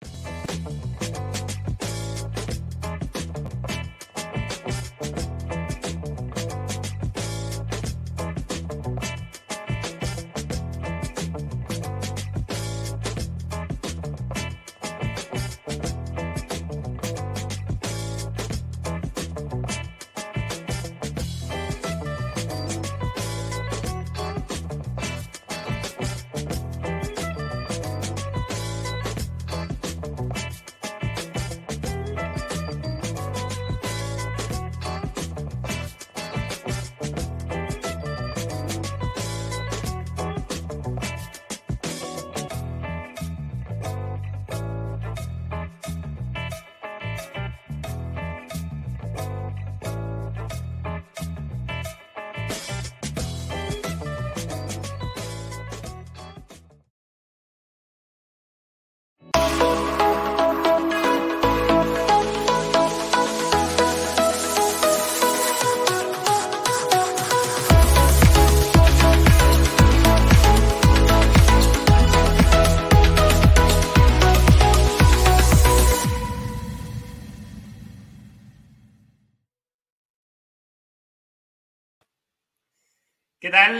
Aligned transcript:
Bye. 0.00 0.29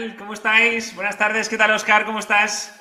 Tal? 0.00 0.16
¿Cómo 0.16 0.32
estáis? 0.32 0.94
Buenas 0.94 1.18
tardes. 1.18 1.48
¿Qué 1.48 1.56
tal, 1.56 1.70
Oscar? 1.72 2.04
¿Cómo 2.04 2.18
estás? 2.18 2.76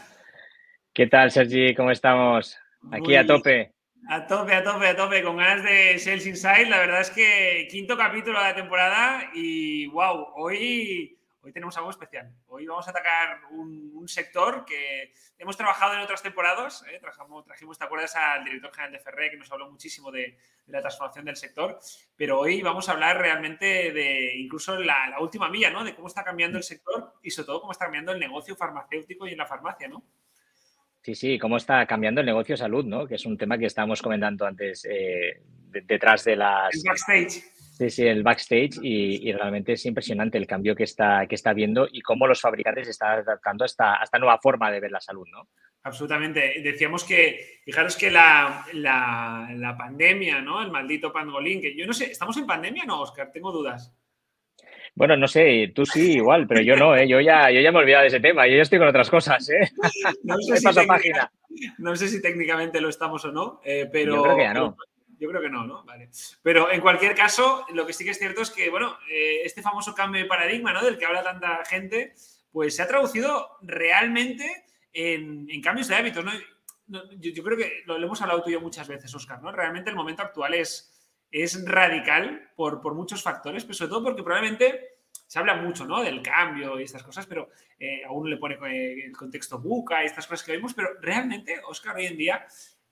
¿Qué 0.93 1.07
tal, 1.07 1.31
Sergi? 1.31 1.75
¿Cómo 1.75 1.91
estamos? 1.91 2.57
Aquí 2.91 3.15
a 3.15 3.25
tope. 3.25 3.73
A 4.09 4.25
tope, 4.25 4.53
a 4.55 4.63
tope, 4.63 4.87
a 4.87 4.95
tope, 4.95 5.23
con 5.23 5.37
ganas 5.37 5.63
de 5.63 5.99
Sales 5.99 6.25
Inside. 6.25 6.69
La 6.69 6.79
verdad 6.79 7.01
es 7.01 7.11
que 7.11 7.67
quinto 7.69 7.97
capítulo 7.97 8.39
de 8.39 8.45
la 8.45 8.55
temporada 8.55 9.29
y 9.33 9.87
wow, 9.87 10.27
hoy 10.35 11.18
hoy 11.41 11.51
tenemos 11.51 11.77
algo 11.77 11.89
especial. 11.89 12.31
Hoy 12.47 12.65
vamos 12.65 12.87
a 12.87 12.91
atacar 12.91 13.41
un, 13.51 13.89
sector 14.07 14.65
que 14.65 15.13
hemos 15.37 15.55
trabajado 15.55 15.93
en 15.93 15.99
otras 15.99 16.23
temporadas. 16.23 16.83
¿eh? 16.91 16.97
Trajimos, 16.99 17.45
trajimos, 17.45 17.77
¿te 17.77 17.85
acuerdas? 17.85 18.15
Al 18.15 18.43
director 18.43 18.71
general 18.71 18.93
de 18.93 18.99
Ferré, 18.99 19.29
que 19.29 19.37
nos 19.37 19.51
habló 19.51 19.69
muchísimo 19.69 20.11
de, 20.11 20.35
la 20.65 20.81
transformación 20.81 21.25
del 21.25 21.35
sector. 21.35 21.79
Pero 22.15 22.39
hoy 22.39 22.61
vamos 22.61 22.89
a 22.89 22.93
hablar 22.93 23.19
realmente 23.19 23.91
de 23.91 24.35
incluso 24.35 24.79
la, 24.79 25.15
última 25.19 25.49
milla, 25.49 25.69
¿no? 25.69 25.83
De 25.83 25.93
cómo 25.93 26.07
está 26.07 26.23
cambiando 26.23 26.57
el 26.57 26.63
sector 26.63 27.13
y 27.21 27.29
sobre 27.29 27.47
todo 27.47 27.61
cómo 27.61 27.71
está 27.71 27.85
cambiando 27.85 28.13
el 28.13 28.19
negocio 28.19 28.55
farmacéutico 28.55 29.27
y 29.27 29.33
en 29.33 29.37
la 29.37 29.45
farmacia, 29.45 29.87
¿no? 29.87 30.03
Sí, 31.03 31.13
sí, 31.13 31.37
cómo 31.37 31.57
está 31.57 31.85
cambiando 31.85 32.21
el 32.21 32.27
negocio 32.27 32.57
salud, 32.57 32.83
¿no? 32.83 33.07
Que 33.07 33.15
es 33.15 33.25
un 33.25 33.37
tema 33.37 33.57
que 33.57 33.65
estábamos 33.65 34.01
comentando 34.01 34.45
antes 34.45 34.85
eh, 34.89 35.41
detrás 35.69 36.23
de 36.23 36.35
las... 36.35 36.73
El 36.73 36.81
backstage. 36.83 37.58
Sí, 37.79 37.89
sí, 37.89 38.05
el 38.05 38.23
backstage 38.23 38.77
y, 38.81 39.31
realmente 39.31 39.71
es 39.71 39.85
impresionante 39.85 40.37
el 40.37 40.45
cambio 40.45 40.75
que 40.75 40.83
está, 40.83 41.25
que 41.27 41.35
está 41.35 41.53
viendo 41.53 41.87
y 41.89 42.01
cómo 42.01 42.27
los 42.27 42.41
fabricantes 42.41 42.89
están 42.89 43.19
adaptando 43.19 43.63
a 43.63 43.67
esta, 43.67 44.19
nueva 44.19 44.37
forma 44.37 44.69
de 44.69 44.81
ver 44.81 44.91
la 44.91 44.99
salud, 44.99 45.25
¿no? 45.31 45.47
Absolutamente. 45.83 46.61
Decíamos 46.61 47.05
que, 47.05 47.61
fijaros 47.63 47.95
que 47.95 48.11
la, 48.11 48.65
pandemia, 49.77 50.41
¿no? 50.41 50.61
El 50.61 50.71
maldito 50.71 51.13
pangolín, 51.13 51.61
que 51.61 51.73
yo 51.73 51.87
no 51.87 51.93
sé, 51.93 52.11
¿estamos 52.11 52.35
en 52.35 52.45
pandemia 52.45 52.83
o 52.83 52.87
no, 52.87 52.99
Oscar? 52.99 53.31
Tengo 53.31 53.49
dudas. 53.49 53.95
Bueno, 54.93 55.15
no 55.15 55.29
sé, 55.29 55.71
tú 55.73 55.85
sí, 55.85 56.15
igual, 56.17 56.47
pero 56.47 56.59
yo 56.59 56.75
no, 56.75 56.97
¿eh? 56.97 57.07
yo, 57.07 57.21
ya, 57.21 57.49
yo 57.49 57.61
ya 57.61 57.71
me 57.71 57.77
he 57.77 57.81
olvidado 57.83 58.01
de 58.01 58.09
ese 58.09 58.19
tema, 58.19 58.45
yo 58.45 58.57
ya 58.57 58.63
estoy 58.63 58.79
con 58.79 58.89
otras 58.89 59.09
cosas. 59.09 59.49
¿eh? 59.51 59.71
No, 60.23 60.35
sé 60.39 60.57
si 60.57 60.85
página. 60.85 61.31
no 61.77 61.95
sé 61.95 62.09
si 62.09 62.21
técnicamente 62.21 62.81
lo 62.81 62.89
estamos 62.89 63.23
o 63.23 63.31
no, 63.31 63.61
eh, 63.63 63.87
pero... 63.89 64.15
Yo 64.15 64.23
creo 64.23 64.35
que 64.35 64.43
ya 64.43 64.53
no. 64.53 64.75
Yo 65.19 65.27
creo 65.29 65.41
que 65.41 65.49
no, 65.49 65.65
¿no? 65.65 65.83
Vale. 65.83 66.09
Pero 66.41 66.71
en 66.71 66.81
cualquier 66.81 67.13
caso, 67.13 67.65
lo 67.73 67.85
que 67.85 67.93
sí 67.93 68.05
que 68.05 68.11
es 68.11 68.19
cierto 68.19 68.41
es 68.41 68.51
que, 68.51 68.69
bueno, 68.69 68.97
eh, 69.11 69.41
este 69.43 69.61
famoso 69.61 69.93
cambio 69.93 70.21
de 70.21 70.27
paradigma, 70.27 70.71
¿no? 70.71 70.83
Del 70.83 70.97
que 70.97 71.05
habla 71.05 71.23
tanta 71.23 71.63
gente, 71.65 72.13
pues 72.51 72.75
se 72.75 72.81
ha 72.81 72.87
traducido 72.87 73.57
realmente 73.61 74.65
en, 74.93 75.47
cambios 75.61 75.87
de 75.87 75.95
hábitos, 75.95 76.23
¿no? 76.23 76.31
Yo, 76.87 77.43
creo 77.43 77.57
que 77.57 77.83
lo, 77.85 77.97
hemos 77.97 78.21
hablado 78.21 78.41
tú 78.41 78.49
y 78.49 78.53
yo 78.53 78.61
muchas 78.61 78.87
veces, 78.87 79.13
Oscar, 79.13 79.41
¿no? 79.41 79.51
Realmente 79.51 79.89
el 79.89 79.95
momento 79.95 80.23
actual 80.23 80.55
es, 80.55 80.91
es 81.29 81.63
radical 81.65 82.51
por, 82.55 82.81
por 82.81 82.95
muchos 82.95 83.21
factores, 83.21 83.63
pero 83.63 83.75
sobre 83.75 83.89
todo 83.89 84.03
porque 84.03 84.23
probablemente 84.23 84.99
se 85.29 85.37
habla 85.37 85.55
mucho 85.55 85.85
¿no? 85.85 86.01
del 86.01 86.23
cambio 86.23 86.79
y 86.79 86.83
estas 86.83 87.03
cosas, 87.03 87.27
pero 87.27 87.49
eh, 87.79 88.03
a 88.03 88.11
uno 88.11 88.29
le 88.29 88.37
pone 88.37 88.55
eh, 88.55 89.05
el 89.05 89.15
contexto 89.15 89.59
buca 89.59 90.01
y 90.01 90.07
estas 90.07 90.25
cosas 90.25 90.43
que 90.43 90.53
vemos, 90.53 90.73
pero 90.73 90.89
realmente, 90.99 91.61
Oscar, 91.67 91.95
hoy 91.97 92.07
en 92.07 92.17
día 92.17 92.47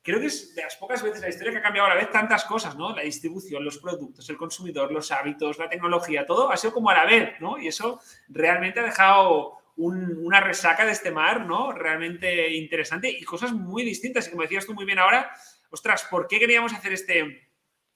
creo 0.08 0.22
que 0.22 0.28
es 0.28 0.56
de 0.56 0.62
las 0.64 0.78
pocas 0.78 1.04
veces 1.04 1.18
en 1.18 1.24
la 1.24 1.30
historia 1.30 1.52
que 1.52 1.58
ha 1.58 1.62
cambiado 1.62 1.88
a 1.88 1.90
la 1.90 2.00
vez 2.00 2.10
tantas 2.10 2.46
cosas, 2.46 2.78
¿no? 2.78 2.96
La 2.96 3.02
distribución, 3.02 3.66
los 3.66 3.78
productos, 3.78 4.30
el 4.30 4.38
consumidor, 4.38 4.90
los 4.90 5.12
hábitos, 5.12 5.60
la 5.60 5.68
tecnología, 5.68 6.26
todo 6.26 6.50
ha 6.50 6.56
sido 6.56 6.72
como 6.72 6.90
a 6.90 6.94
la 6.94 7.06
vez, 7.06 7.42
¿no? 7.42 7.58
Y 7.58 7.68
eso 7.68 8.00
realmente 8.30 8.80
ha 8.80 8.84
dejado 8.84 9.58
una 9.76 10.40
resaca 10.40 10.86
de 10.86 10.94
este 10.94 11.12
mar, 11.12 11.42
¿no? 11.46 11.74
Realmente 11.74 12.54
interesante 12.54 13.10
y 13.10 13.22
cosas 13.24 13.52
muy 13.52 13.84
distintas. 13.84 14.28
Y 14.28 14.32
como 14.32 14.44
decías 14.44 14.66
tú 14.66 14.74
muy 14.74 14.86
bien 14.86 14.98
ahora, 14.98 15.30
ostras, 15.72 16.08
¿por 16.10 16.26
qué 16.26 16.40
queríamos 16.40 16.74
hacer 16.74 16.94
este 16.94 17.50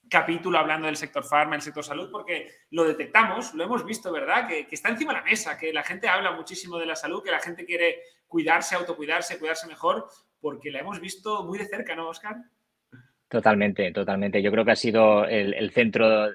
capítulo 0.10 0.60
hablando 0.60 0.88
del 0.88 0.98
sector 0.98 1.24
farma, 1.24 1.56
el 1.56 1.62
sector 1.62 1.86
salud? 1.86 2.12
Porque 2.12 2.52
lo 2.72 2.84
detectamos, 2.84 3.54
lo 3.54 3.64
hemos 3.64 3.86
visto, 3.86 4.12
¿verdad? 4.12 4.50
Que, 4.50 4.68
que 4.68 4.76
está 4.76 4.90
encima 4.90 5.14
de 5.14 5.20
la 5.20 5.26
mesa, 5.26 5.58
que 5.58 5.72
la 5.72 5.84
gente 5.84 6.10
habla 6.10 6.32
muchísimo 6.32 6.78
de 6.78 6.88
la 6.88 6.98
salud, 6.98 7.24
que 7.24 7.32
la 7.32 7.40
gente 7.40 7.66
quiere 7.66 8.02
cuidarse, 8.28 8.76
autocuidarse, 8.76 9.40
cuidarse 9.40 9.66
mejor, 9.66 10.10
porque 10.42 10.72
la 10.72 10.80
hemos 10.80 11.00
visto 11.00 11.44
muy 11.46 11.58
de 11.58 11.68
cerca, 11.68 11.96
¿no, 11.96 12.10
Oscar? 12.10 12.38
Totalmente, 13.30 13.92
totalmente. 13.92 14.42
Yo 14.42 14.52
creo 14.52 14.66
que 14.66 14.72
ha 14.72 14.76
sido 14.76 15.26
el, 15.26 15.72
centro, 15.72 16.30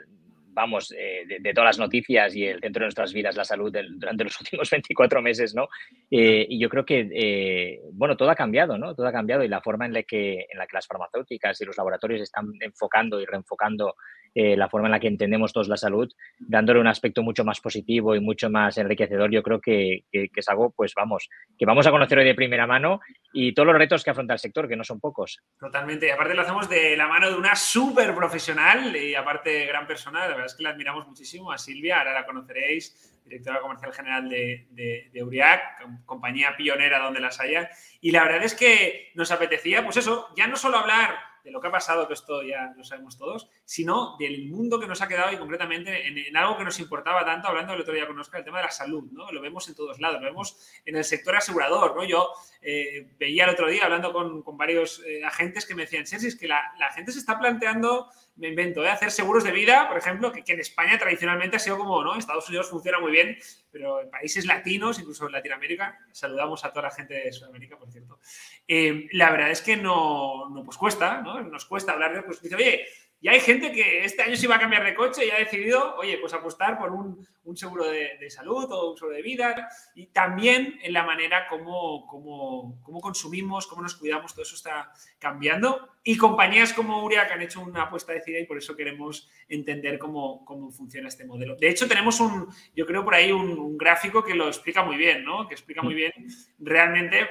vamos, 0.48 0.94
eh, 0.96 1.26
de, 1.40 1.52
todas 1.52 1.68
las 1.68 1.78
noticias 1.78 2.34
y 2.34 2.44
el 2.44 2.60
centro 2.60 2.80
de 2.80 2.86
nuestras 2.86 3.12
vidas, 3.12 3.36
la 3.36 3.44
salud 3.44 3.70
durante 3.70 4.24
los 4.24 4.40
últimos 4.40 4.70
24 4.70 5.20
meses, 5.20 5.54
¿no? 5.54 5.68
Eh, 6.10 6.46
y 6.48 6.60
yo 6.60 6.68
creo 6.68 6.84
que, 6.84 7.08
eh, 7.12 7.80
bueno, 7.92 8.16
todo 8.16 8.30
ha 8.30 8.36
cambiado, 8.36 8.78
¿no? 8.78 8.94
Todo 8.94 9.08
ha 9.08 9.12
cambiado 9.12 9.42
y 9.42 9.48
la 9.48 9.60
forma 9.60 9.86
en 9.86 9.92
la, 9.92 10.02
que, 10.04 10.46
en 10.48 10.58
la 10.58 10.66
que 10.66 10.76
las 10.76 10.86
farmacéuticas 10.86 11.60
y 11.60 11.64
los 11.64 11.76
laboratorios 11.76 12.20
están 12.20 12.52
enfocando 12.60 13.20
y 13.20 13.26
reenfocando 13.26 13.96
eh, 14.38 14.54
la 14.54 14.68
forma 14.68 14.88
en 14.88 14.92
la 14.92 15.00
que 15.00 15.08
entendemos 15.08 15.52
todos 15.52 15.66
la 15.66 15.78
salud, 15.78 16.12
dándole 16.38 16.78
un 16.78 16.86
aspecto 16.86 17.22
mucho 17.22 17.42
más 17.42 17.58
positivo 17.60 18.14
y 18.14 18.20
mucho 18.20 18.50
más 18.50 18.76
enriquecedor, 18.76 19.30
yo 19.30 19.42
creo 19.42 19.60
que, 19.60 20.04
es 20.12 20.48
algo, 20.48 20.70
pues 20.76 20.92
vamos, 20.94 21.28
que 21.58 21.64
vamos 21.64 21.86
a 21.86 21.90
conocer 21.90 22.18
hoy 22.18 22.26
de 22.26 22.34
primera 22.34 22.66
mano 22.66 23.00
y 23.32 23.54
todos 23.54 23.66
los 23.66 23.78
retos 23.78 24.04
que 24.04 24.10
afronta 24.10 24.34
el 24.34 24.38
sector, 24.38 24.68
que 24.68 24.76
no 24.76 24.84
son 24.84 25.00
pocos. 25.00 25.40
Totalmente, 25.58 26.08
y 26.08 26.10
aparte 26.10 26.34
lo 26.34 26.42
hacemos 26.42 26.68
de 26.68 26.98
la 26.98 27.08
mano 27.08 27.30
de 27.30 27.36
una 27.36 27.56
súper 27.56 28.14
profesional 28.14 28.94
y 28.94 29.14
aparte 29.14 29.64
gran 29.64 29.86
persona, 29.86 30.20
la 30.20 30.28
verdad 30.28 30.46
es 30.46 30.54
que 30.54 30.64
la 30.64 30.70
admiramos 30.70 31.08
muchísimo, 31.08 31.50
a 31.50 31.56
Silvia, 31.56 32.00
ahora 32.00 32.12
la 32.12 32.26
conoceréis, 32.26 33.15
directora 33.26 33.60
comercial 33.60 33.92
general 33.92 34.28
de, 34.28 34.66
de, 35.12 35.22
Uriac, 35.22 35.60
compañía 36.04 36.56
pionera 36.56 37.00
donde 37.00 37.20
las 37.20 37.40
haya. 37.40 37.68
Y 38.00 38.12
la 38.12 38.22
verdad 38.24 38.44
es 38.44 38.54
que 38.54 39.12
nos 39.14 39.30
apetecía, 39.30 39.84
pues 39.84 39.96
eso, 39.96 40.28
ya 40.36 40.46
no 40.46 40.56
solo 40.56 40.78
hablar 40.78 41.16
de 41.46 41.52
lo 41.52 41.60
que 41.60 41.68
ha 41.68 41.72
pasado, 41.72 42.08
que 42.08 42.14
esto 42.14 42.42
ya 42.42 42.74
lo 42.76 42.82
sabemos 42.82 43.16
todos, 43.16 43.48
sino 43.64 44.16
del 44.18 44.48
mundo 44.48 44.80
que 44.80 44.88
nos 44.88 45.00
ha 45.00 45.06
quedado 45.06 45.32
y 45.32 45.36
concretamente 45.36 46.28
en, 46.28 46.36
algo 46.36 46.58
que 46.58 46.64
nos 46.64 46.80
importaba 46.80 47.24
tanto, 47.24 47.46
hablando 47.46 47.72
el 47.72 47.80
otro 47.80 47.94
día 47.94 48.06
con 48.06 48.18
Oscar, 48.18 48.40
el 48.40 48.44
tema 48.44 48.58
de 48.58 48.64
la 48.64 48.70
salud, 48.72 49.04
¿no? 49.12 49.30
Lo 49.30 49.40
vemos 49.40 49.68
en 49.68 49.76
todos 49.76 50.00
lados, 50.00 50.20
lo 50.20 50.26
vemos 50.26 50.58
en 50.84 50.96
el 50.96 51.04
sector 51.04 51.36
asegurador, 51.36 51.94
¿no? 51.94 52.04
Yo 52.04 52.32
eh, 52.60 53.12
veía 53.16 53.44
el 53.44 53.50
otro 53.50 53.68
día 53.68 53.84
hablando 53.84 54.12
con, 54.12 54.42
varios 54.56 55.00
eh, 55.06 55.24
agentes 55.24 55.66
que 55.66 55.76
me 55.76 55.82
decían, 55.82 56.04
sí, 56.04 56.16
es 56.16 56.36
que 56.36 56.48
la, 56.48 56.74
la 56.78 56.90
gente 56.90 57.12
se 57.12 57.20
está 57.20 57.38
planteando 57.38 58.10
me 58.36 58.48
invento, 58.48 58.84
¿eh? 58.84 58.88
hacer 58.88 59.10
seguros 59.10 59.44
de 59.44 59.50
vida, 59.50 59.88
por 59.88 59.96
ejemplo, 59.96 60.30
que, 60.30 60.42
en 60.46 60.60
España 60.60 60.98
tradicionalmente 60.98 61.56
ha 61.56 61.58
sido 61.58 61.78
como, 61.78 62.02
¿no? 62.04 62.16
Estados 62.16 62.48
Unidos 62.48 62.68
funciona 62.68 62.98
muy 62.98 63.10
bien, 63.10 63.38
pero 63.70 64.00
en 64.00 64.10
países 64.10 64.44
latinos, 64.44 64.98
incluso 64.98 65.26
en 65.26 65.32
Latinoamérica, 65.32 65.98
saludamos 66.12 66.64
a 66.64 66.70
toda 66.70 66.88
la 66.88 66.94
gente 66.94 67.14
de 67.14 67.32
Sudamérica, 67.32 67.78
por 67.78 67.90
cierto, 67.90 68.20
eh, 68.68 69.08
la 69.12 69.30
verdad 69.30 69.50
es 69.50 69.62
que 69.62 69.76
no, 69.76 70.50
no, 70.50 70.64
pues 70.64 70.76
cuesta, 70.76 71.22
¿no? 71.22 71.40
Nos 71.40 71.64
cuesta 71.64 71.92
hablar 71.92 72.14
de, 72.14 72.22
pues 72.22 72.42
dice, 72.42 72.56
oye, 72.56 72.86
y 73.18 73.28
hay 73.28 73.40
gente 73.40 73.72
que 73.72 74.04
este 74.04 74.22
año 74.22 74.36
se 74.36 74.46
va 74.46 74.56
a 74.56 74.60
cambiar 74.60 74.84
de 74.84 74.94
coche 74.94 75.26
y 75.26 75.30
ha 75.30 75.38
decidido, 75.38 75.96
oye, 75.96 76.18
pues 76.18 76.34
apostar 76.34 76.78
por 76.78 76.92
un, 76.92 77.26
seguro 77.56 77.86
de, 77.86 78.28
salud 78.28 78.70
o 78.70 78.90
un 78.90 78.96
seguro 78.96 79.16
de 79.16 79.22
vida. 79.22 79.68
Y 79.94 80.08
también 80.08 80.78
en 80.82 80.92
la 80.92 81.02
manera 81.02 81.48
como, 81.48 82.06
como, 82.06 83.00
consumimos, 83.00 83.66
cómo 83.66 83.82
nos 83.82 83.94
cuidamos, 83.94 84.32
todo 84.32 84.42
eso 84.42 84.54
está 84.54 84.92
cambiando. 85.18 85.88
Y 86.04 86.18
compañías 86.18 86.74
como 86.74 87.02
Uria 87.02 87.26
que 87.26 87.32
han 87.32 87.42
hecho 87.42 87.62
una 87.62 87.84
apuesta 87.84 88.12
decidida 88.12 88.40
y 88.40 88.46
por 88.46 88.58
eso 88.58 88.76
queremos 88.76 89.28
entender 89.48 89.98
cómo, 89.98 90.44
cómo 90.44 90.70
funciona 90.70 91.08
este 91.08 91.24
modelo. 91.24 91.56
De 91.56 91.70
hecho, 91.70 91.88
tenemos 91.88 92.20
un, 92.20 92.48
yo 92.74 92.84
creo 92.84 93.02
por 93.02 93.14
ahí 93.14 93.32
un, 93.32 93.78
gráfico 93.78 94.22
que 94.22 94.34
lo 94.34 94.46
explica 94.46 94.82
muy 94.82 94.96
bien, 94.96 95.24
¿no? 95.24 95.48
Que 95.48 95.54
explica 95.54 95.80
muy 95.80 95.94
bien 95.94 96.12
realmente 96.58 97.28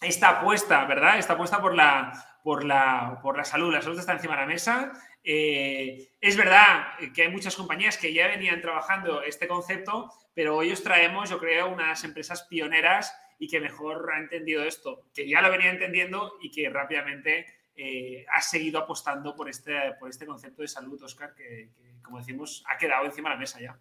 esta 0.00 0.28
apuesta, 0.40 0.84
¿verdad? 0.84 1.18
Esta 1.18 1.32
apuesta 1.32 1.60
por 1.60 1.74
la, 1.74 2.12
por 2.48 2.64
la, 2.64 3.18
por 3.20 3.36
la 3.36 3.44
salud. 3.44 3.70
La 3.70 3.82
salud 3.82 3.98
está 3.98 4.14
encima 4.14 4.34
de 4.34 4.40
la 4.40 4.46
mesa 4.46 4.92
eh, 5.30 6.08
es 6.22 6.38
verdad 6.38 6.86
que 7.14 7.20
hay 7.20 7.28
muchas 7.30 7.54
compañías 7.54 7.98
que 7.98 8.14
ya 8.14 8.28
venían 8.28 8.62
trabajando 8.62 9.22
este 9.22 9.46
concepto, 9.46 10.10
pero 10.32 10.56
hoy 10.56 10.72
os 10.72 10.82
traemos, 10.82 11.28
yo 11.28 11.38
creo, 11.38 11.68
unas 11.70 12.02
empresas 12.02 12.46
pioneras 12.48 13.14
y 13.38 13.46
que 13.46 13.60
mejor 13.60 14.10
ha 14.10 14.20
entendido 14.20 14.64
esto, 14.64 15.04
que 15.12 15.28
ya 15.28 15.42
lo 15.42 15.50
venía 15.50 15.68
entendiendo 15.68 16.38
y 16.40 16.50
que 16.50 16.70
rápidamente 16.70 17.44
eh, 17.76 18.24
ha 18.32 18.40
seguido 18.40 18.78
apostando 18.78 19.36
por 19.36 19.50
este, 19.50 19.74
por 20.00 20.08
este 20.08 20.24
concepto 20.24 20.62
de 20.62 20.68
salud, 20.68 20.98
Oscar, 21.02 21.34
que, 21.34 21.72
como 22.02 22.20
decimos, 22.20 22.64
ha 22.66 22.78
quedado 22.78 23.04
encima 23.04 23.28
de 23.28 23.34
la 23.34 23.40
mesa 23.40 23.60
ya. 23.60 23.78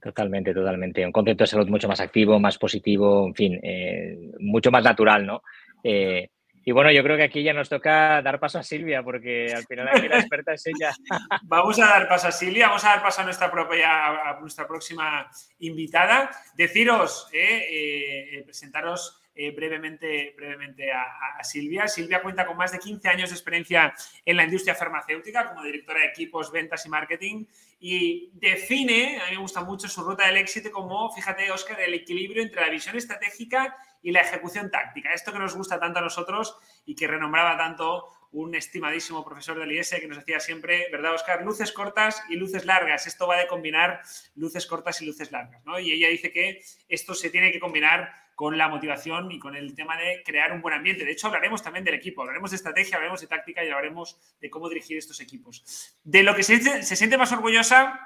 Totalmente, 0.00 0.54
totalmente. 0.54 1.04
Un 1.04 1.12
concepto 1.12 1.44
de 1.44 1.48
salud 1.48 1.68
mucho 1.68 1.86
más 1.86 2.00
activo, 2.00 2.40
más 2.40 2.56
positivo, 2.56 3.26
en 3.26 3.34
fin, 3.34 3.60
eh, 3.62 4.32
mucho 4.40 4.70
más 4.70 4.82
natural, 4.82 5.26
¿no? 5.26 5.42
Y 6.64 6.72
bueno, 6.72 6.90
yo 6.92 7.02
creo 7.02 7.16
que 7.16 7.24
aquí 7.24 7.42
ya 7.42 7.52
nos 7.52 7.68
toca 7.68 8.22
dar 8.22 8.38
paso 8.38 8.58
a 8.58 8.62
Silvia, 8.62 9.02
porque 9.02 9.52
al 9.54 9.64
final 9.64 9.88
aquí 9.88 10.08
la 10.08 10.18
experta 10.18 10.52
es 10.54 10.66
ella. 10.66 10.94
Vamos 11.42 11.78
a 11.80 11.86
dar 11.86 12.08
paso 12.08 12.28
a 12.28 12.32
Silvia, 12.32 12.68
vamos 12.68 12.84
a 12.84 12.88
dar 12.88 13.02
paso 13.02 13.20
a 13.20 13.24
nuestra, 13.24 13.50
propia, 13.50 14.30
a 14.30 14.40
nuestra 14.40 14.66
próxima 14.66 15.28
invitada. 15.58 16.30
Deciros, 16.54 17.28
eh, 17.32 17.66
eh, 18.38 18.42
presentaros 18.44 19.22
eh, 19.34 19.50
brevemente, 19.50 20.34
brevemente 20.36 20.92
a, 20.92 21.42
Silvia. 21.42 21.88
Silvia 21.88 22.22
cuenta 22.22 22.46
con 22.46 22.56
más 22.56 22.70
de 22.70 22.78
15 22.78 23.08
años 23.08 23.30
de 23.30 23.36
experiencia 23.36 23.92
en 24.24 24.36
la 24.36 24.44
industria 24.44 24.74
farmacéutica 24.74 25.48
como 25.48 25.64
directora 25.64 26.00
de 26.00 26.06
equipos, 26.06 26.52
ventas 26.52 26.86
y 26.86 26.88
marketing 26.88 27.46
y 27.80 28.30
define, 28.34 29.20
a 29.20 29.24
mí 29.24 29.32
me 29.32 29.42
gusta 29.42 29.62
mucho 29.62 29.88
su 29.88 30.04
ruta 30.04 30.26
del 30.26 30.36
éxito 30.36 30.70
como, 30.70 31.10
fíjate, 31.12 31.50
Oscar, 31.50 31.80
el 31.80 31.94
equilibrio 31.94 32.42
entre 32.42 32.60
la 32.60 32.68
visión 32.68 32.96
estratégica 32.96 33.76
y 34.02 34.10
la 34.10 34.20
ejecución 34.20 34.70
táctica. 34.70 35.14
Esto 35.14 35.32
que 35.32 35.38
nos 35.38 35.54
gusta 35.54 35.78
tanto 35.78 36.00
a 36.00 36.02
nosotros 36.02 36.58
y 36.84 36.94
que 36.94 37.06
renombraba 37.06 37.56
tanto 37.56 38.08
un 38.32 38.54
estimadísimo 38.54 39.24
profesor 39.24 39.58
del 39.58 39.72
IES 39.72 39.96
que 40.00 40.08
nos 40.08 40.18
decía 40.18 40.40
siempre, 40.40 40.88
¿verdad, 40.90 41.14
Oscar? 41.14 41.44
Luces 41.44 41.70
cortas 41.70 42.22
y 42.30 42.36
luces 42.36 42.64
largas. 42.64 43.06
Esto 43.06 43.26
va 43.26 43.36
de 43.36 43.46
combinar 43.46 44.00
luces 44.34 44.66
cortas 44.66 45.00
y 45.02 45.06
luces 45.06 45.30
largas, 45.30 45.64
¿no? 45.64 45.78
Y 45.78 45.92
ella 45.92 46.08
dice 46.08 46.32
que 46.32 46.62
esto 46.88 47.14
se 47.14 47.30
tiene 47.30 47.52
que 47.52 47.60
combinar 47.60 48.10
con 48.34 48.56
la 48.56 48.68
motivación 48.68 49.30
y 49.30 49.38
con 49.38 49.54
el 49.54 49.74
tema 49.74 49.98
de 49.98 50.22
crear 50.24 50.52
un 50.52 50.62
buen 50.62 50.74
ambiente. 50.74 51.04
De 51.04 51.12
hecho, 51.12 51.26
hablaremos 51.26 51.62
también 51.62 51.84
del 51.84 51.94
equipo, 51.94 52.22
hablaremos 52.22 52.50
de 52.50 52.56
estrategia, 52.56 52.96
hablaremos 52.96 53.20
de 53.20 53.26
táctica 53.26 53.62
y 53.62 53.68
hablaremos 53.68 54.18
de 54.40 54.50
cómo 54.50 54.68
dirigir 54.70 54.96
estos 54.96 55.20
equipos. 55.20 55.94
De 56.02 56.22
lo 56.22 56.34
que 56.34 56.42
se, 56.42 56.82
se 56.82 56.96
siente 56.96 57.18
más 57.18 57.32
orgullosa 57.32 58.00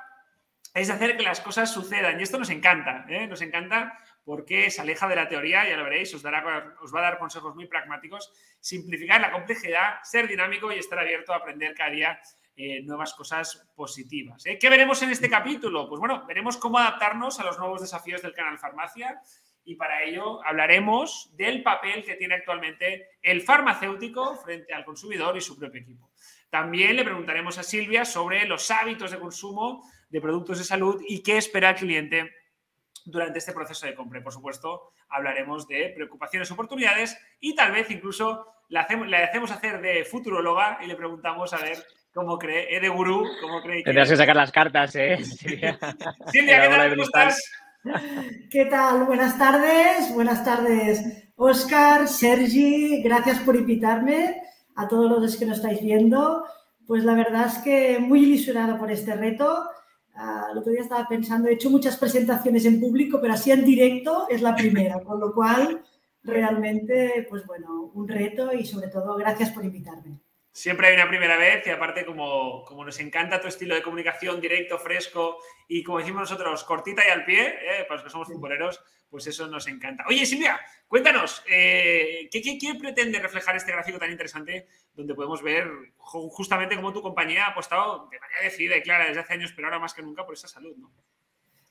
es 0.75 0.89
de 0.89 0.93
hacer 0.93 1.17
que 1.17 1.23
las 1.23 1.41
cosas 1.41 1.73
sucedan. 1.73 2.19
Y 2.19 2.25
esto 2.25 2.39
nos 2.39 2.51
encanta, 2.51 3.07
¿eh? 3.09 3.27
nos 3.29 3.41
encanta 3.41 3.99
porque 4.27 4.73
se 4.73 4.81
aleja 4.81 5.07
de 5.07 5.15
la 5.15 5.29
teoría, 5.29 5.69
ya 5.69 5.77
lo 5.77 5.85
veréis, 5.85 6.13
os, 6.13 6.21
dará, 6.21 6.75
os 6.83 6.93
va 6.93 6.99
a 6.99 7.03
dar 7.03 7.19
consejos 7.19 7.55
muy 7.55 7.67
pragmáticos, 7.67 8.33
simplificar 8.59 9.21
la 9.21 9.31
complejidad, 9.31 10.03
ser 10.03 10.27
dinámico 10.27 10.73
y 10.73 10.79
estar 10.79 10.99
abierto 10.99 11.33
a 11.33 11.37
aprender 11.37 11.75
cada 11.75 11.91
día 11.91 12.21
eh, 12.57 12.83
nuevas 12.83 13.15
cosas 13.15 13.71
positivas. 13.77 14.45
¿eh? 14.47 14.59
¿Qué 14.59 14.69
veremos 14.69 15.01
en 15.03 15.11
este 15.11 15.31
capítulo? 15.31 15.89
Pues 15.89 16.01
bueno, 16.01 16.27
veremos 16.27 16.57
cómo 16.57 16.77
adaptarnos 16.79 17.39
a 17.39 17.45
los 17.45 17.57
nuevos 17.57 17.81
desafíos 17.81 18.21
del 18.21 18.35
canal 18.35 18.59
Farmacia 18.59 19.21
y 19.65 19.77
para 19.77 20.03
ello 20.03 20.45
hablaremos 20.45 21.31
del 21.37 21.63
papel 21.63 22.05
que 22.05 22.17
tiene 22.17 22.35
actualmente 22.35 23.11
el 23.23 23.43
farmacéutico 23.43 24.35
frente 24.39 24.75
al 24.75 24.85
consumidor 24.85 25.37
y 25.37 25.41
su 25.41 25.57
propio 25.57 25.83
equipo. 25.83 26.11
También 26.51 26.97
le 26.97 27.05
preguntaremos 27.05 27.59
a 27.59 27.63
Silvia 27.63 28.05
sobre 28.05 28.45
los 28.47 28.69
hábitos 28.73 29.13
de 29.13 29.21
consumo 29.21 29.89
de 30.09 30.21
productos 30.21 30.59
de 30.59 30.65
salud 30.65 31.01
y 31.07 31.23
qué 31.23 31.37
espera 31.37 31.71
el 31.71 31.77
cliente 31.77 32.33
durante 33.07 33.39
este 33.39 33.53
proceso 33.53 33.87
de 33.87 33.95
compra. 33.95 34.23
por 34.23 34.33
supuesto, 34.33 34.93
hablaremos 35.09 35.67
de 35.67 35.93
preocupaciones, 35.95 36.51
oportunidades 36.51 37.17
y 37.41 37.55
tal 37.55 37.73
vez 37.73 37.91
incluso 37.91 38.47
le 38.69 38.79
hacemos, 38.81 39.07
le 39.09 39.17
hacemos 39.19 39.51
hacer 39.51 39.81
de 39.81 40.05
futuróloga 40.05 40.79
y 40.83 40.87
le 40.87 40.97
preguntamos 40.97 41.53
a 41.53 41.59
ver 41.59 41.79
cómo 42.13 42.39
cree, 42.39 42.75
eh, 42.75 42.81
de 42.81 42.89
gurú, 42.89 43.25
cómo 43.41 43.63
cree. 43.63 43.83
Tendrás 43.83 44.11
que 44.11 44.17
sacar 44.17 44.37
las 44.37 44.51
cartas, 44.51 44.95
¿eh? 44.97 45.17
Silvia, 45.25 45.79
Silvia 46.33 46.63
¿qué 46.63 46.69
tal? 46.69 46.91
¿Cómo 46.91 47.03
estás? 47.03 47.53
¿Qué 48.51 48.65
tal? 48.67 49.05
Buenas 49.05 49.39
tardes, 49.39 50.13
buenas 50.13 50.45
tardes, 50.45 51.31
Oscar, 51.37 52.09
Sergi, 52.09 53.03
gracias 53.03 53.39
por 53.41 53.55
invitarme 53.55 54.43
a 54.75 54.89
todos 54.89 55.21
los 55.21 55.37
que 55.37 55.47
nos 55.47 55.59
estáis 55.59 55.81
viendo. 55.81 56.45
Pues 56.87 57.05
la 57.05 57.15
verdad 57.15 57.47
es 57.47 57.59
que 57.59 57.99
muy 57.99 58.25
ilusionada 58.25 58.79
por 58.79 58.91
este 58.91 59.15
reto 59.15 59.69
Ah, 60.17 60.49
el 60.51 60.59
otro 60.59 60.73
día 60.73 60.81
estaba 60.81 61.07
pensando, 61.07 61.49
he 61.49 61.53
hecho 61.53 61.69
muchas 61.69 61.97
presentaciones 61.99 62.65
en 62.65 62.81
público, 62.81 63.21
pero 63.21 63.35
así 63.35 63.51
en 63.51 63.65
directo 63.65 64.27
es 64.31 64.41
la 64.41 64.57
primera, 64.57 65.01
con 65.05 65.21
lo 65.21 65.35
cual 65.35 65.83
realmente, 66.23 67.27
pues 67.29 67.47
bueno, 67.47 67.91
un 67.95 68.09
reto 68.09 68.53
y 68.53 68.65
sobre 68.65 68.89
todo 68.89 69.17
gracias 69.17 69.51
por 69.51 69.65
invitarme. 69.65 70.19
Siempre 70.57 70.87
hay 70.87 70.95
una 70.95 71.07
primera 71.07 71.37
vez 71.37 71.67
y 71.67 71.71
aparte 71.71 72.07
como, 72.07 72.65
como 72.65 72.83
nos 72.83 72.99
encanta 72.99 73.43
tu 73.43 73.47
estilo 73.47 73.75
de 73.75 73.83
comunicación 73.83 74.41
directo, 74.41 74.79
fresco 74.79 75.37
y 75.69 75.83
como 75.83 75.99
decimos 75.99 76.23
nosotros, 76.23 76.65
cortita 76.65 77.07
y 77.07 77.11
al 77.11 77.27
pie, 77.27 77.59
eh, 77.61 77.85
para 77.87 77.97
los 77.97 78.05
que 78.05 78.09
somos 78.09 78.29
futboleros, 78.29 78.83
pues 79.11 79.27
eso 79.27 79.47
nos 79.49 79.67
encanta. 79.67 80.07
Oye 80.09 80.25
Silvia, 80.25 80.59
cuéntanos, 80.89 81.45
eh, 81.47 82.27
¿qué, 82.33 82.41
qué, 82.41 82.75
pretende 82.81 83.19
reflejar 83.19 83.55
este 83.55 83.71
gráfico 83.71 83.99
tan 83.99 84.11
interesante 84.11 84.67
donde 84.95 85.15
podemos 85.15 85.43
ver 85.43 85.71
justamente 85.99 86.75
cómo 86.75 86.91
tu 86.91 87.03
compañía 87.03 87.45
ha 87.45 87.51
apostado 87.51 88.09
de 88.11 88.19
manera 88.19 88.41
decidida 88.43 88.79
y 88.79 88.83
clara 88.83 89.09
desde 89.09 89.21
hace 89.21 89.35
años, 89.35 89.53
pero 89.55 89.69
ahora 89.69 89.79
más 89.79 89.93
que 89.93 90.01
nunca 90.01 90.25
por 90.25 90.33
esa 90.33 90.49
salud, 90.49 90.75
¿no? 90.79 90.91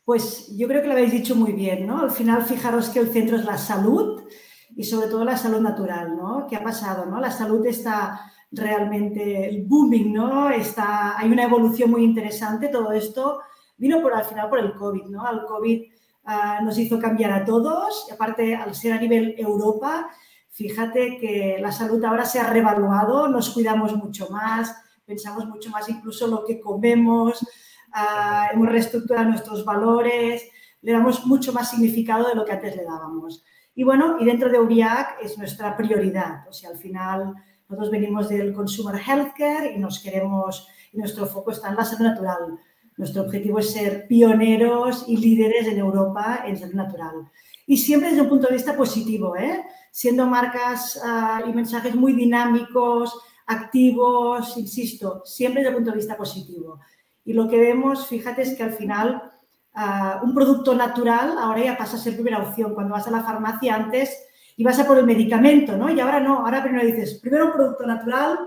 Pues 0.04 0.56
yo 0.56 0.68
creo 0.68 0.84
que 0.84 0.88
lo 0.90 0.94
habéis 0.94 1.12
dicho 1.12 1.36
muy 1.36 1.54
bien, 1.54 1.88
¿no? 1.88 2.04
Al 2.04 2.12
final, 2.12 2.46
fijaros 2.46 2.90
que 2.90 3.00
el 3.00 3.12
centro 3.12 3.38
es 3.38 3.46
la 3.46 3.58
salud 3.58 4.30
y 4.76 4.84
sobre 4.84 5.08
todo 5.08 5.26
la 5.26 5.38
salud 5.38 5.60
natural, 5.60 6.16
¿no? 6.16 6.46
¿Qué 6.48 6.56
ha 6.56 6.64
pasado, 6.64 7.08
no? 7.08 7.20
La 7.20 7.31
salud 7.31 7.66
está 7.66 8.31
realmente 8.51 9.47
el 9.47 9.63
booming, 9.65 10.13
¿no? 10.13 10.50
Está, 10.50 11.18
hay 11.18 11.31
una 11.31 11.44
evolución 11.44 11.92
muy 11.92 12.03
interesante. 12.03 12.69
Todo 12.69 12.92
esto 12.92 13.42
vino 13.77 14.01
por 14.01 14.13
al 14.13 14.25
final 14.25 14.50
por 14.50 14.59
el 14.59 14.74
COVID, 14.74 15.06
¿no? 15.06 15.30
El 15.30 15.45
COVID 15.45 15.83
ah, 16.25 16.59
nos 16.63 16.77
hizo 16.77 17.00
cambiar 17.00 17.31
a 17.31 17.45
todos. 17.45 18.07
Aparte, 18.12 18.56
al 18.56 18.75
ser 18.75 18.94
a 18.94 19.00
nivel 19.00 19.36
Europa, 19.38 20.09
fíjate 20.51 21.18
que 21.18 21.57
la 21.59 21.71
salud 21.71 22.03
ahora 22.03 22.25
se 22.25 22.39
ha 22.39 22.50
revaluado, 22.50 23.27
nos 23.27 23.50
cuidamos 23.50 23.95
mucho 23.95 24.30
más, 24.30 24.75
pensamos 25.06 25.45
mucho 25.47 25.69
más 25.69 25.90
incluso 25.90 26.28
lo 26.28 26.45
que 26.45 26.59
comemos, 26.59 27.45
ah, 27.94 28.49
hemos 28.54 28.69
reestructurado 28.69 29.30
nuestros 29.30 29.66
valores, 29.66 30.49
le 30.81 30.92
damos 30.92 31.25
mucho 31.25 31.52
más 31.52 31.71
significado 31.71 32.30
de 32.30 32.35
lo 32.35 32.45
que 32.45 32.54
antes 32.54 32.75
le 32.75 32.83
dábamos. 32.83 33.44
Y 33.73 33.83
bueno, 33.83 34.18
y 34.19 34.25
dentro 34.25 34.49
de 34.49 34.59
URIAC 34.59 35.18
es 35.21 35.37
nuestra 35.37 35.75
prioridad. 35.75 36.47
O 36.47 36.54
sea, 36.54 36.69
al 36.69 36.78
final 36.78 37.35
nosotros 37.68 37.92
venimos 37.92 38.30
del 38.30 38.54
consumer 38.54 38.95
healthcare 38.95 39.74
y 39.76 39.80
nos 39.80 40.00
queremos, 40.00 40.68
y 40.94 40.98
nuestro 40.98 41.26
foco 41.26 41.52
está 41.52 41.69
en 41.69 41.76
la 41.76 41.86
salud 41.86 42.06
natural. 42.06 42.60
Nuestro 42.98 43.24
objetivo 43.24 43.60
es 43.60 43.74
ser 43.74 44.07
pioneros 44.07 45.06
y 45.07 45.18
líderes 45.18 45.68
en 45.68 45.80
Europa 45.80 46.44
en 46.45 46.57
salud 46.57 46.76
natural. 46.76 47.30
Y 47.68 47.78
siempre 47.78 48.10
desde 48.10 48.22
un 48.22 48.30
punto 48.30 48.48
de 48.48 48.54
vista 48.54 48.78
positivo, 48.78 49.36
¿eh? 49.36 49.64
siendo 49.92 50.28
marcas 50.28 51.02
ah, 51.04 51.42
y 51.45 51.52
mensajes 51.54 51.95
muy 51.95 52.14
dinámicos, 52.14 53.18
activos, 53.48 54.57
insisto, 54.57 55.24
siempre 55.26 55.62
desde 55.62 55.72
un 55.72 55.78
punto 55.78 55.92
de 55.92 55.98
vista 55.98 56.16
positivo. 56.16 56.80
Y 57.26 57.34
lo 57.34 57.50
que 57.50 57.57
vemos, 57.57 58.07
fíjate, 58.07 58.44
es 58.44 58.56
que 58.56 58.64
al 58.64 58.74
final 58.74 59.31
ah, 59.74 60.22
un 60.24 60.36
producto 60.36 60.76
natural 60.76 61.38
ahora 61.40 61.64
ya 61.64 61.78
pasa 61.78 61.98
a 61.98 62.00
ser 62.00 62.14
primera 62.14 62.44
opción. 62.44 62.76
Cuando 62.76 62.94
vas 62.94 63.07
a 63.07 63.12
la 63.12 63.24
farmacia 63.24 63.76
antes 63.76 64.16
y 64.57 64.64
vas 64.64 64.80
a 64.80 64.88
por 64.88 64.97
el 64.97 65.06
medicamento, 65.06 65.76
¿no? 65.78 65.90
Y 65.90 66.00
ahora 66.00 66.19
no, 66.19 66.40
ahora 66.40 66.64
primero 66.64 66.85
dices, 66.85 67.19
primero 67.21 67.47
un 67.47 67.54
producto 67.54 67.85
natural, 67.85 68.40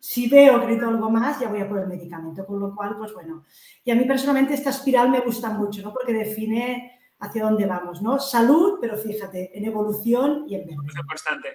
si 0.00 0.28
veo 0.28 0.64
que 0.64 0.74
algo 0.74 1.10
más, 1.10 1.40
ya 1.40 1.48
voy 1.48 1.60
a 1.60 1.68
por 1.68 1.80
el 1.80 1.88
medicamento, 1.88 2.46
con 2.46 2.60
lo 2.60 2.74
cual, 2.74 2.96
pues 2.96 3.12
bueno. 3.12 3.44
Y 3.84 3.90
a 3.90 3.96
mí 3.96 4.04
personalmente 4.04 4.54
esta 4.54 4.70
espiral 4.70 5.10
me 5.10 5.20
gusta 5.20 5.50
mucho, 5.50 5.82
¿no? 5.82 5.92
Porque 5.92 6.12
define 6.12 6.92
hacia 7.20 7.42
dónde 7.42 7.66
vamos, 7.66 8.00
¿no? 8.00 8.18
Salud, 8.20 8.78
pero 8.80 8.96
fíjate, 8.96 9.56
en 9.58 9.64
evolución 9.64 10.44
y 10.48 10.54
en 10.54 10.66
verde. 10.66 10.76
constante. 11.06 11.48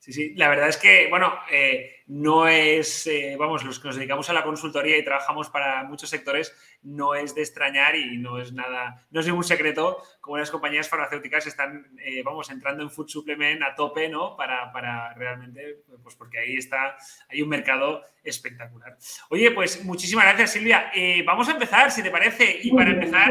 Sí, 0.00 0.14
sí, 0.14 0.34
la 0.34 0.48
verdad 0.48 0.70
es 0.70 0.78
que, 0.78 1.08
bueno, 1.10 1.30
eh, 1.52 2.04
no 2.06 2.48
es, 2.48 3.06
eh, 3.06 3.36
vamos, 3.38 3.64
los 3.64 3.78
que 3.78 3.88
nos 3.88 3.96
dedicamos 3.96 4.30
a 4.30 4.32
la 4.32 4.42
consultoría 4.42 4.96
y 4.96 5.04
trabajamos 5.04 5.50
para 5.50 5.84
muchos 5.84 6.08
sectores, 6.08 6.56
no 6.82 7.14
es 7.14 7.34
de 7.34 7.42
extrañar 7.42 7.94
y 7.94 8.16
no 8.16 8.38
es 8.38 8.50
nada, 8.50 9.06
no 9.10 9.20
es 9.20 9.26
ningún 9.26 9.44
secreto 9.44 10.02
como 10.22 10.38
las 10.38 10.50
compañías 10.50 10.88
farmacéuticas 10.88 11.46
están, 11.46 11.86
eh, 12.02 12.22
vamos, 12.22 12.50
entrando 12.50 12.82
en 12.82 12.90
food 12.90 13.08
supplement 13.08 13.62
a 13.62 13.74
tope, 13.74 14.08
¿no? 14.08 14.38
Para, 14.38 14.72
para, 14.72 15.12
realmente, 15.12 15.82
pues 16.02 16.16
porque 16.16 16.38
ahí 16.38 16.56
está, 16.56 16.96
hay 17.28 17.42
un 17.42 17.50
mercado 17.50 18.02
espectacular. 18.24 18.96
Oye, 19.28 19.50
pues 19.50 19.84
muchísimas 19.84 20.24
gracias, 20.24 20.52
Silvia. 20.52 20.90
vamos 21.26 21.46
a 21.50 21.52
empezar, 21.52 21.90
si 21.90 22.02
te 22.02 22.10
parece, 22.10 22.58
y 22.62 22.72
para 22.72 22.92
empezar, 22.92 23.28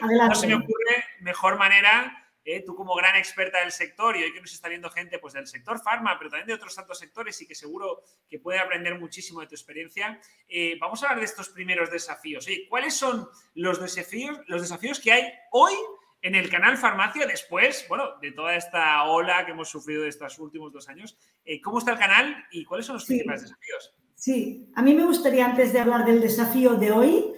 no 0.00 0.34
se 0.34 0.48
me 0.48 0.54
ocurre 0.54 1.04
mejor 1.20 1.56
manera 1.56 2.25
¿eh? 2.46 2.62
tú 2.64 2.74
como 2.74 2.94
gran 2.94 3.16
experta 3.16 3.60
del 3.60 3.72
sector 3.72 4.16
y 4.16 4.22
hoy 4.22 4.32
que 4.32 4.40
nos 4.40 4.52
está 4.52 4.68
viendo 4.68 4.88
gente 4.88 5.18
pues, 5.18 5.34
del 5.34 5.46
sector 5.46 5.80
farma, 5.82 6.16
pero 6.16 6.30
también 6.30 6.46
de 6.46 6.54
otros 6.54 6.74
tantos 6.74 6.98
sectores 6.98 7.40
y 7.42 7.46
que 7.46 7.54
seguro 7.54 8.02
que 8.30 8.38
puede 8.38 8.58
aprender 8.58 8.98
muchísimo 8.98 9.40
de 9.40 9.48
tu 9.48 9.54
experiencia, 9.54 10.18
eh, 10.48 10.78
vamos 10.80 11.02
a 11.02 11.06
hablar 11.06 11.18
de 11.18 11.26
estos 11.26 11.48
primeros 11.50 11.90
desafíos. 11.90 12.46
¿Cuáles 12.70 12.94
son 12.94 13.28
los 13.54 13.80
desafíos, 13.80 14.38
los 14.46 14.62
desafíos 14.62 15.00
que 15.00 15.12
hay 15.12 15.32
hoy 15.50 15.74
en 16.22 16.34
el 16.34 16.48
canal 16.48 16.76
Farmacia 16.76 17.26
después, 17.26 17.84
bueno, 17.88 18.18
de 18.20 18.32
toda 18.32 18.54
esta 18.54 19.04
ola 19.04 19.44
que 19.44 19.52
hemos 19.52 19.68
sufrido 19.68 20.02
de 20.02 20.08
estos 20.08 20.38
últimos 20.38 20.72
dos 20.72 20.88
años? 20.88 21.18
Eh, 21.44 21.60
¿Cómo 21.60 21.78
está 21.78 21.92
el 21.92 21.98
canal 21.98 22.44
y 22.50 22.64
cuáles 22.64 22.86
son 22.86 22.94
los 22.94 23.04
principales 23.04 23.42
desafíos? 23.42 23.94
Sí, 24.14 24.70
a 24.74 24.82
mí 24.82 24.94
me 24.94 25.04
gustaría 25.04 25.44
antes 25.44 25.72
de 25.72 25.80
hablar 25.80 26.04
del 26.04 26.20
desafío 26.20 26.74
de 26.74 26.90
hoy, 26.90 27.32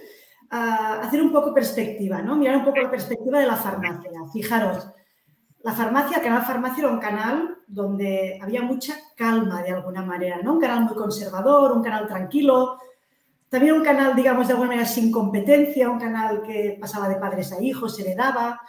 ah, 0.49 1.01
hacer 1.03 1.21
un 1.21 1.31
poco 1.31 1.53
perspectiva, 1.53 2.21
¿no? 2.21 2.35
Mirar 2.35 2.57
un 2.57 2.65
poco 2.65 2.79
la 2.79 2.89
perspectiva 2.89 3.39
de 3.39 3.47
la 3.47 3.57
farmacia. 3.57 4.11
Fijaros, 4.31 4.87
la 5.61 5.73
farmacia, 5.73 6.21
canal 6.21 6.43
farmacia 6.43 6.83
era 6.83 6.93
un 6.93 6.99
canal 6.99 7.57
donde 7.67 8.39
había 8.41 8.61
mucha 8.61 8.95
calma 9.15 9.61
de 9.61 9.71
alguna 9.71 10.01
manera, 10.01 10.39
¿no? 10.41 10.53
Un 10.53 10.61
canal 10.61 10.85
muy 10.85 10.95
conservador, 10.95 11.73
un 11.73 11.83
canal 11.83 12.07
tranquilo, 12.07 12.77
también 13.49 13.73
un 13.73 13.83
canal, 13.83 14.15
digamos, 14.15 14.47
de 14.47 14.53
alguna 14.53 14.69
manera 14.69 14.87
sin 14.87 15.11
competencia, 15.11 15.89
un 15.89 15.99
canal 15.99 16.41
que 16.43 16.77
pasaba 16.79 17.09
de 17.09 17.15
padres 17.15 17.51
a 17.51 17.61
hijos, 17.61 17.95
se 17.95 18.03
heredaba. 18.03 18.61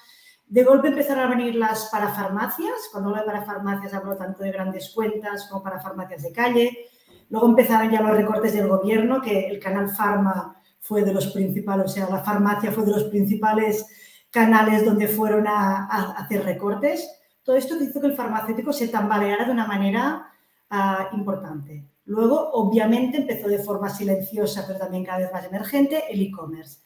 De 0.47 0.65
golpe 0.65 0.89
empezaron 0.89 1.25
a 1.27 1.29
venir 1.29 1.55
las 1.55 1.91
parafarmacias. 1.91 2.89
Cuando 2.91 3.11
hablo 3.11 3.21
de 3.21 3.27
parafarmacias 3.27 3.95
hablo 3.95 4.17
tanto 4.17 4.43
de 4.43 4.51
grandes 4.51 4.91
cuentas 4.91 5.47
como 5.49 5.63
para 5.63 5.81
farmacias 5.81 6.23
de 6.23 6.33
calle. 6.33 6.89
Luego 7.29 7.47
empezaron 7.47 7.91
ya 7.91 8.01
los 8.01 8.17
recortes 8.17 8.55
del 8.55 8.67
gobierno, 8.67 9.21
que 9.21 9.49
el 9.49 9.61
canal 9.61 9.89
Farma 9.91 10.57
fue 10.81 11.05
de 11.05 11.13
los 11.13 11.29
principales, 11.29 11.87
o 11.87 11.89
sea, 11.89 12.09
la 12.11 12.19
farmacia 12.19 12.73
fue 12.73 12.85
de 12.85 12.91
los 12.91 13.05
principales 13.05 13.87
canales 14.31 14.85
donde 14.85 15.09
fueron 15.09 15.47
a, 15.47 15.87
hacer 16.17 16.45
recortes. 16.45 17.09
Todo 17.43 17.57
esto 17.57 17.77
hizo 17.83 18.01
que 18.01 18.09
el 18.09 18.17
farmacéutico 18.17 18.73
se 18.73 18.89
tambaleara 18.89 19.45
de 19.45 19.53
una 19.53 19.67
manera 19.67 20.31
ah, 20.71 21.09
importante. 21.13 21.85
Luego, 22.07 22.51
obviamente, 22.53 23.19
empezó 23.19 23.49
de 23.49 23.59
forma 23.59 23.89
silenciosa, 23.89 24.65
pero 24.67 24.79
también 24.79 25.05
cada 25.05 25.19
vez 25.19 25.33
más 25.33 25.45
emergente, 25.45 26.05
el 26.11 26.23
e-commerce. 26.23 26.81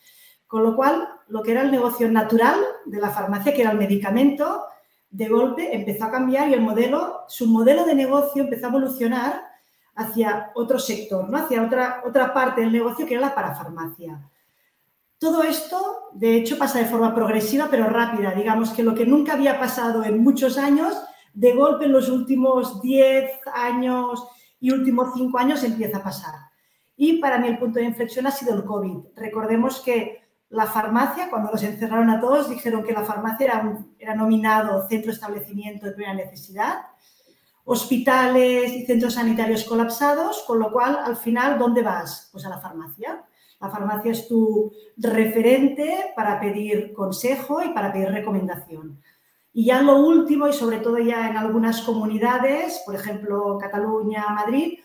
Con 0.47 0.63
lo 0.63 0.77
cual, 0.77 1.09
lo 1.29 1.43
que 1.43 1.53
era 1.53 1.63
el 1.63 1.71
negocio 1.71 2.11
natural 2.11 2.61
de 2.85 3.01
la 3.01 3.11
farmacia, 3.11 3.55
que 3.55 3.63
era 3.63 3.71
el 3.71 3.79
medicamento, 3.79 4.65
de 5.11 5.29
golpe 5.29 5.75
empezó 5.75 6.05
a 6.05 6.11
cambiar 6.11 6.49
y 6.49 6.55
el 6.55 6.61
modelo, 6.61 7.25
su 7.29 7.47
modelo 7.47 7.85
de 7.85 7.95
negocio 7.95 8.43
empezó 8.43 8.67
a 8.67 8.69
evolucionar 8.71 9.43
hacia 9.95 10.51
otro 10.55 10.79
sector, 10.79 11.31
¿no? 11.31 11.39
hacia 11.39 11.63
otra, 11.63 12.03
otra 12.05 12.35
parte 12.35 12.63
del 12.63 12.73
negocio 12.73 13.07
que 13.07 13.15
era 13.15 13.29
la 13.29 13.35
parafarmacia. 13.35 14.21
Todo 15.25 15.43
esto, 15.43 16.11
de 16.13 16.37
hecho, 16.37 16.59
pasa 16.59 16.81
de 16.81 16.85
forma 16.85 17.15
progresiva 17.15 17.69
pero 17.71 17.87
rápida. 17.87 18.33
Digamos 18.33 18.75
que 18.75 18.83
lo 18.83 18.95
que 18.95 19.07
nunca 19.07 19.33
había 19.33 19.59
pasado 19.59 20.05
en 20.05 20.23
muchos 20.23 20.59
años, 20.59 20.95
de 21.33 21.55
golpe 21.55 21.87
en 21.87 21.93
los 21.93 22.11
últimos 22.11 22.83
10 22.83 23.41
años 23.55 24.23
y 24.61 24.71
últimos 24.71 25.15
5 25.15 25.39
años 25.39 25.65
empieza 25.65 25.97
a 25.97 26.03
pasar. 26.03 26.35
Y 26.95 27.23
para 27.23 27.39
mí 27.39 27.49
el 27.49 27.57
punto 27.57 27.79
de 27.79 27.87
inflexión 27.87 28.27
ha 28.27 28.31
sido 28.31 28.55
el 28.55 28.65
COVID. 28.65 29.17
Recordemos 29.17 29.81
que 29.81 30.29
la 30.51 30.67
farmacia, 30.67 31.31
cuando 31.31 31.51
los 31.51 31.63
encerraron 31.63 32.11
a 32.11 32.21
todos, 32.21 32.51
dijeron 32.51 32.85
que 32.85 32.93
la 32.93 33.05
farmacia 33.05 33.47
era, 33.47 33.79
era 33.99 34.15
nominado 34.15 34.87
centro 34.91 35.11
establecimiento 35.11 35.87
de 35.87 35.93
primera 35.93 36.13
necesidad, 36.13 36.83
hospitales 37.65 38.75
y 38.75 38.85
centros 38.85 39.15
sanitarios 39.15 39.65
colapsados, 39.65 40.45
con 40.47 40.59
lo 40.59 40.71
cual, 40.71 40.99
al 41.03 41.17
final, 41.17 41.59
¿dónde 41.59 41.81
vas? 41.81 42.29
Pues 42.31 42.45
a 42.45 42.51
la 42.51 42.61
farmacia. 42.61 43.25
La 43.65 43.71
farmacia 43.71 44.13
es 44.13 44.29
tu 44.29 44.71
referente 44.99 46.13
para 46.15 46.39
pedir 46.39 46.93
consejo 46.93 47.63
y 47.63 47.71
para 47.71 47.91
pedir 47.91 48.11
recomendación. 48.11 49.01
Y 49.55 49.65
ya 49.65 49.81
lo 49.81 50.01
último, 50.01 50.47
y 50.47 50.53
sobre 50.53 50.81
todo 50.81 50.99
ya 50.99 51.31
en 51.31 51.39
algunas 51.39 51.81
comunidades, 51.81 52.83
por 52.85 52.95
ejemplo, 52.95 53.57
Cataluña, 53.59 54.27
Madrid, 54.29 54.81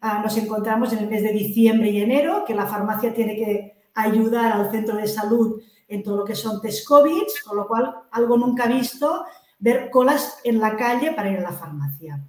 ah, 0.00 0.20
nos 0.22 0.36
encontramos 0.36 0.92
en 0.92 1.00
el 1.00 1.08
mes 1.08 1.24
de 1.24 1.32
diciembre 1.32 1.90
y 1.90 2.02
enero, 2.02 2.44
que 2.46 2.54
la 2.54 2.66
farmacia 2.66 3.12
tiene 3.12 3.34
que 3.34 3.82
ayudar 3.94 4.52
al 4.52 4.70
centro 4.70 4.96
de 4.96 5.08
salud 5.08 5.60
en 5.88 6.04
todo 6.04 6.18
lo 6.18 6.24
que 6.24 6.36
son 6.36 6.60
test 6.60 6.86
COVID, 6.86 7.24
con 7.44 7.56
lo 7.56 7.66
cual 7.66 7.92
algo 8.12 8.36
nunca 8.36 8.68
visto, 8.68 9.24
ver 9.58 9.90
colas 9.90 10.38
en 10.44 10.60
la 10.60 10.76
calle 10.76 11.10
para 11.14 11.32
ir 11.32 11.38
a 11.38 11.50
la 11.50 11.52
farmacia. 11.52 12.24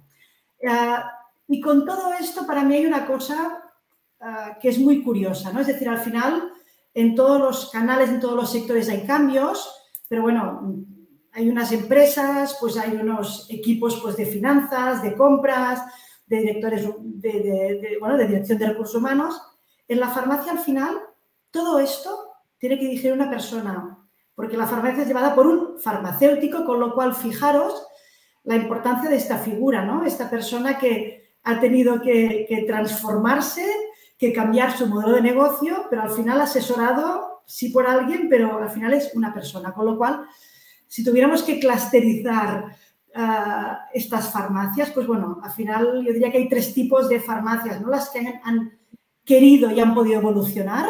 Ah, 0.68 1.12
y 1.46 1.60
con 1.60 1.84
todo 1.84 2.12
esto, 2.14 2.44
para 2.44 2.64
mí 2.64 2.74
hay 2.74 2.86
una 2.86 3.06
cosa 3.06 3.61
Ah, 4.24 4.56
que 4.60 4.68
es 4.68 4.78
muy 4.78 5.02
curiosa, 5.02 5.52
¿no? 5.52 5.58
Es 5.60 5.66
decir, 5.66 5.88
al 5.88 5.98
final, 5.98 6.52
en 6.94 7.16
todos 7.16 7.40
los 7.40 7.70
canales, 7.72 8.08
en 8.08 8.20
todos 8.20 8.36
los 8.36 8.52
sectores 8.52 8.88
hay 8.88 9.04
cambios, 9.04 9.68
pero 10.06 10.22
bueno, 10.22 10.76
hay 11.32 11.48
unas 11.48 11.72
empresas, 11.72 12.56
pues 12.60 12.76
hay 12.76 12.92
unos 12.92 13.48
equipos 13.50 13.98
pues, 14.00 14.16
de 14.16 14.26
finanzas, 14.26 15.02
de 15.02 15.16
compras, 15.16 15.82
de 16.24 16.36
directores, 16.36 16.88
de, 17.00 17.96
bueno, 17.98 18.16
de 18.16 18.28
dirección 18.28 18.58
de 18.58 18.68
recursos 18.68 18.94
humanos. 18.94 19.42
En 19.88 19.98
la 19.98 20.10
farmacia, 20.10 20.52
al 20.52 20.60
final, 20.60 21.00
todo 21.50 21.80
esto 21.80 22.34
tiene 22.58 22.78
que 22.78 22.84
dirigir 22.84 23.12
una 23.12 23.28
persona, 23.28 23.98
porque 24.36 24.56
la 24.56 24.68
farmacia 24.68 25.02
es 25.02 25.08
llevada 25.08 25.34
por 25.34 25.48
un 25.48 25.80
farmacéutico, 25.80 26.64
con 26.64 26.78
lo 26.78 26.94
cual, 26.94 27.12
fijaros 27.16 27.88
la 28.44 28.54
importancia 28.54 29.10
de 29.10 29.16
esta 29.16 29.38
figura, 29.38 29.84
¿no? 29.84 30.04
Esta 30.04 30.30
persona 30.30 30.78
que 30.78 31.34
ha 31.42 31.58
tenido 31.58 32.00
que, 32.00 32.46
que 32.48 32.62
transformarse, 32.62 33.66
que 34.22 34.32
cambiar 34.32 34.78
su 34.78 34.86
modelo 34.86 35.16
de 35.16 35.20
negocio, 35.20 35.86
pero 35.90 36.02
al 36.02 36.10
final 36.10 36.40
asesorado 36.40 37.42
sí 37.44 37.70
por 37.70 37.88
alguien, 37.88 38.28
pero 38.30 38.62
al 38.62 38.70
final 38.70 38.94
es 38.94 39.10
una 39.16 39.34
persona. 39.34 39.74
Con 39.74 39.84
lo 39.84 39.98
cual, 39.98 40.20
si 40.86 41.02
tuviéramos 41.02 41.42
que 41.42 41.58
clusterizar 41.58 42.66
uh, 43.16 43.76
estas 43.92 44.30
farmacias, 44.30 44.92
pues 44.92 45.08
bueno, 45.08 45.40
al 45.42 45.50
final 45.50 46.04
yo 46.06 46.12
diría 46.12 46.30
que 46.30 46.38
hay 46.38 46.48
tres 46.48 46.72
tipos 46.72 47.08
de 47.08 47.18
farmacias, 47.18 47.80
¿no? 47.80 47.88
Las 47.88 48.10
que 48.10 48.20
han, 48.20 48.40
han 48.44 48.78
querido 49.24 49.72
y 49.72 49.80
han 49.80 49.92
podido 49.92 50.20
evolucionar, 50.20 50.86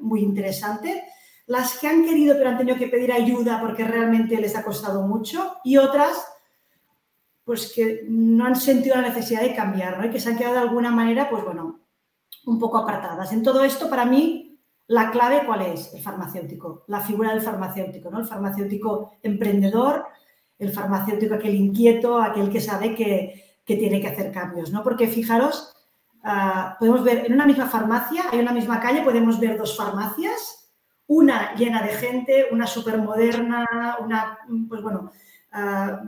muy 0.00 0.22
interesante. 0.22 1.04
Las 1.46 1.78
que 1.78 1.86
han 1.86 2.04
querido 2.04 2.34
pero 2.36 2.50
han 2.50 2.58
tenido 2.58 2.76
que 2.76 2.88
pedir 2.88 3.12
ayuda 3.12 3.60
porque 3.60 3.84
realmente 3.84 4.40
les 4.40 4.56
ha 4.56 4.64
costado 4.64 5.06
mucho. 5.06 5.58
Y 5.62 5.76
otras 5.76 6.16
pues 7.44 7.72
que 7.72 8.06
no 8.08 8.44
han 8.44 8.56
sentido 8.56 8.96
la 8.96 9.02
necesidad 9.08 9.42
de 9.42 9.54
cambiar, 9.54 10.00
¿no? 10.00 10.06
Y 10.06 10.10
que 10.10 10.20
se 10.20 10.30
han 10.30 10.38
quedado 10.38 10.54
de 10.54 10.60
alguna 10.62 10.90
manera, 10.90 11.28
pues 11.30 11.44
bueno, 11.44 11.81
un 12.46 12.58
poco 12.58 12.78
apartadas. 12.78 13.32
En 13.32 13.42
todo 13.42 13.64
esto, 13.64 13.88
para 13.88 14.04
mí, 14.04 14.60
la 14.86 15.10
clave, 15.10 15.42
¿cuál 15.46 15.62
es? 15.62 15.92
El 15.94 16.02
farmacéutico, 16.02 16.84
la 16.88 17.00
figura 17.00 17.32
del 17.32 17.42
farmacéutico, 17.42 18.10
¿no? 18.10 18.18
El 18.18 18.26
farmacéutico 18.26 19.12
emprendedor, 19.22 20.04
el 20.58 20.70
farmacéutico 20.70 21.34
aquel 21.34 21.54
inquieto, 21.54 22.20
aquel 22.20 22.50
que 22.50 22.60
sabe 22.60 22.94
que, 22.94 23.50
tiene 23.64 24.02
que 24.02 24.08
hacer 24.08 24.30
cambios, 24.30 24.70
¿no? 24.70 24.82
Porque 24.82 25.08
fijaros, 25.08 25.72
ah, 26.24 26.76
podemos 26.78 27.02
ver 27.02 27.24
en 27.24 27.32
una 27.32 27.46
misma 27.46 27.68
farmacia, 27.68 28.24
en 28.30 28.40
una 28.40 28.52
misma 28.52 28.80
calle, 28.80 29.00
podemos 29.00 29.40
ver 29.40 29.56
dos 29.56 29.74
farmacias, 29.74 30.70
una 31.06 31.54
llena 31.54 31.80
de 31.80 31.94
gente, 31.94 32.48
una 32.50 32.66
súper 32.66 32.98
moderna, 32.98 33.66
una, 33.98 34.38
pues 34.68 34.82
bueno, 34.82 35.10
ah, 35.52 36.02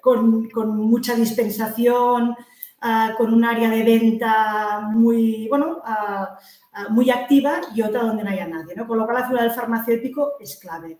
con, 0.00 0.48
con 0.50 0.76
mucha 0.76 1.16
dispensación, 1.16 2.36
Ah, 2.84 3.14
con 3.16 3.32
un 3.32 3.44
área 3.44 3.70
de 3.70 3.84
venta 3.84 4.80
muy, 4.80 5.46
bueno, 5.48 5.80
ah, 5.84 6.36
ah, 6.72 6.88
muy 6.88 7.10
activa 7.10 7.60
y 7.72 7.80
otra 7.80 8.02
donde 8.02 8.24
no 8.24 8.30
haya 8.30 8.48
nadie. 8.48 8.74
¿no? 8.74 8.88
Con 8.88 8.98
lo 8.98 9.04
cual 9.04 9.18
la 9.18 9.24
figura 9.24 9.44
del 9.44 9.52
farmacéutico 9.52 10.32
es 10.40 10.58
clave. 10.58 10.98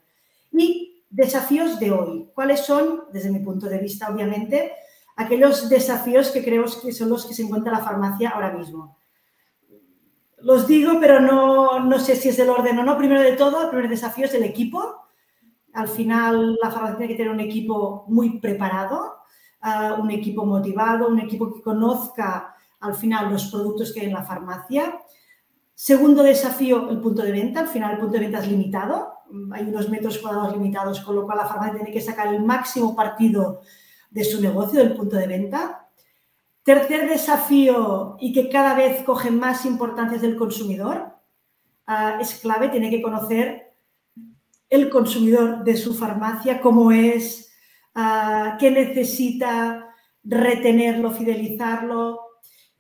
Y 0.53 1.03
desafíos 1.11 1.81
de 1.81 1.91
hoy. 1.91 2.31
¿Cuáles 2.33 2.61
son, 2.61 3.07
desde 3.13 3.33
mi 3.33 3.41
punto 3.41 3.67
de 3.67 3.79
vista, 3.79 4.09
obviamente, 4.09 4.71
aquellos 5.17 5.69
desafíos 5.69 6.31
que 6.31 6.45
creo 6.45 6.67
que 6.81 6.93
son 6.93 7.09
los 7.09 7.27
que 7.27 7.35
se 7.35 7.43
encuentra 7.43 7.73
la 7.73 7.81
farmacia 7.81 8.31
ahora 8.31 8.53
mismo? 8.53 8.97
Los 10.39 10.69
digo, 10.69 10.99
pero 11.01 11.19
no, 11.19 11.81
no 11.81 11.99
sé 11.99 12.15
si 12.15 12.29
es 12.29 12.39
el 12.39 12.49
orden 12.49 12.79
o 12.79 12.85
no. 12.85 12.97
Primero 12.97 13.23
de 13.23 13.33
todo, 13.33 13.61
el 13.61 13.71
primer 13.71 13.89
desafío 13.89 14.27
es 14.27 14.35
el 14.35 14.45
equipo. 14.45 15.09
Al 15.73 15.89
final, 15.89 16.57
la 16.63 16.71
farmacia 16.71 16.99
tiene 16.99 17.13
que 17.13 17.17
tener 17.17 17.33
un 17.33 17.41
equipo 17.41 18.05
muy 18.07 18.39
preparado, 18.39 19.12
un 19.99 20.11
equipo 20.11 20.45
motivado, 20.45 21.09
un 21.09 21.21
equipo 21.21 21.53
que 21.53 21.63
conozca 21.63 22.55
al 22.81 22.95
final 22.95 23.33
los 23.33 23.47
productos 23.47 23.93
que 23.93 24.01
hay 24.01 24.07
en 24.07 24.15
la 24.15 24.25
farmacia. 24.25 25.01
Segundo 25.75 26.23
desafío, 26.23 26.91
el 26.91 27.01
punto 27.01 27.23
de 27.23 27.33
venta. 27.33 27.61
Al 27.61 27.69
final 27.69 27.93
el 27.93 27.99
punto 27.99 28.15
de 28.15 28.21
venta 28.21 28.41
es 28.41 28.49
limitado. 28.49 29.19
Hay 29.53 29.65
unos 29.65 29.89
metros 29.89 30.19
cuadrados 30.19 30.53
limitados, 30.53 31.01
con 31.01 31.15
lo 31.15 31.25
cual 31.25 31.39
la 31.39 31.47
farmacia 31.47 31.77
tiene 31.77 31.93
que 31.93 32.01
sacar 32.01 32.35
el 32.35 32.43
máximo 32.43 32.95
partido 32.95 33.61
de 34.11 34.25
su 34.25 34.41
negocio, 34.41 34.81
del 34.81 34.95
punto 34.95 35.17
de 35.17 35.27
venta. 35.27 35.89
Tercer 36.63 37.09
desafío 37.09 38.17
y 38.21 38.33
que 38.33 38.49
cada 38.49 38.75
vez 38.75 39.03
coge 39.05 39.31
más 39.31 39.65
importancia 39.65 40.19
del 40.19 40.37
consumidor, 40.37 41.17
ah, 41.87 42.19
es 42.21 42.35
clave, 42.35 42.69
tiene 42.69 42.91
que 42.91 43.03
conocer 43.03 43.75
el 44.69 44.89
consumidor 44.89 45.65
de 45.65 45.77
su 45.77 45.95
farmacia, 45.95 46.61
cómo 46.61 46.93
es, 46.93 47.52
uh, 47.95 48.59
qué 48.59 48.71
necesita, 48.71 49.95
retenerlo, 50.25 51.11
fidelizarlo. 51.11 52.21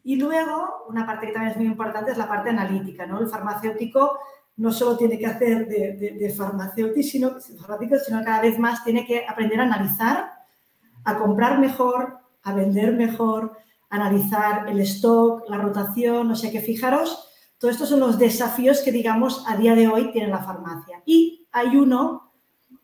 Y 0.04 0.16
luego, 0.16 0.84
una 0.88 1.06
parte 1.06 1.26
que 1.26 1.32
también 1.32 1.52
es 1.52 1.58
muy 1.58 1.66
importante 1.66 2.12
es 2.12 2.18
la 2.18 2.28
parte 2.28 2.50
analítica. 2.50 3.06
¿no? 3.06 3.20
El 3.20 3.28
farmacéutico 3.28 4.18
no 4.56 4.72
solo 4.72 4.96
tiene 4.96 5.18
que 5.18 5.26
hacer 5.26 5.66
de, 5.66 6.34
farmacéutico, 6.36 7.02
sino, 7.02 7.40
sino 7.40 8.22
cada 8.24 8.40
vez 8.40 8.58
más 8.58 8.84
tiene 8.84 9.06
que 9.06 9.24
aprender 9.26 9.60
a 9.60 9.64
analizar, 9.64 10.30
a 11.04 11.18
comprar 11.18 11.58
mejor, 11.58 12.18
a 12.42 12.52
vender 12.52 12.92
mejor, 12.92 13.56
analizar 13.88 14.68
el 14.68 14.80
stock, 14.80 15.48
la 15.48 15.58
rotación, 15.58 16.28
no 16.28 16.36
sé 16.36 16.50
qué, 16.50 16.60
fijaros, 16.60 17.28
todos 17.58 17.74
estos 17.74 17.90
son 17.90 18.00
los 18.00 18.18
desafíos 18.18 18.80
que, 18.80 18.90
digamos, 18.90 19.44
a 19.46 19.56
día 19.56 19.74
de 19.74 19.86
hoy 19.86 20.10
tiene 20.10 20.28
la 20.28 20.42
farmacia. 20.42 21.02
Y 21.06 21.46
hay 21.52 21.76
uno 21.76 22.31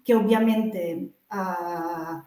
que 0.04 0.14
obviamente 0.14 1.14
ah, 1.30 2.22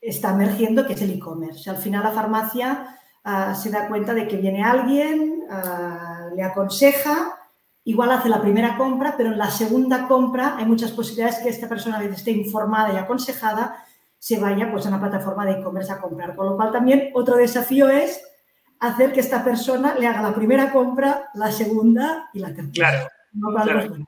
está 0.00 0.32
emergiendo, 0.32 0.86
que 0.86 0.94
es 0.94 1.02
el 1.02 1.12
e-commerce. 1.12 1.68
Al 1.70 1.76
final 1.76 2.04
la 2.04 2.12
farmacia 2.12 2.98
ah, 3.24 3.54
se 3.54 3.70
da 3.70 3.88
cuenta 3.88 4.14
de 4.14 4.26
que 4.26 4.36
viene 4.36 4.62
alguien, 4.62 5.44
ah, 5.50 6.28
le 6.34 6.42
aconseja, 6.42 7.34
igual 7.84 8.12
hace 8.12 8.28
la 8.28 8.40
primera 8.40 8.76
compra, 8.76 9.14
pero 9.16 9.30
en 9.30 9.38
la 9.38 9.50
segunda 9.50 10.06
compra 10.06 10.56
hay 10.56 10.66
muchas 10.66 10.92
posibilidades 10.92 11.38
que 11.38 11.48
esta 11.48 11.68
persona 11.68 12.02
esté 12.04 12.32
informada 12.32 12.92
y 12.92 12.96
aconsejada 12.96 13.84
se 14.18 14.38
vaya 14.38 14.70
pues, 14.70 14.84
a 14.84 14.88
una 14.88 15.00
plataforma 15.00 15.46
de 15.46 15.52
e-commerce 15.52 15.92
a 15.92 16.00
comprar. 16.00 16.34
Con 16.34 16.46
lo 16.46 16.56
cual 16.56 16.72
también 16.72 17.10
otro 17.14 17.36
desafío 17.36 17.88
es 17.88 18.20
hacer 18.80 19.12
que 19.12 19.20
esta 19.20 19.44
persona 19.44 19.94
le 19.94 20.06
haga 20.06 20.22
la 20.22 20.34
primera 20.34 20.72
compra, 20.72 21.30
la 21.34 21.50
segunda 21.50 22.28
y 22.32 22.40
la 22.40 22.54
tercera. 22.54 23.08
Claro. 23.32 24.06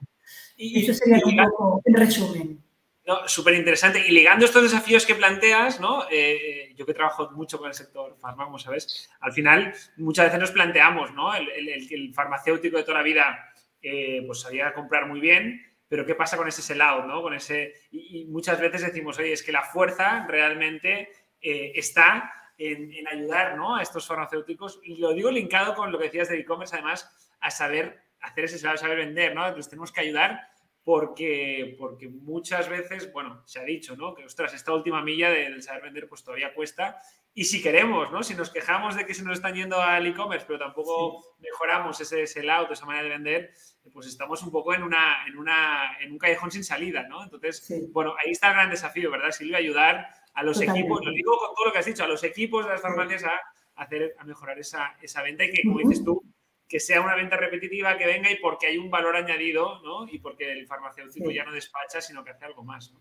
Y, 0.62 0.84
Eso 0.84 0.92
sería 0.92 1.18
un 1.24 1.36
poco 1.36 1.80
en 1.86 1.94
resumen. 1.94 2.62
No, 3.06 3.26
súper 3.26 3.54
interesante. 3.54 4.04
Y 4.06 4.12
ligando 4.12 4.44
estos 4.44 4.62
desafíos 4.62 5.06
que 5.06 5.14
planteas, 5.14 5.80
¿no? 5.80 6.04
Eh, 6.10 6.34
eh, 6.34 6.74
yo 6.76 6.84
que 6.84 6.92
trabajo 6.92 7.30
mucho 7.30 7.58
con 7.58 7.68
el 7.68 7.74
sector 7.74 8.14
farma, 8.20 8.44
como 8.44 8.58
sabes, 8.58 9.10
al 9.20 9.32
final 9.32 9.72
muchas 9.96 10.26
veces 10.26 10.38
nos 10.38 10.50
planteamos, 10.50 11.14
¿no? 11.14 11.34
El, 11.34 11.48
el, 11.68 12.14
farmacéutico 12.14 12.76
de 12.76 12.82
toda 12.82 12.98
la 12.98 13.04
vida 13.04 13.50
eh, 13.80 14.22
pues 14.26 14.40
sabía 14.40 14.74
comprar 14.74 15.06
muy 15.06 15.18
bien, 15.20 15.62
pero 15.88 16.04
¿qué 16.04 16.14
pasa 16.14 16.36
con 16.36 16.46
ese 16.46 16.60
sell-out, 16.60 17.06
¿no? 17.06 17.22
Con 17.22 17.32
ese, 17.32 17.72
y, 17.90 18.26
muchas 18.26 18.60
veces 18.60 18.82
decimos, 18.82 19.18
oye, 19.18 19.32
es 19.32 19.42
que 19.42 19.52
la 19.52 19.62
fuerza 19.62 20.26
realmente 20.28 21.08
eh, 21.40 21.72
está 21.74 22.30
en, 22.58 22.92
ayudar 23.08 23.56
¿no? 23.56 23.76
a 23.76 23.82
estos 23.82 24.06
farmacéuticos. 24.06 24.78
Y 24.84 24.98
lo 24.98 25.14
digo 25.14 25.30
linkado 25.30 25.74
con 25.74 25.90
lo 25.90 25.98
que 25.98 26.04
decías 26.04 26.28
de 26.28 26.38
e-commerce, 26.38 26.76
además, 26.76 27.10
a 27.40 27.50
saber 27.50 28.09
hacer 28.20 28.44
ese 28.44 28.58
saber 28.58 28.96
vender, 28.96 29.34
¿no? 29.34 29.46
Entonces 29.46 29.70
tenemos 29.70 29.92
que 29.92 30.00
ayudar 30.00 30.40
porque, 30.82 31.76
porque 31.78 32.08
muchas 32.08 32.68
veces, 32.68 33.12
bueno, 33.12 33.42
se 33.44 33.60
ha 33.60 33.64
dicho, 33.64 33.96
¿no? 33.96 34.14
Que, 34.14 34.24
ostras, 34.24 34.54
esta 34.54 34.72
última 34.72 35.02
milla 35.02 35.30
del 35.30 35.62
saber 35.62 35.82
vender 35.82 36.08
pues 36.08 36.24
todavía 36.24 36.54
cuesta. 36.54 37.00
Y 37.32 37.44
si 37.44 37.62
queremos, 37.62 38.10
¿no? 38.10 38.22
Si 38.22 38.34
nos 38.34 38.50
quejamos 38.50 38.96
de 38.96 39.06
que 39.06 39.14
se 39.14 39.22
nos 39.22 39.34
están 39.34 39.54
yendo 39.54 39.80
al 39.80 40.06
e-commerce, 40.06 40.46
pero 40.46 40.58
tampoco 40.58 41.24
mejoramos 41.38 42.00
ese 42.00 42.26
sell-out, 42.26 42.72
esa 42.72 42.86
manera 42.86 43.04
de 43.04 43.10
vender, 43.10 43.50
pues 43.92 44.06
estamos 44.06 44.42
un 44.42 44.50
poco 44.50 44.74
en, 44.74 44.82
una, 44.82 45.26
en, 45.28 45.38
una, 45.38 45.96
en 46.00 46.12
un 46.12 46.18
callejón 46.18 46.50
sin 46.50 46.64
salida, 46.64 47.06
¿no? 47.08 47.22
Entonces, 47.22 47.72
bueno, 47.92 48.14
ahí 48.18 48.32
está 48.32 48.48
el 48.48 48.54
gran 48.54 48.70
desafío, 48.70 49.10
¿verdad, 49.10 49.30
Silvia? 49.30 49.58
Ayudar 49.58 50.08
a 50.34 50.42
los 50.42 50.60
equipos, 50.60 51.04
lo 51.04 51.12
digo 51.12 51.36
con 51.38 51.54
todo 51.54 51.66
lo 51.66 51.72
que 51.72 51.78
has 51.78 51.86
dicho, 51.86 52.02
a 52.02 52.08
los 52.08 52.24
equipos 52.24 52.64
de 52.64 52.72
las 52.72 52.82
farmacias 52.82 53.24
a, 53.24 53.40
hacer, 53.76 54.16
a 54.18 54.24
mejorar 54.24 54.58
esa, 54.58 54.96
esa 55.00 55.22
venta 55.22 55.44
y 55.44 55.52
que, 55.52 55.62
como 55.62 55.78
dices 55.78 56.04
tú, 56.04 56.24
que 56.70 56.78
sea 56.78 57.00
una 57.00 57.16
venta 57.16 57.36
repetitiva, 57.36 57.98
que 57.98 58.06
venga 58.06 58.30
y 58.30 58.36
porque 58.36 58.68
hay 58.68 58.78
un 58.78 58.88
valor 58.88 59.16
añadido, 59.16 59.82
¿no? 59.82 60.06
Y 60.08 60.20
porque 60.20 60.52
el 60.52 60.68
farmacéutico 60.68 61.28
ya 61.32 61.44
no 61.44 61.52
despacha, 61.52 62.00
sino 62.00 62.22
que 62.22 62.30
hace 62.30 62.44
algo 62.44 62.62
más, 62.62 62.92
¿no? 62.92 63.00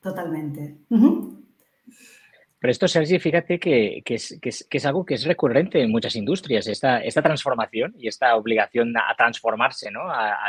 Totalmente. 0.00 0.76
Pero 0.88 2.70
esto, 2.70 2.86
Sergi, 2.86 3.18
fíjate 3.18 3.58
que, 3.58 4.04
es, 4.06 4.86
algo 4.86 5.04
que 5.04 5.14
es 5.14 5.24
recurrente 5.24 5.82
en 5.82 5.90
muchas 5.90 6.14
industrias, 6.14 6.68
esta, 6.68 7.00
esta 7.00 7.22
transformación 7.22 7.92
y 7.98 8.06
esta 8.06 8.36
obligación 8.36 8.94
a 8.96 9.12
transformarse 9.16 9.90
¿no? 9.90 10.08
a, 10.08 10.48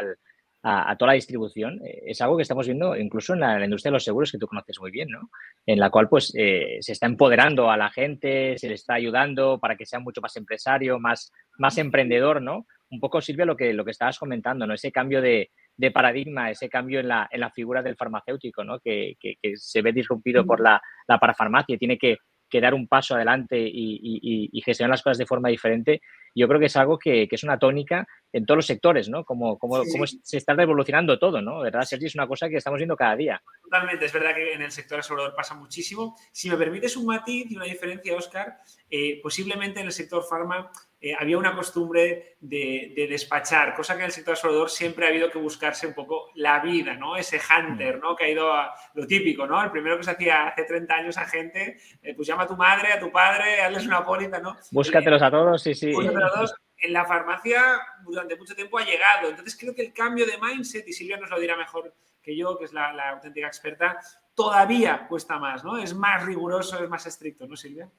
toda 0.63 1.08
la 1.08 1.13
distribución. 1.13 1.79
Eh, 1.86 2.03
es 2.08 2.22
algo 2.22 2.38
que 2.38 2.43
estamos 2.43 2.65
viendo 2.65 2.96
incluso 2.96 3.34
en 3.34 3.41
la, 3.41 3.63
industria 3.63 3.91
de 3.91 3.96
los 3.96 4.03
seguros, 4.03 4.32
que 4.32 4.38
tú 4.38 4.48
conoces 4.48 4.79
muy 4.79 4.91
bien, 4.91 5.10
¿no? 5.10 5.29
en 5.65 5.79
la 5.79 5.89
cual 5.89 6.08
pues, 6.10 6.34
eh, 6.38 6.77
se 6.79 6.93
está 6.93 7.05
empoderando 7.05 7.70
a 7.70 7.77
la 7.77 7.89
gente, 7.89 8.58
se 8.58 8.67
le 8.70 8.75
está 8.75 8.93
ayudando 8.96 9.60
para 9.60 9.75
que 9.75 9.86
sea 9.86 10.00
mucho 10.00 10.22
más 10.22 10.36
empresario, 10.38 11.00
más, 11.00 11.32
más 11.58 11.77
emprendedor, 11.77 12.41
¿no? 12.41 12.65
Un 12.89 13.00
poco, 13.00 13.22
Silvia, 13.22 13.46
lo 13.46 13.58
que, 13.58 13.74
lo 13.74 13.84
que 13.84 13.91
estabas 13.91 14.19
comentando, 14.19 14.67
¿no? 14.67 14.73
Ese 14.73 14.91
cambio 14.91 15.21
de, 15.21 15.49
de 15.76 15.91
paradigma, 15.91 16.52
ese 16.52 16.69
cambio 16.69 16.99
en 16.99 17.08
la, 17.08 17.28
en 17.32 17.39
la 17.39 17.52
figura 17.52 17.82
del 17.82 17.95
farmacéutico, 17.95 18.63
¿no? 18.63 18.80
que, 18.80 19.15
que, 19.19 19.38
se 19.56 19.82
ve 19.82 19.91
disrumpido 19.91 20.45
por 20.45 20.60
la, 20.60 20.82
la 21.08 21.17
parafarmacia, 21.17 21.78
tiene 21.78 21.97
que, 21.97 22.17
que, 22.53 22.61
dar 22.61 22.73
un 22.73 22.87
paso 22.87 23.15
adelante 23.15 23.59
y, 23.59 23.99
y, 24.01 24.49
y, 24.51 24.61
gestionar 24.61 24.91
las 24.91 25.01
cosas 25.01 25.17
de 25.17 25.25
forma 25.25 25.49
diferente. 25.49 26.01
Yo 26.35 26.47
creo 26.47 26.59
que 26.59 26.67
es 26.67 26.75
algo 26.77 26.97
que, 26.97 27.27
es 27.29 27.43
una 27.43 27.57
tónica 27.57 28.07
en 28.31 28.45
todos 28.45 28.57
los 28.57 28.65
sectores, 28.65 29.09
¿no? 29.09 29.23
Como, 29.23 29.57
como, 29.57 29.83
se 29.85 30.37
está 30.37 30.53
revolucionando 30.53 31.19
todo, 31.19 31.41
¿no? 31.41 31.59
¿Verdad, 31.61 31.83
Sergi? 31.83 32.05
Es 32.05 32.15
una 32.15 32.27
cosa 32.27 32.49
que 32.49 32.57
estamos 32.57 32.77
viendo 32.77 32.95
cada 32.95 33.15
día. 33.15 33.41
Totalmente, 33.63 34.05
es 34.05 34.13
verdad 34.13 34.35
que 34.35 34.53
en 34.53 34.61
el 34.61 34.71
sector 34.71 34.99
asegurador 34.99 35.35
pasa 35.35 35.55
muchísimo. 35.55 36.15
Si 36.31 36.49
me 36.49 36.57
permites 36.57 36.95
un 36.97 37.05
matiz 37.05 37.49
y 37.49 37.55
una 37.55 37.65
diferencia, 37.65 38.15
Oscar, 38.15 38.57
eh, 38.89 39.19
posiblemente 39.21 39.79
en 39.79 39.87
el 39.87 39.91
sector 39.91 40.23
farma 40.23 40.71
eh, 41.05 41.13
había 41.19 41.37
una 41.37 41.53
costumbre 41.53 42.37
de, 42.39 42.93
despachar, 43.09 43.75
cosa 43.75 43.93
que 43.95 44.03
en 44.03 44.05
el 44.05 44.13
sector 44.13 44.35
asegurador 44.35 44.69
siempre 44.69 45.05
ha 45.05 45.09
habido 45.09 45.29
que 45.29 45.37
buscarse 45.37 45.85
un 45.85 45.93
poco 45.93 46.29
la 46.35 46.61
vida, 46.61 46.93
¿no? 46.93 47.17
Ese 47.17 47.41
hunter, 47.41 47.99
¿no? 47.99 48.15
Que 48.15 48.23
ha 48.23 48.29
ido 48.29 48.53
a 48.53 48.73
lo 48.93 49.05
típico, 49.05 49.45
¿no? 49.45 49.61
El 49.61 49.69
primero 49.69 49.97
que 49.97 50.05
se 50.05 50.11
hacía 50.11 50.47
hace 50.47 50.63
30 50.63 50.95
años 50.95 51.17
a 51.17 51.25
gente, 51.25 51.77
eh, 52.01 52.13
pues 52.15 52.25
llama 52.25 52.43
a 52.43 52.47
tu 52.47 52.55
madre, 52.55 52.93
a 52.93 53.01
tu 53.01 53.11
padre, 53.11 53.59
hazles 53.59 53.85
una 53.85 54.05
póliza, 54.05 54.39
¿no? 54.39 54.55
Búscatelos 54.71 55.21
a 55.21 55.29
todos, 55.29 55.61
sí, 55.61 55.75
sí. 55.75 55.91
Búscatelos 55.91 56.31
a 56.31 56.33
todos. 56.35 56.55
En 56.77 56.93
la 56.93 57.03
farmacia 57.03 57.81
durante 58.05 58.37
mucho 58.37 58.55
tiempo 58.55 58.77
ha 58.77 58.85
llegado. 58.85 59.27
Entonces 59.27 59.57
creo 59.59 59.75
que 59.75 59.81
el 59.81 59.91
cambio 59.91 60.25
de 60.25 60.37
mindset, 60.37 60.87
y 60.87 60.93
Silvia 60.93 61.17
nos 61.17 61.29
lo 61.29 61.37
dirá 61.37 61.57
mejor 61.57 61.93
que 62.21 62.33
yo, 62.33 62.57
que 62.57 62.63
es 62.63 62.71
la, 62.71 62.93
la 62.93 63.09
auténtica 63.09 63.47
experta, 63.47 63.99
todavía 64.33 65.05
cuesta 65.09 65.37
más, 65.37 65.65
¿no? 65.65 65.77
Es 65.77 65.93
más 65.93 66.25
riguroso, 66.25 66.81
es 66.81 66.89
más 66.89 67.05
estricto, 67.05 67.45
¿no, 67.45 67.57
Silvia? 67.57 67.89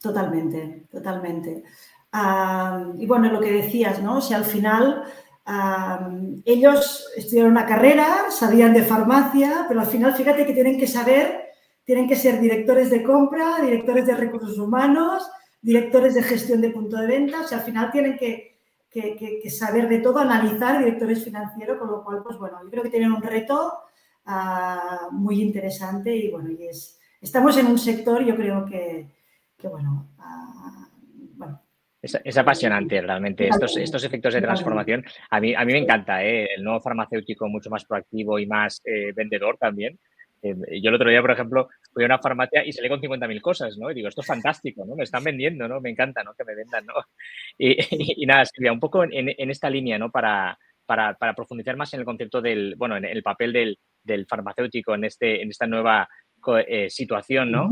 Totalmente, 0.00 0.86
totalmente 0.92 1.64
y 2.98 3.06
bueno, 3.06 3.30
lo 3.30 3.40
que 3.40 3.52
decías, 3.52 4.02
¿no? 4.02 4.18
O 4.18 4.20
sea, 4.20 4.38
al 4.38 4.44
final 4.44 5.04
ellos 6.44 7.08
estudiaron 7.16 7.52
una 7.52 7.66
carrera, 7.66 8.30
sabían 8.30 8.74
de 8.74 8.82
farmacia, 8.82 9.64
pero 9.68 9.80
al 9.80 9.86
final 9.86 10.14
fíjate 10.14 10.46
que 10.46 10.54
tienen 10.54 10.78
que 10.78 10.86
saber, 10.86 11.50
tienen 11.84 12.08
que 12.08 12.16
ser 12.16 12.40
directores 12.40 12.90
de 12.90 13.02
compra, 13.02 13.60
directores 13.60 14.06
de 14.06 14.14
recursos 14.14 14.58
humanos, 14.58 15.28
directores 15.60 16.14
de 16.14 16.22
gestión 16.22 16.60
de 16.60 16.70
punto 16.70 16.96
de 16.96 17.06
venta, 17.06 17.40
o 17.40 17.46
sea, 17.46 17.58
al 17.58 17.64
final 17.64 17.90
tienen 17.90 18.16
que, 18.16 18.58
que, 18.90 19.50
saber 19.50 19.88
de 19.88 19.98
todo, 19.98 20.18
analizar 20.18 20.78
directores 20.78 21.24
financieros, 21.24 21.78
con 21.78 21.90
lo 21.90 22.04
cual, 22.04 22.22
pues 22.22 22.36
bueno, 22.36 22.58
yo 22.62 22.70
creo 22.70 22.82
que 22.82 22.90
tienen 22.90 23.12
un 23.12 23.22
reto 23.22 23.72
ah, 24.26 25.08
muy 25.10 25.40
interesante 25.40 26.14
y 26.14 26.30
bueno, 26.30 26.50
y 26.50 26.66
es, 26.66 26.98
estamos 27.20 27.56
en 27.56 27.66
un 27.66 27.78
sector, 27.78 28.22
yo 28.22 28.36
creo 28.36 28.64
que, 28.66 29.08
bueno, 29.70 30.08
ah, 32.02 32.20
es, 32.24 32.38
apasionante 32.38 33.00
realmente 33.00 33.48
estos, 33.48 33.76
estos 33.76 34.04
efectos 34.04 34.34
de 34.34 34.40
transformación. 34.40 35.04
A 35.30 35.40
mí, 35.40 35.54
a 35.54 35.64
mí 35.64 35.72
me 35.72 35.78
encanta 35.78 36.24
¿eh? 36.24 36.48
el 36.56 36.64
nuevo 36.64 36.80
farmacéutico 36.80 37.48
mucho 37.48 37.70
más 37.70 37.84
proactivo 37.84 38.38
y 38.38 38.46
más 38.46 38.80
eh, 38.84 39.12
vendedor 39.14 39.56
también. 39.58 39.98
Eh, 40.42 40.80
yo 40.80 40.88
el 40.88 40.96
otro 40.96 41.10
día, 41.10 41.20
por 41.20 41.30
ejemplo, 41.30 41.68
fui 41.92 42.02
a 42.02 42.06
una 42.06 42.18
farmacia 42.18 42.64
y 42.64 42.72
salí 42.72 42.88
con 42.88 43.00
50.000 43.00 43.40
cosas, 43.40 43.78
¿no? 43.78 43.90
Y 43.90 43.94
digo, 43.94 44.08
esto 44.08 44.22
es 44.22 44.26
fantástico, 44.26 44.84
¿no? 44.84 44.96
Me 44.96 45.04
están 45.04 45.22
vendiendo, 45.22 45.68
¿no? 45.68 45.80
Me 45.80 45.90
encanta, 45.90 46.24
¿no? 46.24 46.34
Que 46.34 46.44
me 46.44 46.54
vendan, 46.54 46.84
¿no? 46.86 46.94
Y, 47.58 48.26
nada, 48.26 48.44
Silvia, 48.46 48.72
un 48.72 48.80
poco 48.80 49.04
en, 49.04 49.12
en, 49.12 49.50
esta 49.50 49.70
línea, 49.70 49.98
¿no? 49.98 50.10
Para, 50.10 50.58
para, 50.84 51.14
para, 51.14 51.34
profundizar 51.34 51.76
más 51.76 51.94
en 51.94 52.00
el 52.00 52.06
concepto 52.06 52.40
del, 52.40 52.74
bueno, 52.76 52.96
en 52.96 53.04
el 53.04 53.22
papel 53.22 53.52
del, 53.52 53.78
del 54.02 54.26
farmacéutico 54.26 54.94
en, 54.94 55.04
este, 55.04 55.42
en 55.42 55.50
esta 55.50 55.66
nueva 55.66 56.08
situación, 56.88 57.52
¿no? 57.52 57.70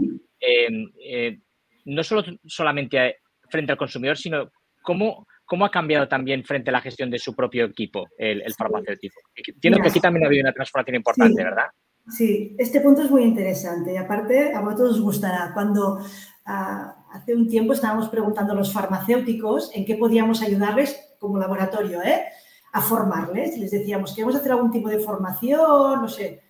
no 1.87 2.03
solo 2.05 2.23
solamente 2.45 3.17
frente 3.51 3.73
al 3.73 3.79
consumidor, 3.79 4.17
sino 4.17 4.51
cómo, 4.83 5.27
cómo 5.45 5.65
ha 5.65 5.71
cambiado 5.71 6.09
también 6.09 6.45
frente 6.45 6.71
a 6.71 6.73
la 6.73 6.81
gestión 6.81 7.11
de 7.11 7.19
su 7.19 7.35
propio 7.35 7.67
equipo 7.67 8.07
el, 8.17 8.43
farmacéutico. 8.55 9.21
Entiendo 9.35 9.81
que 9.81 9.89
aquí 9.89 10.01
también 10.01 10.25
ha 10.25 10.27
habido 10.29 10.43
una 10.43 10.53
transformación 10.53 10.97
importante, 10.97 11.43
¿verdad? 11.43 11.67
Sí, 12.09 12.57
este 12.59 12.81
punto 12.81 13.03
es 13.03 13.11
muy 13.11 13.23
interesante 13.23 13.93
y 13.93 13.97
aparte 13.97 14.55
a 14.55 14.61
vosotros 14.61 14.93
os 14.93 15.01
gustará. 15.01 15.51
Cuando 15.53 16.01
ah, 16.47 17.07
hace 17.13 17.35
un 17.35 17.49
tiempo 17.49 17.73
estábamos 17.73 18.09
preguntando 18.09 18.53
a 18.53 18.57
los 18.57 18.73
farmacéuticos 18.73 19.71
en 19.75 19.85
qué 19.85 19.97
podíamos 19.97 20.43
ayudarles 20.43 20.99
como 21.19 21.39
laboratorio, 21.39 22.03
¿eh? 22.03 22.25
a 22.73 22.81
formarles. 22.81 23.57
Les 23.59 23.71
decíamos, 23.71 24.15
¿queremos 24.15 24.35
hacer 24.35 24.53
algún 24.53 24.71
tipo 24.71 24.89
de 24.89 24.99
formación? 24.99 26.01
No 26.01 26.09
sé, 26.09 26.43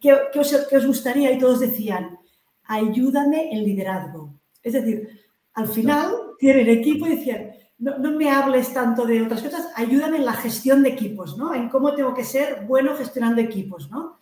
¿qué, 0.00 0.12
os, 0.38 0.66
qué 0.68 0.76
os 0.76 0.86
gustaría? 0.86 1.30
Y 1.32 1.38
todos 1.38 1.60
decían, 1.60 2.18
ayúdame 2.64 3.52
en 3.52 3.64
liderazgo. 3.64 4.34
Es 4.62 4.72
decir, 4.72 5.23
al 5.54 5.68
final 5.68 6.12
tienen 6.38 6.68
equipo 6.68 7.06
y 7.06 7.16
decían, 7.16 7.50
no, 7.78 8.12
me 8.12 8.30
hables 8.30 8.72
tanto 8.72 9.04
de 9.04 9.22
otras 9.22 9.42
cosas, 9.42 9.68
ayúdame 9.76 10.18
en 10.18 10.24
la 10.24 10.32
gestión 10.32 10.82
de 10.82 10.90
equipos, 10.90 11.36
¿no? 11.36 11.54
En 11.54 11.68
cómo 11.68 11.94
tengo 11.94 12.14
que 12.14 12.24
ser 12.24 12.64
bueno 12.66 12.96
gestionando 12.96 13.40
equipos, 13.40 13.90
¿no? 13.90 14.18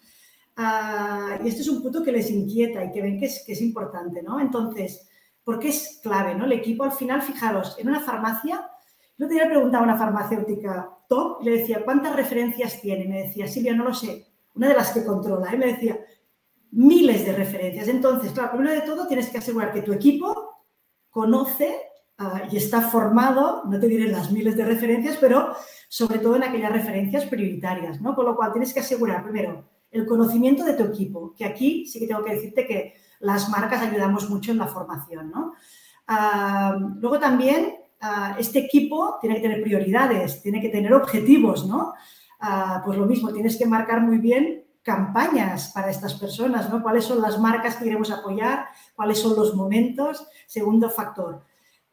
Ah, 0.57 1.39
y 1.43 1.49
este 1.49 1.63
es 1.63 1.69
un 1.69 1.83
punto 1.83 2.03
que 2.03 2.13
les 2.13 2.31
inquieta 2.31 2.85
y 2.85 2.93
que 2.93 3.03
ven 3.03 3.19
que 3.19 3.27
es, 3.27 3.43
que 3.47 3.53
es 3.53 3.63
importante, 3.63 4.23
¿no? 4.23 4.41
Entonces, 4.41 5.09
porque 5.45 5.69
es 5.69 6.01
clave, 6.03 6.35
¿no? 6.35 6.45
El 6.45 6.53
equipo 6.53 6.85
al 6.85 6.93
final, 6.93 7.23
fijaros, 7.23 7.77
en 7.79 7.89
una 7.89 8.01
farmacia, 8.01 8.69
yo 9.17 9.29
te 9.29 9.47
preguntaba 9.47 9.85
a 9.85 9.89
una 9.89 9.99
farmacéutica 9.99 10.91
top 11.09 11.43
y 11.43 11.45
le 11.45 11.59
decía, 11.59 11.83
¿cuántas 11.85 12.17
referencias 12.17 12.81
tiene? 12.81 13.05
Y 13.05 13.09
me 13.09 13.23
decía, 13.25 13.47
Silvia, 13.47 13.75
no 13.75 13.85
lo 13.85 13.95
sé, 13.95 14.27
una 14.55 14.69
de 14.69 14.75
las 14.75 14.91
que 14.93 15.05
controla. 15.05 15.55
Y 15.55 15.59
me 15.59 15.67
decía, 15.67 15.99
miles 16.73 17.25
de 17.25 17.33
referencias. 17.33 17.89
Entonces, 17.89 18.33
claro, 18.33 18.53
primero 18.53 18.73
de 18.73 18.87
todo 18.87 19.07
tienes 19.07 19.29
que 19.29 19.39
asegurar 19.39 19.73
que 19.73 19.83
tu 19.83 19.93
equipo 19.93 20.52
conoce 21.13 21.77
ah, 22.19 22.43
y 22.51 22.57
está 22.57 22.81
formado, 22.81 23.63
no 23.67 23.79
te 23.79 23.87
diré 23.87 24.09
las 24.09 24.33
miles 24.33 24.57
de 24.57 24.65
referencias, 24.65 25.19
pero 25.21 25.55
sobre 25.89 26.19
todo 26.19 26.37
en 26.37 26.43
aquellas 26.43 26.73
referencias 26.73 27.27
prioritarias, 27.27 28.01
¿no? 28.01 28.17
Con 28.17 28.25
lo 28.25 28.35
cual 28.35 28.51
tienes 28.51 28.75
que 28.75 28.81
asegurar 28.81 29.23
primero 29.23 29.69
el 29.91 30.07
conocimiento 30.07 30.65
de 30.65 30.73
tu 30.73 30.85
equipo, 30.85 31.35
que 31.37 31.45
aquí 31.45 31.87
sí 31.87 32.01
que 32.01 32.07
tengo 32.07 32.25
que 32.25 32.35
decirte 32.35 32.67
que 32.67 32.95
las 33.21 33.51
marcas 33.51 33.83
ayudamos 33.83 34.29
mucho 34.29 34.51
en 34.51 34.59
la 34.59 34.67
formación, 34.67 35.31
¿no? 35.31 35.53
Ah, 36.09 36.77
luego 36.99 37.21
también 37.21 37.77
ah, 38.01 38.35
este 38.39 38.61
equipo 38.61 39.19
tiene 39.21 39.37
que 39.37 39.43
tener 39.43 39.63
prioridades, 39.63 40.43
tiene 40.43 40.61
que 40.61 40.71
tener 40.71 40.93
objetivos, 40.93 41.67
¿no? 41.67 41.95
pues 42.85 42.99
lo 42.99 43.07
mismo, 43.07 43.33
tienes 43.33 43.57
que 43.57 43.67
marcar 43.67 44.01
muy 44.01 44.19
bien 44.19 44.62
campañas 44.83 45.71
para 45.73 45.91
estas 45.91 46.15
personas, 46.15 46.69
¿no? 46.69 46.83
¿Cuáles 46.83 47.05
son 47.05 47.23
las 47.23 47.39
marcas 47.39 47.77
que 47.77 47.85
queremos 47.85 48.11
apoyar? 48.11 48.67
¿Cuáles 48.95 49.19
son 49.19 49.37
los 49.37 49.55
momentos? 49.55 50.27
Segundo 50.47 50.91
factor. 50.91 51.45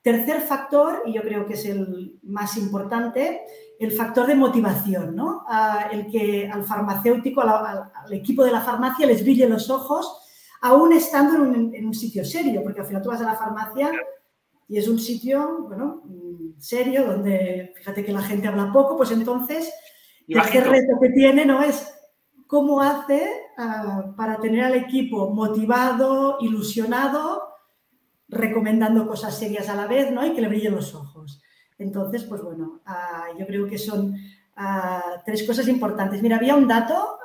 Tercer 0.01 0.41
factor, 0.41 1.03
y 1.05 1.13
yo 1.13 1.21
creo 1.21 1.45
que 1.45 1.53
es 1.53 1.65
el 1.65 2.19
más 2.23 2.57
importante, 2.57 3.41
el 3.79 3.91
factor 3.91 4.27
de 4.27 4.35
motivación, 4.35 5.15
¿no? 5.15 5.45
el 5.91 6.07
que 6.07 6.49
al 6.51 6.63
farmacéutico, 6.63 7.41
al, 7.41 7.91
equipo 8.11 8.43
de 8.43 8.51
la 8.51 8.61
farmacia 8.61 9.05
les 9.05 9.23
brille 9.23 9.47
los 9.47 9.69
ojos, 9.69 10.21
aún 10.61 10.93
estando 10.93 11.35
en 11.35 11.41
un, 11.41 11.75
en 11.75 11.85
un, 11.85 11.93
sitio 11.93 12.25
serio, 12.25 12.63
porque 12.63 12.81
al 12.81 12.87
final 12.87 13.01
tú 13.01 13.09
vas 13.09 13.21
a 13.21 13.25
la 13.25 13.35
farmacia 13.35 13.91
y 14.67 14.77
es 14.77 14.87
un 14.87 14.99
sitio, 14.99 15.65
bueno, 15.67 16.03
serio, 16.57 17.05
donde 17.05 17.73
fíjate 17.75 18.03
que 18.03 18.11
la 18.11 18.21
gente 18.21 18.47
habla 18.47 18.71
poco, 18.71 18.97
pues 18.97 19.11
entonces 19.11 19.71
el 20.27 20.41
reto 20.41 20.99
que 21.01 21.09
tiene 21.09 21.45
no 21.45 21.61
es 21.63 21.91
cómo 22.49 22.81
hace 22.81 23.29
ah, 23.59 24.11
para 24.17 24.37
tener 24.37 24.63
al 24.63 24.73
equipo 24.73 25.29
motivado, 25.29 26.39
ilusionado, 26.41 27.43
recomendando 28.27 29.07
cosas 29.07 29.37
serias 29.37 29.69
a 29.69 29.75
la 29.75 29.85
vez, 29.85 30.11
¿no? 30.11 30.25
Y 30.25 30.33
que 30.33 30.41
le 30.41 30.47
brillen 30.47 30.73
los 30.73 30.95
ojos. 30.95 31.43
Entonces, 31.77 32.23
pues 32.23 32.41
bueno, 32.41 32.81
ah, 32.87 33.25
yo 33.37 33.45
creo 33.45 33.67
que 33.67 33.77
son 33.77 34.15
ah, 34.55 35.21
tres 35.23 35.43
cosas 35.43 35.67
importantes. 35.67 36.23
Mira, 36.23 36.37
había 36.37 36.55
un 36.55 36.67
dato 36.67 37.19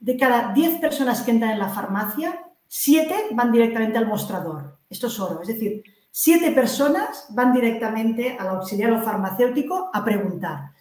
de 0.00 0.16
cada 0.16 0.52
10 0.52 0.80
personas 0.80 1.22
que 1.22 1.30
entran 1.30 1.52
en 1.52 1.60
la 1.60 1.68
farmacia, 1.68 2.44
7 2.66 3.28
van 3.30 3.52
directamente 3.52 3.98
al 3.98 4.08
mostrador. 4.08 4.80
Esto 4.90 5.06
es 5.06 5.20
oro, 5.20 5.42
es 5.42 5.48
decir, 5.48 5.84
7 6.10 6.50
personas 6.50 7.28
van 7.30 7.52
directamente 7.52 8.36
al 8.36 8.48
auxiliar 8.48 8.90
o 8.90 9.00
farmacéutico 9.00 9.90
a 9.94 10.04
preguntar. 10.04 10.72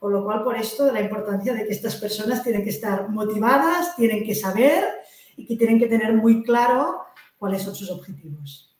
Con 0.00 0.14
lo 0.14 0.24
cual, 0.24 0.42
por 0.42 0.56
esto, 0.56 0.90
la 0.90 1.02
importancia 1.02 1.52
de 1.52 1.66
que 1.66 1.72
estas 1.72 1.96
personas 1.96 2.42
tienen 2.42 2.64
que 2.64 2.70
estar 2.70 3.10
motivadas, 3.10 3.94
tienen 3.96 4.24
que 4.24 4.34
saber 4.34 4.82
y 5.36 5.46
que 5.46 5.56
tienen 5.56 5.78
que 5.78 5.88
tener 5.88 6.14
muy 6.14 6.42
claro 6.42 7.02
cuáles 7.36 7.60
son 7.60 7.74
sus 7.74 7.90
objetivos. 7.90 8.74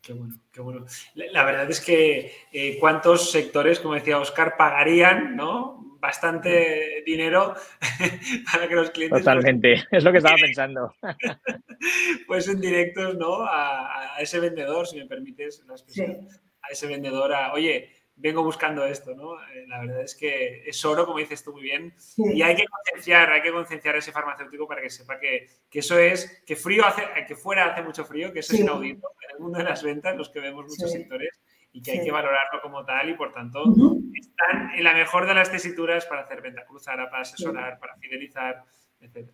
Qué 0.00 0.14
bueno, 0.14 0.40
qué 0.50 0.62
bueno. 0.62 0.86
La, 1.14 1.44
verdad 1.44 1.70
es 1.70 1.78
que 1.78 2.32
eh, 2.52 2.78
cuántos 2.80 3.30
sectores, 3.30 3.80
como 3.80 3.92
decía 3.92 4.18
Oscar, 4.18 4.56
pagarían, 4.56 5.36
¿no? 5.36 5.98
Bastante 6.00 7.02
dinero 7.04 7.54
para 8.50 8.66
que 8.66 8.74
los 8.76 8.90
clientes. 8.92 9.18
Totalmente, 9.18 9.84
es 9.90 10.02
lo 10.02 10.10
que 10.10 10.18
estaba 10.18 10.36
pensando. 10.40 10.94
pues 12.26 12.48
en 12.48 12.62
directos, 12.62 13.14
¿no? 13.18 13.42
A, 13.42 14.16
ese 14.18 14.40
vendedor, 14.40 14.86
si 14.86 14.96
me 14.96 15.04
permites 15.04 15.62
la 15.66 15.74
expresión, 15.74 16.26
a 16.62 16.72
ese 16.72 16.86
vendedor, 16.86 17.34
a, 17.34 17.52
oye, 17.52 17.99
vengo 18.20 18.44
buscando 18.44 18.84
esto, 18.84 19.14
¿no? 19.14 19.34
Eh, 19.54 19.64
la 19.66 19.80
verdad 19.80 20.02
es 20.02 20.14
que 20.14 20.62
es 20.68 20.84
oro, 20.84 21.06
como 21.06 21.18
dices 21.18 21.42
tú 21.42 21.52
muy 21.52 21.62
bien, 21.62 21.94
y 22.16 22.42
hay 22.42 22.54
que 22.54 22.66
concienciar, 22.66 23.32
hay 23.32 23.42
que 23.42 23.52
concienciar 23.52 23.94
a 23.94 23.98
ese 23.98 24.12
farmacéutico 24.12 24.68
para 24.68 24.82
que 24.82 24.90
sepa 24.90 25.18
que, 25.18 25.48
eso 25.72 25.98
es, 25.98 26.42
que 26.46 26.54
frío 26.54 26.84
hace, 26.84 27.02
que 27.26 27.34
fuera 27.34 27.72
hace 27.72 27.82
mucho 27.82 28.04
frío, 28.04 28.32
que 28.32 28.40
eso 28.40 28.52
es 28.52 28.60
inaudito 28.60 29.08
en 29.22 29.36
el 29.36 29.40
mundo 29.40 29.58
de 29.58 29.64
las 29.64 29.82
ventas, 29.82 30.16
los 30.16 30.28
que 30.28 30.40
vemos 30.40 30.66
muchos 30.66 30.92
sectores, 30.92 31.40
y 31.72 31.82
que 31.82 31.92
hay 31.92 32.04
que 32.04 32.10
valorarlo 32.10 32.60
como 32.62 32.84
tal, 32.84 33.08
y 33.08 33.14
por 33.14 33.32
tanto 33.32 33.62
están 34.14 34.74
en 34.74 34.84
la 34.84 34.92
mejor 34.92 35.26
de 35.26 35.34
las 35.34 35.50
tesituras 35.50 36.04
para 36.04 36.22
hacer 36.22 36.42
venta 36.42 36.64
cruzada, 36.66 37.08
para 37.08 37.22
asesorar, 37.22 37.78
para 37.78 37.96
fidelizar, 37.96 38.64
etc. 39.00 39.30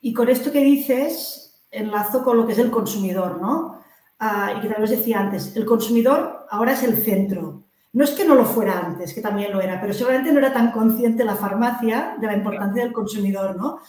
Y 0.00 0.14
con 0.14 0.28
esto 0.28 0.50
que 0.50 0.60
dices, 0.60 1.66
enlazo 1.70 2.24
con 2.24 2.36
lo 2.36 2.46
que 2.46 2.52
es 2.52 2.58
el 2.58 2.70
consumidor, 2.70 3.40
¿no? 3.40 3.82
Ah, 4.18 4.54
y 4.56 4.60
que 4.60 4.68
tal 4.68 4.80
vez 4.80 4.90
decía 4.90 5.20
antes, 5.20 5.54
el 5.56 5.66
consumidor 5.66 6.46
ahora 6.48 6.72
es 6.72 6.82
el 6.84 6.96
centro 6.96 7.61
no 7.92 8.04
es 8.04 8.10
que 8.10 8.24
no 8.24 8.34
lo 8.34 8.44
fuera 8.44 8.78
antes, 8.78 9.12
que 9.12 9.20
también 9.20 9.52
lo 9.52 9.60
era, 9.60 9.80
pero 9.80 9.92
seguramente 9.92 10.32
no 10.32 10.38
era 10.38 10.52
tan 10.52 10.72
consciente 10.72 11.24
la 11.24 11.36
farmacia 11.36 12.16
de 12.18 12.26
la 12.26 12.36
importancia 12.36 12.82
del 12.82 12.92
consumidor, 12.92 13.56
¿no? 13.56 13.80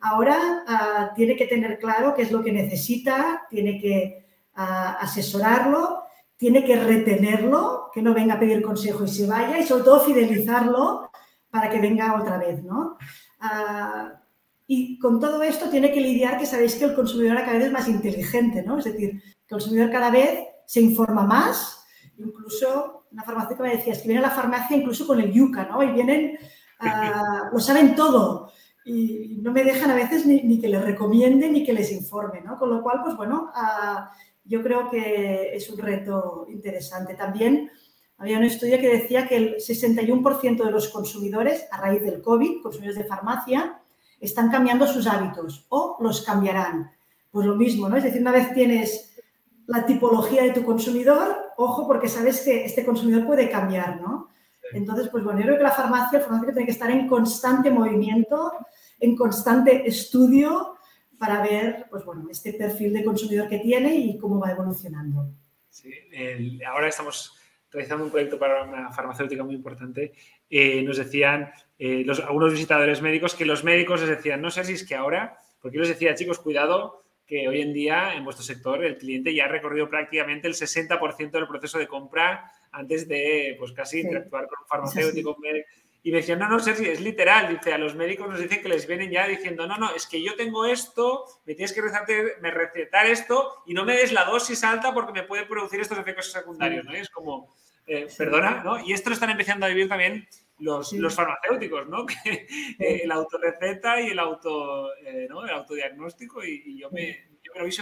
Ahora 0.00 0.64
ah, 0.66 1.12
tiene 1.14 1.36
que 1.36 1.46
tener 1.46 1.78
claro 1.78 2.14
qué 2.14 2.22
es 2.22 2.32
lo 2.32 2.42
que 2.42 2.52
necesita, 2.52 3.42
tiene 3.50 3.78
que 3.78 4.24
ah, 4.54 4.96
asesorarlo, 5.00 6.04
tiene 6.38 6.64
que 6.64 6.76
retenerlo, 6.76 7.90
que 7.92 8.00
no 8.00 8.14
venga 8.14 8.34
a 8.34 8.40
pedir 8.40 8.62
consejo 8.62 9.04
y 9.04 9.08
se 9.08 9.26
vaya, 9.26 9.58
y 9.58 9.66
sobre 9.66 9.84
todo 9.84 10.00
fidelizarlo 10.00 11.10
para 11.50 11.68
que 11.68 11.80
venga 11.80 12.18
otra 12.18 12.38
vez, 12.38 12.62
¿no? 12.64 12.96
Ah, 13.40 14.14
y 14.66 14.98
con 14.98 15.20
todo 15.20 15.42
esto 15.42 15.68
tiene 15.68 15.92
que 15.92 16.00
lidiar 16.00 16.38
que 16.38 16.46
sabéis 16.46 16.76
que 16.76 16.84
el 16.84 16.94
consumidor 16.94 17.36
cada 17.38 17.54
vez 17.54 17.66
es 17.66 17.72
más 17.72 17.88
inteligente, 17.88 18.62
¿no? 18.62 18.78
Es 18.78 18.84
decir, 18.84 19.20
el 19.22 19.48
consumidor 19.48 19.90
cada 19.90 20.10
vez 20.10 20.44
se 20.64 20.80
informa 20.80 21.24
más, 21.24 21.84
incluso 22.16 22.99
una 23.12 23.24
farmacéutica 23.24 23.62
me 23.62 23.76
decía, 23.76 23.92
es 23.92 24.00
que 24.00 24.08
viene 24.08 24.24
a 24.24 24.28
la 24.28 24.34
farmacia 24.34 24.76
incluso 24.76 25.06
con 25.06 25.20
el 25.20 25.32
yuca, 25.32 25.66
¿no? 25.66 25.82
Y 25.82 25.92
vienen, 25.92 26.38
uh, 26.80 27.52
lo 27.52 27.60
saben 27.60 27.94
todo 27.94 28.52
y 28.84 29.38
no 29.42 29.52
me 29.52 29.64
dejan 29.64 29.90
a 29.90 29.94
veces 29.94 30.26
ni, 30.26 30.60
que 30.60 30.68
les 30.68 30.82
recomiende 30.82 31.48
ni 31.50 31.64
que 31.64 31.72
les 31.72 31.92
informe, 31.92 32.40
¿no? 32.40 32.58
Con 32.58 32.70
lo 32.70 32.82
cual, 32.82 33.00
pues 33.04 33.16
bueno, 33.16 33.52
uh, 33.54 34.00
yo 34.44 34.62
creo 34.62 34.88
que 34.90 35.54
es 35.54 35.68
un 35.70 35.78
reto 35.78 36.46
interesante. 36.48 37.14
También 37.14 37.70
había 38.18 38.38
un 38.38 38.44
estudio 38.44 38.78
que 38.78 38.88
decía 38.88 39.26
que 39.26 39.36
el 39.36 39.54
61% 39.56 40.64
de 40.64 40.70
los 40.70 40.88
consumidores, 40.88 41.66
a 41.70 41.80
raíz 41.80 42.02
del 42.02 42.22
COVID, 42.22 42.62
consumidores 42.62 42.98
de 42.98 43.08
farmacia, 43.08 43.80
están 44.20 44.50
cambiando 44.50 44.86
sus 44.86 45.06
hábitos 45.06 45.66
o 45.68 45.96
los 46.00 46.22
cambiarán. 46.22 46.90
Pues 47.30 47.46
lo 47.46 47.54
mismo, 47.54 47.88
¿no? 47.88 47.96
Es 47.96 48.04
decir, 48.04 48.20
una 48.20 48.32
vez 48.32 48.52
tienes 48.52 49.09
la 49.70 49.86
tipología 49.86 50.42
de 50.42 50.50
tu 50.50 50.64
consumidor, 50.64 51.52
ojo, 51.56 51.86
porque 51.86 52.08
sabes 52.08 52.40
que 52.40 52.64
este 52.64 52.84
consumidor 52.84 53.24
puede 53.24 53.48
cambiar, 53.48 54.00
¿no? 54.00 54.28
Entonces, 54.72 55.08
pues 55.08 55.22
bueno, 55.22 55.38
yo 55.38 55.46
creo 55.46 55.58
que 55.58 55.62
la 55.62 55.70
farmacia, 55.70 56.18
el 56.18 56.24
farmacéutico 56.24 56.54
tiene 56.54 56.66
que 56.66 56.72
estar 56.72 56.90
en 56.90 57.06
constante 57.06 57.70
movimiento, 57.70 58.52
en 58.98 59.14
constante 59.14 59.86
estudio 59.86 60.74
para 61.16 61.40
ver, 61.40 61.86
pues 61.88 62.04
bueno, 62.04 62.26
este 62.28 62.52
perfil 62.54 62.92
de 62.92 63.04
consumidor 63.04 63.48
que 63.48 63.60
tiene 63.60 63.94
y 63.94 64.18
cómo 64.18 64.40
va 64.40 64.50
evolucionando. 64.50 65.30
Sí, 65.68 65.92
ahora 66.66 66.88
estamos 66.88 67.36
realizando 67.70 68.04
un 68.06 68.10
proyecto 68.10 68.40
para 68.40 68.64
una 68.64 68.90
farmacéutica 68.90 69.44
muy 69.44 69.54
importante. 69.54 70.14
Eh, 70.48 70.82
nos 70.82 70.96
decían 70.96 71.52
eh, 71.78 72.02
los, 72.04 72.18
algunos 72.18 72.50
visitadores 72.50 73.00
médicos 73.02 73.36
que 73.36 73.46
los 73.46 73.62
médicos 73.62 74.00
les 74.00 74.10
decían, 74.10 74.42
no 74.42 74.50
sé 74.50 74.64
si 74.64 74.72
es 74.72 74.84
que 74.84 74.96
ahora, 74.96 75.38
porque 75.60 75.76
yo 75.76 75.82
les 75.82 75.90
decía, 75.90 76.16
chicos, 76.16 76.40
cuidado, 76.40 76.99
que 77.30 77.46
hoy 77.46 77.60
en 77.60 77.72
día 77.72 78.12
en 78.14 78.24
vuestro 78.24 78.44
sector 78.44 78.84
el 78.84 78.98
cliente 78.98 79.32
ya 79.32 79.44
ha 79.44 79.48
recorrido 79.48 79.88
prácticamente 79.88 80.48
el 80.48 80.54
60% 80.54 81.30
del 81.30 81.46
proceso 81.46 81.78
de 81.78 81.86
compra 81.86 82.50
antes 82.72 83.06
de 83.06 83.54
pues 83.56 83.70
casi 83.70 84.00
interactuar 84.00 84.48
con 84.48 84.58
un 84.58 84.66
farmacéutico. 84.66 85.36
Y 86.02 86.10
me 86.10 86.16
decían, 86.16 86.40
no, 86.40 86.48
no, 86.48 86.58
Sergi, 86.58 86.88
es 86.88 87.00
literal. 87.00 87.48
Dice, 87.48 87.72
a 87.72 87.78
los 87.78 87.94
médicos 87.94 88.28
nos 88.28 88.40
dicen 88.40 88.60
que 88.60 88.68
les 88.68 88.84
vienen 88.84 89.12
ya 89.12 89.28
diciendo, 89.28 89.68
no, 89.68 89.76
no, 89.76 89.94
es 89.94 90.08
que 90.08 90.20
yo 90.20 90.34
tengo 90.34 90.64
esto, 90.64 91.24
me 91.46 91.54
tienes 91.54 91.72
que 91.72 91.82
me 92.40 92.50
recetar 92.50 93.06
esto 93.06 93.62
y 93.64 93.74
no 93.74 93.84
me 93.84 93.96
des 93.96 94.10
la 94.10 94.24
dosis 94.24 94.64
alta 94.64 94.92
porque 94.92 95.12
me 95.12 95.22
puede 95.22 95.46
producir 95.46 95.78
estos 95.78 95.98
efectos 95.98 96.32
secundarios, 96.32 96.84
¿no? 96.84 96.94
es 96.94 97.10
como, 97.10 97.54
eh, 97.86 98.08
perdona, 98.18 98.64
¿no? 98.64 98.84
Y 98.84 98.92
esto 98.92 99.10
lo 99.10 99.14
están 99.14 99.30
empezando 99.30 99.66
a 99.66 99.68
vivir 99.68 99.88
también 99.88 100.26
los, 100.60 100.92
los 100.92 101.14
farmacéuticos, 101.14 101.88
¿no? 101.88 102.06
Que, 102.24 102.46
eh, 102.78 103.00
el 103.04 103.12
autorreceta 103.12 104.00
y 104.00 104.08
el, 104.08 104.18
auto, 104.18 104.94
eh, 105.04 105.26
¿no? 105.28 105.44
el 105.44 105.50
autodiagnóstico 105.50 106.44
y, 106.44 106.78
yo 106.78 106.90
me... 106.90 107.30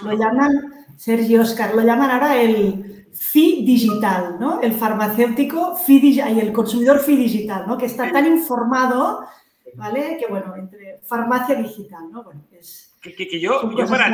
lo 0.02 0.12
llaman, 0.16 0.86
Sergio 0.96 1.42
Oscar, 1.42 1.74
lo 1.74 1.82
llaman 1.82 2.10
ahora 2.10 2.40
el 2.40 3.08
FI 3.12 3.64
digital, 3.64 4.36
¿no? 4.38 4.60
El 4.60 4.72
farmacéutico 4.72 5.76
FI 5.76 6.20
y 6.20 6.40
el 6.40 6.52
consumidor 6.52 7.00
FI 7.00 7.16
digital, 7.16 7.64
¿no? 7.66 7.76
Que 7.76 7.86
está 7.86 8.10
tan 8.12 8.26
informado, 8.26 9.26
¿vale? 9.74 10.16
Que 10.18 10.26
bueno, 10.26 10.54
entre 10.56 11.00
farmacia 11.04 11.56
digital, 11.56 12.10
¿no? 12.10 12.22
Bueno, 12.24 12.44
es, 12.52 12.88
que, 13.00 13.40
yo, 13.40 13.60
para, 13.88 14.06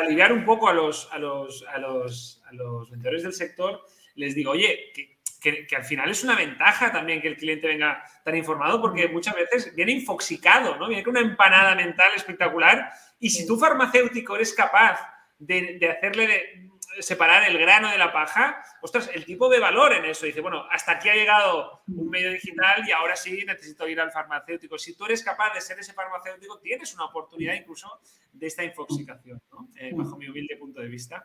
aliviar, 0.00 0.32
un 0.32 0.44
poco 0.44 0.68
a 0.68 0.74
los, 0.74 1.08
a 1.10 1.18
los, 1.18 1.64
a 1.72 1.78
los, 1.78 2.42
a 2.46 2.52
los 2.52 2.90
vendedores 2.90 3.22
del 3.22 3.32
sector, 3.32 3.80
les 4.14 4.34
digo, 4.34 4.52
oye, 4.52 4.92
que, 4.94 5.11
que, 5.42 5.66
al 5.76 5.84
final 5.84 6.10
es 6.10 6.22
una 6.22 6.36
ventaja 6.36 6.92
también 6.92 7.20
que 7.20 7.28
el 7.28 7.36
cliente 7.36 7.66
venga 7.66 8.02
tan 8.24 8.36
informado 8.36 8.80
porque 8.80 9.08
muchas 9.08 9.34
veces 9.34 9.74
viene 9.74 9.92
infoxicado, 9.92 10.76
¿no? 10.76 10.88
Viene 10.88 11.02
con 11.02 11.16
una 11.16 11.26
empanada 11.26 11.74
mental 11.74 12.10
espectacular 12.14 12.90
y 13.18 13.30
si 13.30 13.46
tú 13.46 13.58
farmacéutico 13.58 14.36
eres 14.36 14.54
capaz 14.54 15.00
de, 15.38 15.78
de 15.78 15.90
hacerle 15.90 16.26
de, 16.26 16.71
separar 17.00 17.48
el 17.48 17.58
grano 17.58 17.90
de 17.90 17.98
la 17.98 18.12
paja, 18.12 18.62
ostras, 18.80 19.10
el 19.14 19.24
tipo 19.24 19.48
ve 19.48 19.58
valor 19.58 19.92
en 19.92 20.04
eso. 20.04 20.26
Dice, 20.26 20.40
bueno, 20.40 20.66
hasta 20.70 20.92
aquí 20.92 21.08
ha 21.08 21.14
llegado 21.14 21.82
un 21.88 22.08
medio 22.08 22.30
digital 22.32 22.86
y 22.86 22.92
ahora 22.92 23.16
sí 23.16 23.44
necesito 23.46 23.88
ir 23.88 24.00
al 24.00 24.10
farmacéutico. 24.10 24.78
Si 24.78 24.96
tú 24.96 25.04
eres 25.04 25.22
capaz 25.22 25.54
de 25.54 25.60
ser 25.60 25.78
ese 25.78 25.92
farmacéutico, 25.92 26.58
tienes 26.58 26.94
una 26.94 27.06
oportunidad 27.06 27.54
incluso 27.54 28.00
de 28.32 28.46
esta 28.46 28.64
infoxicación, 28.64 29.40
¿no? 29.50 29.68
Eh, 29.76 29.92
bajo 29.94 30.16
mi 30.16 30.28
humilde 30.28 30.56
punto 30.56 30.80
de 30.80 30.88
vista. 30.88 31.24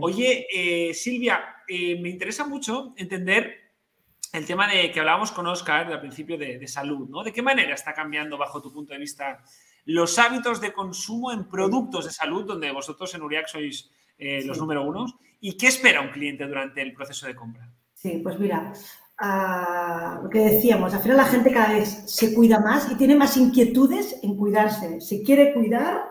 Oye, 0.00 0.46
eh, 0.52 0.94
Silvia, 0.94 1.56
eh, 1.68 2.00
me 2.00 2.08
interesa 2.08 2.46
mucho 2.46 2.94
entender 2.96 3.72
el 4.32 4.46
tema 4.46 4.66
de 4.66 4.90
que 4.90 5.00
hablábamos 5.00 5.30
con 5.32 5.46
Oscar 5.46 5.92
al 5.92 6.00
principio 6.00 6.38
de, 6.38 6.58
de 6.58 6.68
salud, 6.68 7.08
¿no? 7.08 7.22
¿De 7.22 7.32
qué 7.32 7.42
manera 7.42 7.74
está 7.74 7.92
cambiando, 7.92 8.38
bajo 8.38 8.62
tu 8.62 8.72
punto 8.72 8.92
de 8.92 8.98
vista, 8.98 9.42
los 9.84 10.18
hábitos 10.18 10.60
de 10.60 10.72
consumo 10.72 11.32
en 11.32 11.48
productos 11.48 12.04
de 12.04 12.12
salud, 12.12 12.44
donde 12.44 12.70
vosotros 12.70 13.14
en 13.14 13.22
Uriac 13.22 13.48
sois 13.48 13.90
eh, 14.18 14.42
los 14.44 14.58
número 14.58 14.84
unos. 14.84 15.14
¿Y 15.40 15.54
qué 15.54 15.66
espera 15.66 16.00
un 16.00 16.10
cliente 16.10 16.46
durante 16.46 16.80
el 16.82 16.92
proceso 16.92 17.26
de 17.26 17.34
compra? 17.34 17.68
Sí, 17.94 18.20
pues 18.22 18.38
mira, 18.38 18.72
ah, 19.18 20.20
lo 20.22 20.30
que 20.30 20.38
decíamos, 20.38 20.94
al 20.94 21.02
final 21.02 21.16
la 21.16 21.24
gente 21.24 21.52
cada 21.52 21.74
vez 21.74 22.04
se 22.06 22.34
cuida 22.34 22.60
más 22.60 22.90
y 22.90 22.96
tiene 22.96 23.16
más 23.16 23.36
inquietudes 23.36 24.20
en 24.22 24.36
cuidarse. 24.36 25.00
Se 25.00 25.22
quiere 25.22 25.52
cuidar 25.52 26.04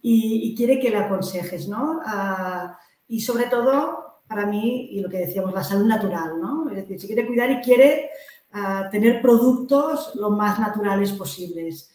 y, 0.00 0.54
quiere 0.56 0.78
que 0.78 0.90
le 0.90 0.98
aconsejes, 0.98 1.68
¿no? 1.68 2.00
Ah, 2.06 2.78
y 3.08 3.20
sobre 3.20 3.46
todo, 3.46 4.22
para 4.28 4.46
mí, 4.46 4.90
y 4.92 5.00
lo 5.00 5.08
que 5.08 5.18
decíamos, 5.18 5.52
la 5.52 5.64
salud 5.64 5.86
natural, 5.86 6.40
¿no? 6.40 6.70
Es 6.70 6.76
decir, 6.76 7.00
se 7.00 7.06
quiere 7.08 7.26
cuidar 7.26 7.50
y 7.50 7.60
quiere 7.60 8.10
ah, 8.52 8.88
tener 8.90 9.20
productos 9.20 10.12
lo 10.14 10.30
más 10.30 10.58
naturales 10.60 11.12
posibles. 11.12 11.92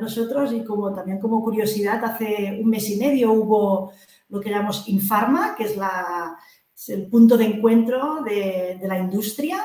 nosotros, 0.00 0.52
y 0.52 0.62
como 0.62 0.94
también 0.94 1.18
como 1.18 1.42
curiosidad, 1.42 2.04
hace 2.04 2.60
un 2.62 2.70
mes 2.70 2.88
y 2.90 2.96
medio 2.96 3.32
hubo 3.32 3.92
lo 4.30 4.40
que 4.40 4.50
llamamos 4.50 4.88
Infarma, 4.88 5.54
que 5.56 5.64
es, 5.64 5.76
el 6.88 7.06
punto 7.08 7.36
de 7.36 7.44
encuentro 7.44 8.22
de, 8.22 8.80
la 8.82 8.98
industria. 8.98 9.58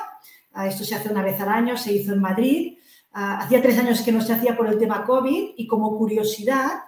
Ah, 0.54 0.67
esto 0.67 0.84
se 0.84 0.95
hace 0.95 1.10
una 1.10 1.23
vez 1.23 1.39
al 1.39 1.49
año, 1.49 1.78
se 1.78 1.93
hizo 1.93 2.13
en 2.13 2.19
Madrid. 2.19 2.78
Ah, 3.13 3.39
hacía 3.39 3.62
tres 3.62 3.78
años 3.78 4.01
que 4.01 4.12
no 4.12 4.21
se 4.21 4.34
hacía 4.34 4.58
por 4.58 4.67
el 4.67 4.78
tema 4.78 5.06
COVID 5.06 5.54
y 5.56 5.67
como 5.67 5.97
curiosidad 5.97 6.84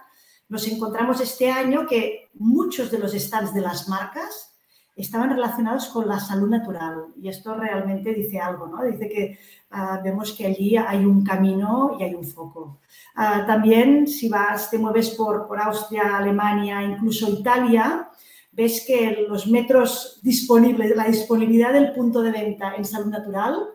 nos 0.48 0.66
encontramos 0.66 1.20
este 1.20 1.50
año 1.50 1.86
que 1.86 2.30
muchos 2.34 2.90
de 2.90 2.98
los 2.98 3.12
stands 3.12 3.52
de 3.54 3.60
las 3.60 3.88
marcas 3.88 4.47
estaban 5.02 5.30
relacionados 5.30 5.86
con 5.88 6.08
la 6.08 6.18
salud 6.18 6.48
natural 6.48 7.06
y 7.20 7.28
esto 7.28 7.54
realmente 7.54 8.12
dice 8.12 8.40
algo, 8.40 8.66
¿no? 8.66 8.82
Dice 8.82 9.08
que 9.08 9.38
ah, 9.70 10.00
vemos 10.02 10.32
que 10.32 10.46
allí 10.46 10.76
hay 10.76 11.04
un 11.04 11.24
camino 11.24 11.96
y 11.98 12.02
hay 12.02 12.14
un 12.14 12.24
foco. 12.24 12.80
Ah, 13.14 13.44
también 13.46 14.08
si 14.08 14.28
vas, 14.28 14.70
te 14.70 14.78
mueves 14.78 15.10
por, 15.10 15.46
por 15.46 15.60
Austria, 15.60 16.16
Alemania, 16.16 16.82
incluso 16.82 17.30
Italia, 17.30 18.10
ves 18.50 18.84
que 18.84 19.24
los 19.28 19.46
metros 19.46 20.18
disponibles, 20.22 20.96
la 20.96 21.04
disponibilidad 21.04 21.72
del 21.72 21.92
punto 21.92 22.20
de 22.20 22.32
venta 22.32 22.74
en 22.76 22.84
salud 22.84 23.10
natural 23.10 23.68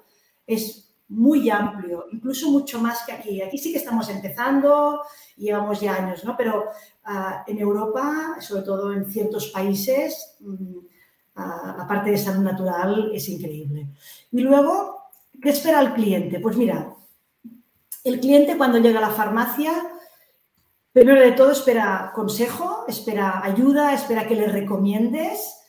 es 0.45 0.93
muy 1.07 1.49
amplio, 1.49 2.05
incluso 2.11 2.49
mucho 2.49 2.79
más 2.79 3.03
que 3.05 3.13
aquí. 3.13 3.41
Aquí 3.41 3.57
sí 3.57 3.71
que 3.71 3.77
estamos 3.77 4.09
empezando, 4.09 5.01
llevamos 5.37 5.79
ya 5.79 5.95
años, 5.95 6.25
¿no? 6.25 6.35
Pero 6.35 6.65
ah, 7.05 7.45
en 7.47 7.59
Europa, 7.59 8.35
sobre 8.41 8.63
todo 8.63 8.91
en 8.91 9.05
ciertos 9.05 9.47
países, 9.47 10.35
mm, 10.41 10.79
la 11.35 11.85
parte 11.87 12.11
de 12.11 12.17
salud 12.17 12.43
natural 12.43 13.11
es 13.13 13.27
increíble. 13.29 13.87
Y 14.31 14.41
luego, 14.41 15.03
¿qué 15.41 15.49
espera 15.49 15.81
el 15.81 15.93
cliente? 15.93 16.39
Pues 16.39 16.55
mira, 16.55 16.95
el 18.03 18.19
cliente 18.19 18.57
cuando 18.57 18.79
llega 18.79 18.99
a 18.99 19.09
la 19.09 19.09
farmacia, 19.09 19.73
primero 20.91 21.21
de 21.21 21.31
todo 21.31 21.51
espera 21.51 22.11
consejo, 22.13 22.85
espera 22.87 23.43
ayuda, 23.43 23.93
espera 23.93 24.27
que 24.27 24.35
le 24.35 24.47
recomiendes. 24.47 25.59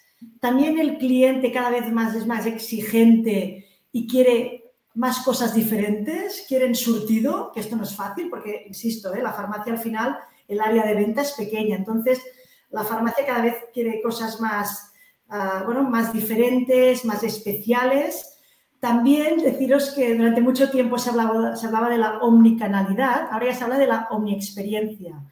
También 0.40 0.79
el 0.79 0.98
cliente 0.98 1.53
cada 1.53 1.70
vez 1.70 1.90
más 1.92 2.14
es 2.14 2.27
más 2.27 2.46
exigente 2.46 3.66
y 3.92 4.07
quiere 4.07 4.72
más 4.94 5.20
cosas 5.20 5.55
diferentes, 5.55 6.44
quieren 6.46 6.74
surtido, 6.74 7.50
que 7.53 7.61
esto 7.61 7.77
no 7.77 7.83
es 7.83 7.96
fácil 7.96 8.29
porque, 8.31 8.64
insisto, 8.66 9.12
¿eh? 9.12 9.22
la 9.22 9.33
farmacia 9.33 9.72
al 9.72 9.81
final, 9.81 10.16
el 10.46 10.61
área 10.61 10.85
de 10.85 10.94
venta 10.94 11.22
es 11.22 11.33
pequeña, 11.33 11.77
entonces 11.77 12.22
la 12.70 12.85
farmacia 12.85 13.27
cada 13.27 13.42
vez 13.42 13.57
quiere 13.72 14.00
cosas 14.00 14.40
más 14.40 14.92
Bueno, 15.29 15.83
más 15.83 16.13
diferentes, 16.13 17.05
más 17.05 17.23
especiales. 17.23 18.35
También 18.79 19.39
deciros 19.39 19.93
que 19.93 20.15
durante 20.15 20.43
mucho 20.43 20.71
tiempo 20.71 20.99
se 20.99 21.11
hablaba, 21.11 21.57
se 21.57 21.67
hablaba 21.67 21.89
de 21.89 21.97
la 21.97 22.19
omnicanalidad, 22.19 23.29
ahora 23.31 23.47
ya 23.47 23.55
se 23.55 23.65
habla 23.65 23.79
de 23.79 23.87
la 23.87 24.09
omniexperiencia. 24.11 25.23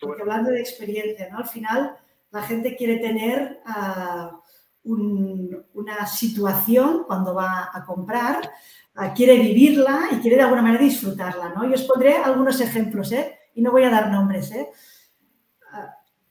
Porque 0.00 0.22
hablando 0.22 0.50
de 0.50 0.60
experiencia, 0.60 1.30
¿no? 1.30 1.38
Al 1.38 1.48
final 1.48 1.96
la 2.30 2.42
gente 2.42 2.76
quiere 2.76 2.98
tener 2.98 3.60
ah, 3.64 4.38
una 4.84 6.06
situación 6.06 7.04
cuando 7.06 7.34
va 7.34 7.70
a 7.72 7.84
comprar, 7.84 8.50
ah, 8.94 9.12
quiere 9.14 9.38
vivirla 9.38 10.08
y 10.12 10.16
quiere 10.16 10.36
de 10.36 10.42
alguna 10.42 10.62
manera 10.62 10.84
disfrutarla, 10.84 11.50
¿no? 11.54 11.68
Y 11.68 11.74
os 11.74 11.82
pondré 11.84 12.16
algunos 12.16 12.60
ejemplos, 12.60 13.12
¿eh? 13.12 13.38
Y 13.54 13.62
no 13.62 13.70
voy 13.70 13.84
a 13.84 13.90
dar 13.90 14.10
nombres, 14.10 14.50
¿eh? 14.52 14.68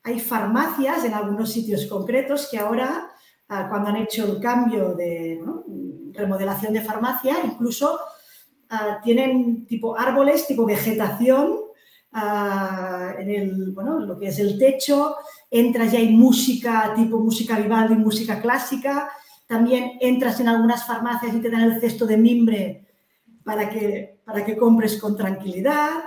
Hay 0.04 0.20
farmacias 0.20 1.04
en 1.04 1.14
algunos 1.14 1.52
sitios 1.52 1.86
concretos 1.86 2.48
que 2.50 2.58
ahora, 2.58 3.12
ah, 3.50 3.68
cuando 3.70 3.90
han 3.90 3.98
hecho 3.98 4.26
el 4.26 4.40
cambio 4.40 4.94
de 4.96 5.42
remodelación 6.14 6.74
de 6.74 6.82
farmacia, 6.82 7.38
incluso 7.44 8.00
ah, 8.70 9.00
tienen 9.04 9.66
tipo 9.66 9.98
árboles, 9.98 10.48
tipo 10.48 10.66
vegetación 10.66 11.58
ah, 12.14 13.14
en 13.18 13.30
el, 13.30 13.72
bueno, 13.72 14.00
lo 14.00 14.18
que 14.18 14.28
es 14.28 14.40
el 14.40 14.58
techo, 14.58 15.16
entras 15.52 15.94
y 15.94 15.98
hay 15.98 16.10
música 16.10 16.94
tipo 16.96 17.20
música 17.20 17.60
Vivaldi, 17.60 17.96
música 17.96 18.42
clásica, 18.42 19.10
también 19.48 19.98
entras 20.00 20.40
en 20.40 20.48
algunas 20.48 20.86
farmacias 20.86 21.36
y 21.36 21.42
te 21.42 21.50
dan 21.50 21.62
el 21.62 21.82
cesto 21.82 22.06
de 22.06 22.18
mimbre 22.18 22.88
para 23.44 23.70
que, 23.70 24.22
para 24.24 24.46
que 24.46 24.56
compres 24.56 25.02
con 25.02 25.18
tranquilidad. 25.18 26.04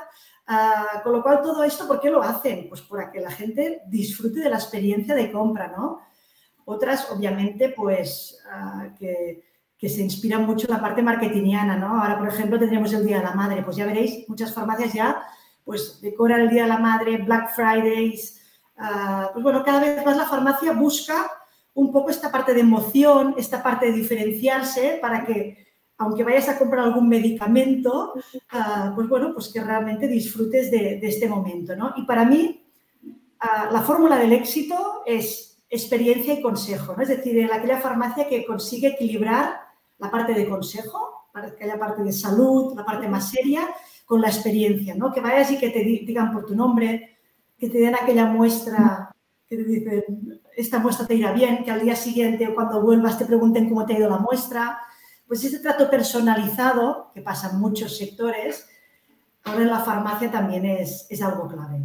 Ah, 0.46 1.00
con 1.02 1.12
lo 1.12 1.22
cual, 1.22 1.40
todo 1.42 1.62
esto, 1.64 1.87
¿por 1.87 2.00
qué 2.00 2.11
lo 2.11 2.22
hacen? 2.22 2.68
Pues 2.68 2.81
para 2.83 3.11
que 3.11 3.20
la 3.20 3.31
gente 3.31 3.83
disfrute 3.87 4.40
de 4.40 4.50
la 4.50 4.57
experiencia 4.57 5.14
de 5.14 5.31
compra, 5.31 5.68
¿no? 5.68 6.00
Otras, 6.64 7.11
obviamente, 7.11 7.70
pues 7.70 8.38
ah, 8.50 8.88
que, 8.98 9.44
se 9.81 10.00
inspiran 10.00 10.46
mucho 10.46 10.68
en 10.68 10.74
la 10.74 10.81
parte 10.81 11.02
marketingiana, 11.02 11.76
¿no? 11.76 12.00
Ahora, 12.00 12.16
por 12.16 12.28
ejemplo, 12.28 12.57
tendríamos 12.57 12.92
el 12.92 13.05
Día 13.05 13.18
de 13.18 13.24
la 13.24 13.35
Madre. 13.35 13.62
Pues 13.62 13.76
ya 13.76 13.85
veréis, 13.85 14.28
muchas 14.28 14.55
farmacias 14.55 14.92
ya 14.92 15.22
pues 15.64 16.00
decoran 16.00 16.40
el 16.40 16.50
Día 16.50 16.62
de 16.62 16.68
la 16.68 16.78
Madre, 16.78 17.18
Black 17.18 17.55
Fridays. 17.55 18.40
Ah, 18.76 19.31
pues 19.33 19.42
bueno, 19.42 19.64
cada 19.64 19.81
vez 19.81 20.05
más 20.05 20.16
la 20.16 20.26
farmacia 20.26 20.72
busca 20.72 21.31
un 21.74 21.92
poco 21.92 22.11
esta 22.11 22.31
parte 22.31 22.55
de 22.55 22.61
emoción, 22.61 23.35
esta 23.38 23.62
parte 23.62 23.87
de 23.87 23.92
diferenciarse 23.92 24.98
para 25.00 25.24
que 25.24 25.71
aunque 25.98 26.24
vayas 26.24 26.48
a 26.48 26.59
comprar 26.59 26.85
algún 26.85 27.09
medicamento, 27.09 28.14
ah, 28.50 28.92
pues 28.94 29.09
bueno, 29.09 29.33
pues 29.33 29.48
que 29.48 29.62
realmente 29.62 30.09
disfrutes 30.09 30.70
de, 30.70 30.98
este 31.02 31.28
momento, 31.28 31.76
¿no? 31.76 31.92
Y 31.96 32.05
para 32.05 32.24
mí, 32.24 32.64
ah, 33.40 33.68
la 33.70 33.83
fórmula 33.83 34.18
del 34.18 34.33
éxito 34.33 35.02
es 35.07 35.61
experiencia 35.68 36.35
y 36.35 36.42
consejo, 36.42 36.94
¿no? 36.96 37.02
Es 37.02 37.09
decir, 37.09 37.50
aquella 37.52 37.81
farmacia 37.81 38.28
que 38.28 38.44
consigue 38.44 38.88
equilibrar 38.88 39.61
la 39.98 40.11
parte 40.11 40.35
de 40.35 40.48
consejo, 40.48 41.28
aquella 41.33 41.78
parte 41.78 42.02
de 42.02 42.12
salud, 42.12 42.74
la 42.76 42.85
parte 42.85 43.09
más 43.09 43.31
seria, 43.31 43.68
con 44.05 44.20
la 44.20 44.28
experiencia, 44.28 44.94
¿no? 44.94 45.12
Que 45.12 45.20
vayas 45.20 45.50
y 45.52 45.59
que 45.59 45.70
te 45.70 45.81
digan 45.81 46.33
por 46.33 46.44
tu 46.44 46.55
nombre, 46.55 47.18
que 47.59 47.70
te 47.70 47.78
den 47.78 47.94
aquella 47.94 48.26
muestra, 48.26 49.14
que 49.48 49.57
te 49.57 49.64
dicen, 49.64 50.40
esta 50.57 50.78
muestra 50.81 51.07
te 51.07 51.14
irá 51.14 51.33
bien, 51.33 51.64
que 51.64 51.70
al 51.70 51.81
día 51.81 51.96
siguiente 51.96 52.48
o 52.48 52.55
cuando 52.55 52.83
vuelvas 52.83 53.18
te 53.18 53.24
pregunten 53.24 53.68
cómo 53.68 53.87
te 53.87 53.94
ha 53.94 53.98
ido 53.98 54.11
la 54.11 54.18
muestra, 54.18 54.78
pues 55.33 55.45
ese 55.45 55.61
trato 55.61 55.88
personalizado, 55.88 57.11
que 57.14 57.23
pasa 57.23 57.49
en 57.49 57.59
muchos 57.59 57.97
sectores, 57.97 58.68
ahora 59.45 59.62
en 59.62 59.71
la 59.71 59.79
farmacia 59.79 60.31
también 60.31 60.66
es, 60.66 61.09
algo 61.23 61.49
clave. 61.49 61.79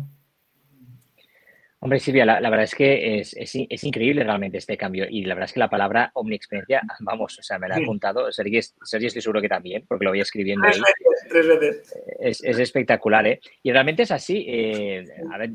Hombre, 1.80 2.02
Silvia, 2.02 2.26
la, 2.26 2.50
verdad 2.50 2.66
es 2.66 2.76
que 2.76 3.20
es, 3.20 3.84
increíble 3.86 4.26
realmente 4.26 4.58
este 4.58 4.76
cambio 4.76 5.06
y 5.10 5.24
la 5.24 5.34
verdad 5.34 5.46
es 5.46 5.54
que 5.54 5.62
la 5.62 5.70
palabra 5.70 6.12
omniexperiencia, 6.16 6.82
vamos, 7.00 7.40
o 7.40 7.42
sea, 7.42 7.58
me 7.58 7.70
la 7.70 7.76
ha 7.76 7.78
apuntado, 7.78 8.30
Sergio, 8.34 8.60
estoy 8.60 9.22
seguro 9.22 9.40
que 9.40 9.48
también, 9.48 9.86
porque 9.88 10.04
lo 10.04 10.12
voy 10.12 10.20
escribiendo 10.20 10.68
ahí. 10.68 10.82
Tres 11.30 11.48
veces. 11.48 11.94
Es, 12.20 12.44
espectacular, 12.44 13.28
¿eh? 13.28 13.40
Y 13.64 13.72
realmente 13.72 14.04
es 14.04 14.12
así. 14.12 14.46
Eh, 14.46 15.06
a 15.32 15.38
ver, 15.38 15.52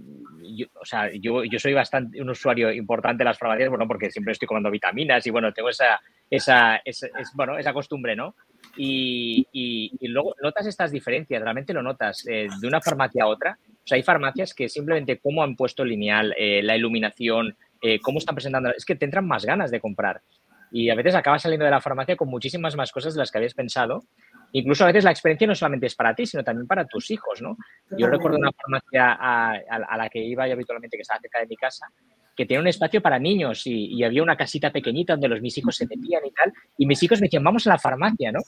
yo, 0.57 0.67
o 0.81 0.87
sea, 0.87 1.11
yo, 1.13 1.45
yo, 1.45 1.59
soy 1.59 1.75
bastante 1.75 2.23
un 2.23 2.31
usuario 2.31 2.73
importante 2.73 3.21
de 3.21 3.27
las 3.27 3.39
farmacias, 3.39 3.69
bueno, 3.69 3.87
porque 3.87 4.11
siempre 4.11 4.33
estoy 4.33 4.49
tomando 4.49 4.71
vitaminas 4.71 5.27
y 5.27 5.31
bueno, 5.31 5.53
tengo 5.53 5.69
esa, 5.69 6.01
esa, 6.33 6.81
esa, 6.83 7.09
bueno, 7.35 7.59
esa 7.59 7.75
costumbre, 7.75 8.17
¿no? 8.17 8.35
Y, 8.75 9.47
y, 9.53 10.09
luego 10.09 10.35
notas 10.43 10.67
estas 10.67 10.91
diferencias, 10.91 11.43
realmente 11.43 11.75
lo 11.75 11.83
notas 11.83 12.27
eh, 12.27 12.49
de 12.59 12.67
una 12.67 12.81
farmacia 12.81 13.25
a 13.25 13.27
otra. 13.27 13.59
O 13.69 13.87
sea, 13.87 13.97
hay 13.97 14.03
farmacias 14.03 14.55
que 14.55 14.71
simplemente 14.71 15.19
cómo 15.19 15.43
han 15.43 15.57
puesto 15.57 15.85
lineal, 15.85 16.35
eh, 16.39 16.63
la 16.63 16.75
iluminación, 16.75 17.55
eh, 17.83 18.01
cómo 18.01 18.19
están 18.19 18.35
presentando, 18.35 18.71
es 18.71 18.87
que 18.87 18.97
te 18.97 19.05
entran 19.05 19.27
más 19.27 19.45
ganas 19.45 19.71
de 19.71 19.81
comprar. 19.81 20.23
Y 20.71 20.89
a 20.89 20.95
veces 20.95 21.15
acabas 21.15 21.43
saliendo 21.43 21.67
de 21.67 21.71
la 21.71 21.83
farmacia 21.83 22.17
con 22.17 22.29
muchísimas 22.29 22.77
más 22.77 22.93
cosas 22.93 23.13
de 23.13 23.19
las 23.19 23.31
que 23.31 23.37
habías 23.37 23.53
pensado. 23.53 24.05
Incluso 24.53 24.85
a 24.85 24.87
veces 24.87 25.05
la 25.05 25.11
experiencia 25.11 25.47
no 25.47 25.55
solamente 25.55 25.87
es 25.87 25.95
para 25.95 26.15
ti, 26.15 26.25
sino 26.25 26.43
también 26.43 26.67
para 26.67 26.87
tus 26.87 27.11
hijos, 27.11 27.43
¿no? 27.43 27.59
Yo 27.99 28.07
recuerdo 28.07 28.39
una 28.39 28.53
farmacia 28.53 29.19
a, 29.21 29.51
a 29.51 29.97
la 29.99 30.09
que 30.09 30.21
iba 30.21 30.47
yo 30.47 30.55
habitualmente, 30.55 30.97
que 30.97 31.03
estaba 31.03 31.21
cerca 31.21 31.41
de 31.41 31.47
mi 31.47 31.57
casa, 31.57 31.89
que 32.37 32.47
tiene 32.47 32.61
un 32.61 32.69
espacio 32.69 33.01
para 33.01 33.19
niños 33.19 33.63
y, 33.67 34.03
había 34.03 34.23
una 34.23 34.37
casita 34.37 34.71
pequeñita 34.71 35.15
donde 35.15 35.29
los 35.29 35.41
mis 35.41 35.57
hijos 35.59 35.77
se 35.77 35.87
metían 35.87 36.25
y 36.27 36.31
tal. 36.33 36.53
Y 36.77 36.87
mis 36.87 37.03
hijos 37.03 37.21
me 37.21 37.27
decían, 37.27 37.45
vamos 37.45 37.67
a 37.67 37.71
la 37.71 37.79
farmacia, 37.79 38.33
¿no? 38.33 38.41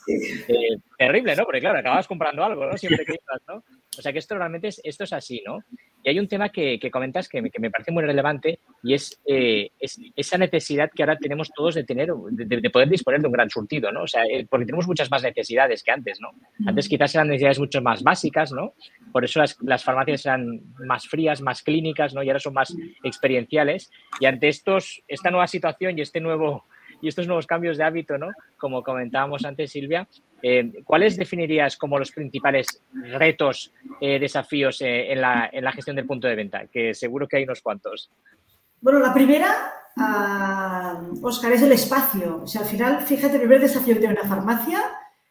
Eh, 0.49 0.79
terrible, 0.99 1.37
¿no? 1.37 1.45
Porque 1.45 1.61
claro, 1.61 1.79
acababas 1.79 2.09
comprando 2.09 2.43
algo, 2.45 2.67
¿no? 2.67 2.77
Siempre 2.77 3.05
que 3.05 3.13
ibas, 3.13 3.43
¿no? 3.47 3.63
O 3.99 4.03
sea 4.03 4.13
que 4.13 4.19
esto 4.19 4.37
realmente 4.37 4.69
es, 4.69 4.81
esto 4.83 5.05
es 5.05 5.13
así, 5.13 5.43
¿no? 5.47 5.61
Y 6.03 6.11
hay 6.11 6.19
un 6.19 6.29
tema 6.29 6.51
que, 6.51 6.79
comentas 6.93 7.29
que 7.31 7.41
me, 7.41 7.51
que 7.51 7.59
me, 7.59 7.71
parece 7.71 7.91
muy 7.91 8.05
relevante 8.05 8.61
y 8.83 8.93
es, 8.93 9.19
eh, 9.27 9.71
es, 9.81 9.99
esa 10.15 10.37
necesidad 10.37 10.91
que 10.95 11.03
ahora 11.03 11.17
tenemos 11.17 11.51
todos 11.51 11.75
de 11.75 11.85
tener, 11.85 12.13
de, 12.31 12.71
poder 12.71 12.91
disponer 12.91 13.23
de 13.23 13.27
un 13.27 13.33
gran 13.33 13.49
surtido, 13.49 13.91
¿no? 13.91 14.03
O 14.03 14.07
sea, 14.07 14.23
eh, 14.27 14.47
porque 14.49 14.67
tenemos 14.67 14.87
muchas 14.87 15.11
más 15.11 15.23
necesidades 15.23 15.83
que 15.83 15.93
antes, 15.93 16.21
¿no? 16.21 16.33
Antes 16.67 16.91
quizás 16.91 17.15
eran 17.15 17.29
necesidades 17.29 17.59
mucho 17.59 17.81
más 17.81 18.03
básicas, 18.03 18.53
¿no? 18.53 18.75
Por 19.13 19.25
eso 19.25 19.39
las, 19.39 19.57
las 19.63 19.83
farmacias 19.83 20.27
eran 20.27 20.61
más 20.87 21.09
frías, 21.09 21.41
más 21.41 21.63
clínicas, 21.63 22.13
¿no? 22.13 22.23
Y 22.23 22.29
ahora 22.29 22.41
son 22.41 22.53
más 22.53 22.77
experienciales. 23.03 23.74
Y 24.21 24.27
ante 24.27 24.49
estos, 24.49 25.03
esta 25.09 25.31
nueva 25.31 25.47
situación 25.47 25.99
y 25.99 26.03
este 26.03 26.21
nuevo 26.21 26.65
y 27.01 27.09
estos 27.09 27.27
nuevos 27.27 27.47
cambios 27.47 27.77
de 27.77 27.85
hábito, 27.85 28.17
¿no? 28.17 28.29
Como 28.57 28.83
comentábamos 28.83 29.45
antes, 29.45 29.71
Silvia, 29.71 30.09
eh, 30.43 30.83
¿cuáles 30.85 31.17
definirías 31.17 31.77
como 31.77 31.99
los 31.99 32.11
principales 32.11 32.83
retos, 33.13 33.73
eh, 34.01 34.19
desafíos 34.19 34.81
eh, 34.81 35.13
en, 35.13 35.21
la, 35.21 35.73
gestión 35.73 35.97
del 35.97 36.07
punto 36.07 36.29
de 36.29 36.35
venta? 36.35 36.67
Que 36.67 36.95
seguro 36.95 37.29
que 37.29 37.37
hay 37.37 37.45
unos 37.45 37.61
cuantos. 37.61 38.11
Bueno, 38.81 39.01
la 39.01 39.13
primera, 39.13 39.73
Oscar, 41.23 41.53
es 41.53 41.63
el 41.63 41.73
espacio. 41.73 42.43
O 42.43 42.47
sea, 42.47 42.63
al 42.63 42.69
final, 42.69 43.01
fíjate, 43.03 43.35
el 43.35 43.41
primer 43.41 43.61
desafío 43.61 43.95
que 43.95 44.01
tiene 44.01 44.15
una 44.15 44.29
farmacia 44.29 44.81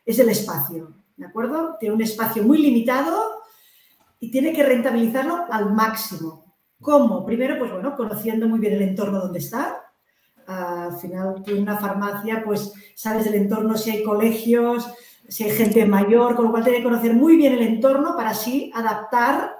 es 0.05 0.19
el 0.19 0.29
espacio, 0.29 0.93
¿de 1.15 1.25
acuerdo? 1.25 1.77
Tiene 1.79 1.95
un 1.95 2.01
espacio 2.01 2.43
muy 2.43 2.59
limitado 2.59 3.43
y 4.19 4.31
tiene 4.31 4.53
que 4.53 4.63
rentabilizarlo 4.63 5.45
al 5.51 5.73
máximo. 5.73 6.42
¿Cómo? 6.83 7.25
Primero, 7.25 7.57
pues 7.57 7.71
bueno, 7.71 7.95
conociendo 7.95 8.47
muy 8.47 8.59
bien 8.59 8.73
el 8.73 8.81
entorno 8.81 9.19
donde 9.19 9.39
está, 9.39 9.81
al 10.45 10.97
final 10.97 11.41
tú 11.43 11.51
en 11.51 11.61
una 11.61 11.77
farmacia 11.77 12.43
pues 12.43 12.73
sabes 12.93 13.23
del 13.23 13.35
entorno 13.35 13.77
si 13.77 13.91
hay 13.91 14.03
colegios, 14.03 14.91
si 15.27 15.45
hay 15.45 15.51
gente 15.51 15.85
mayor, 15.85 16.35
con 16.35 16.45
lo 16.45 16.51
cual 16.51 16.63
tiene 16.63 16.79
que 16.79 16.83
conocer 16.83 17.13
muy 17.13 17.37
bien 17.37 17.53
el 17.53 17.61
entorno 17.61 18.17
para 18.17 18.31
así 18.31 18.69
adaptar 18.75 19.55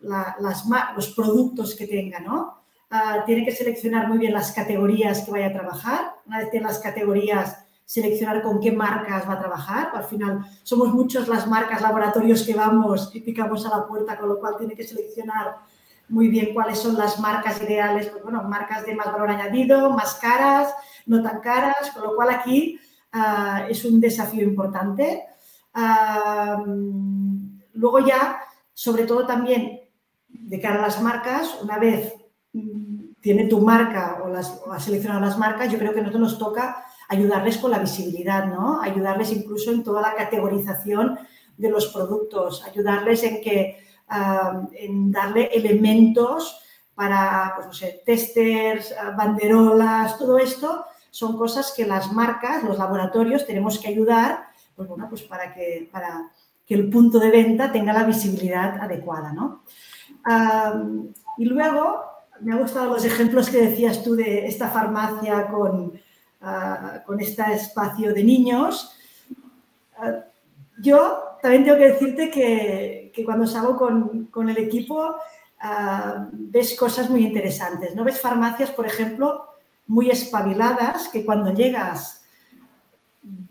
las, 0.00 0.64
los 0.96 1.08
productos 1.14 1.76
que 1.76 1.86
tenga, 1.86 2.20
¿no? 2.20 2.62
Ah, 2.90 3.22
tiene 3.26 3.44
que 3.44 3.52
seleccionar 3.52 4.08
muy 4.08 4.18
bien 4.18 4.32
las 4.32 4.52
categorías 4.52 5.20
que 5.20 5.30
vaya 5.30 5.48
a 5.48 5.52
trabajar. 5.52 6.14
Una 6.26 6.38
vez 6.38 6.50
tiene 6.50 6.66
las 6.66 6.78
categorías, 6.78 7.64
seleccionar 7.84 8.42
con 8.42 8.60
qué 8.60 8.72
marcas 8.72 9.28
va 9.28 9.34
a 9.34 9.38
trabajar. 9.38 9.90
Al 9.94 10.04
final 10.04 10.40
somos 10.62 10.92
muchos 10.92 11.28
las 11.28 11.46
marcas, 11.46 11.82
laboratorios 11.82 12.42
que 12.42 12.54
vamos 12.54 13.10
y 13.14 13.20
picamos 13.20 13.66
a 13.66 13.76
la 13.76 13.86
puerta, 13.86 14.18
con 14.18 14.30
lo 14.30 14.40
cual 14.40 14.56
tiene 14.56 14.74
que 14.74 14.84
seleccionar 14.84 15.56
muy 16.08 16.28
bien 16.28 16.52
cuáles 16.52 16.78
son 16.78 16.96
las 16.96 17.18
marcas 17.18 17.62
ideales, 17.62 18.08
pues 18.08 18.22
bueno, 18.22 18.42
marcas 18.42 18.84
de 18.84 18.94
más 18.94 19.10
valor 19.10 19.30
añadido, 19.30 19.90
más 19.90 20.14
caras, 20.16 20.74
no 21.06 21.22
tan 21.22 21.40
caras, 21.40 21.90
con 21.94 22.02
lo 22.02 22.14
cual 22.14 22.30
aquí 22.30 22.78
ah, 23.12 23.66
es 23.68 23.84
un 23.84 24.00
desafío 24.00 24.42
importante. 24.42 25.24
Ah, 25.74 26.62
luego 27.74 28.00
ya, 28.00 28.40
sobre 28.74 29.04
todo 29.04 29.26
también 29.26 29.80
de 30.28 30.60
cara 30.60 30.78
a 30.78 30.82
las 30.82 31.00
marcas, 31.00 31.58
una 31.62 31.78
vez 31.78 32.14
mm, 32.52 33.14
tiene 33.20 33.44
tu 33.44 33.60
marca 33.60 34.18
o, 34.22 34.28
o 34.28 34.72
has 34.72 34.84
seleccionado 34.84 35.20
las 35.20 35.38
marcas, 35.38 35.70
yo 35.72 35.78
creo 35.78 35.94
que 35.94 36.00
nosotros 36.00 36.22
nos 36.22 36.38
toca 36.38 36.84
ayudarles 37.08 37.58
con 37.58 37.70
la 37.70 37.78
visibilidad, 37.78 38.46
¿no? 38.46 38.80
Ayudarles 38.80 39.32
incluso 39.32 39.70
en 39.70 39.82
toda 39.82 40.00
la 40.00 40.14
categorización 40.14 41.18
de 41.56 41.70
los 41.70 41.88
productos, 41.88 42.64
ayudarles 42.64 43.22
en 43.24 43.40
que 43.42 43.78
en 44.08 45.10
darle 45.10 45.46
elementos 45.52 46.60
para, 46.94 47.52
pues 47.56 47.66
no 47.66 47.72
sé, 47.72 48.02
testers, 48.04 48.94
banderolas, 49.16 50.18
todo 50.18 50.38
esto 50.38 50.84
son 51.12 51.36
cosas 51.36 51.72
que 51.76 51.86
las 51.86 52.10
marcas, 52.12 52.64
los 52.64 52.78
laboratorios 52.78 53.46
tenemos 53.46 53.78
que 53.78 53.88
ayudar, 53.88 54.46
pues 54.74 54.88
bueno, 54.88 55.06
pues 55.10 55.22
para 55.22 55.52
que, 55.54 55.88
para 55.92 56.30
que 56.66 56.74
el 56.74 56.88
punto 56.88 57.18
de 57.18 57.30
venta 57.30 57.70
tenga 57.70 57.92
la 57.92 58.04
visibilidad 58.04 58.80
adecuada, 58.80 59.32
¿no? 59.32 59.62
y 61.36 61.44
luego, 61.44 62.02
me 62.40 62.52
han 62.52 62.60
gustado 62.60 62.92
los 62.92 63.04
ejemplos 63.04 63.50
que 63.50 63.68
decías 63.68 64.02
tú 64.02 64.14
de 64.14 64.46
esta 64.46 64.68
farmacia 64.68 65.48
con, 65.48 65.92
uh, 66.42 67.04
con 67.04 67.20
este 67.20 67.42
espacio 67.52 68.14
de 68.14 68.24
niños. 68.24 68.96
yo 70.80 71.38
también 71.42 71.64
tengo 71.64 71.78
que 71.78 71.92
decirte 71.92 72.30
que, 72.30 73.01
que 73.12 73.24
cuando 73.24 73.46
salgo 73.46 73.76
con, 73.76 74.26
con 74.26 74.48
el 74.48 74.58
equipo 74.58 75.16
uh, 75.62 76.28
ves 76.32 76.76
cosas 76.76 77.10
muy 77.10 77.24
interesantes. 77.24 77.94
¿no? 77.94 78.04
Ves 78.04 78.20
farmacias, 78.20 78.70
por 78.70 78.86
ejemplo, 78.86 79.46
muy 79.86 80.10
espabiladas 80.10 81.08
que 81.08 81.24
cuando 81.24 81.52
llegas 81.52 82.24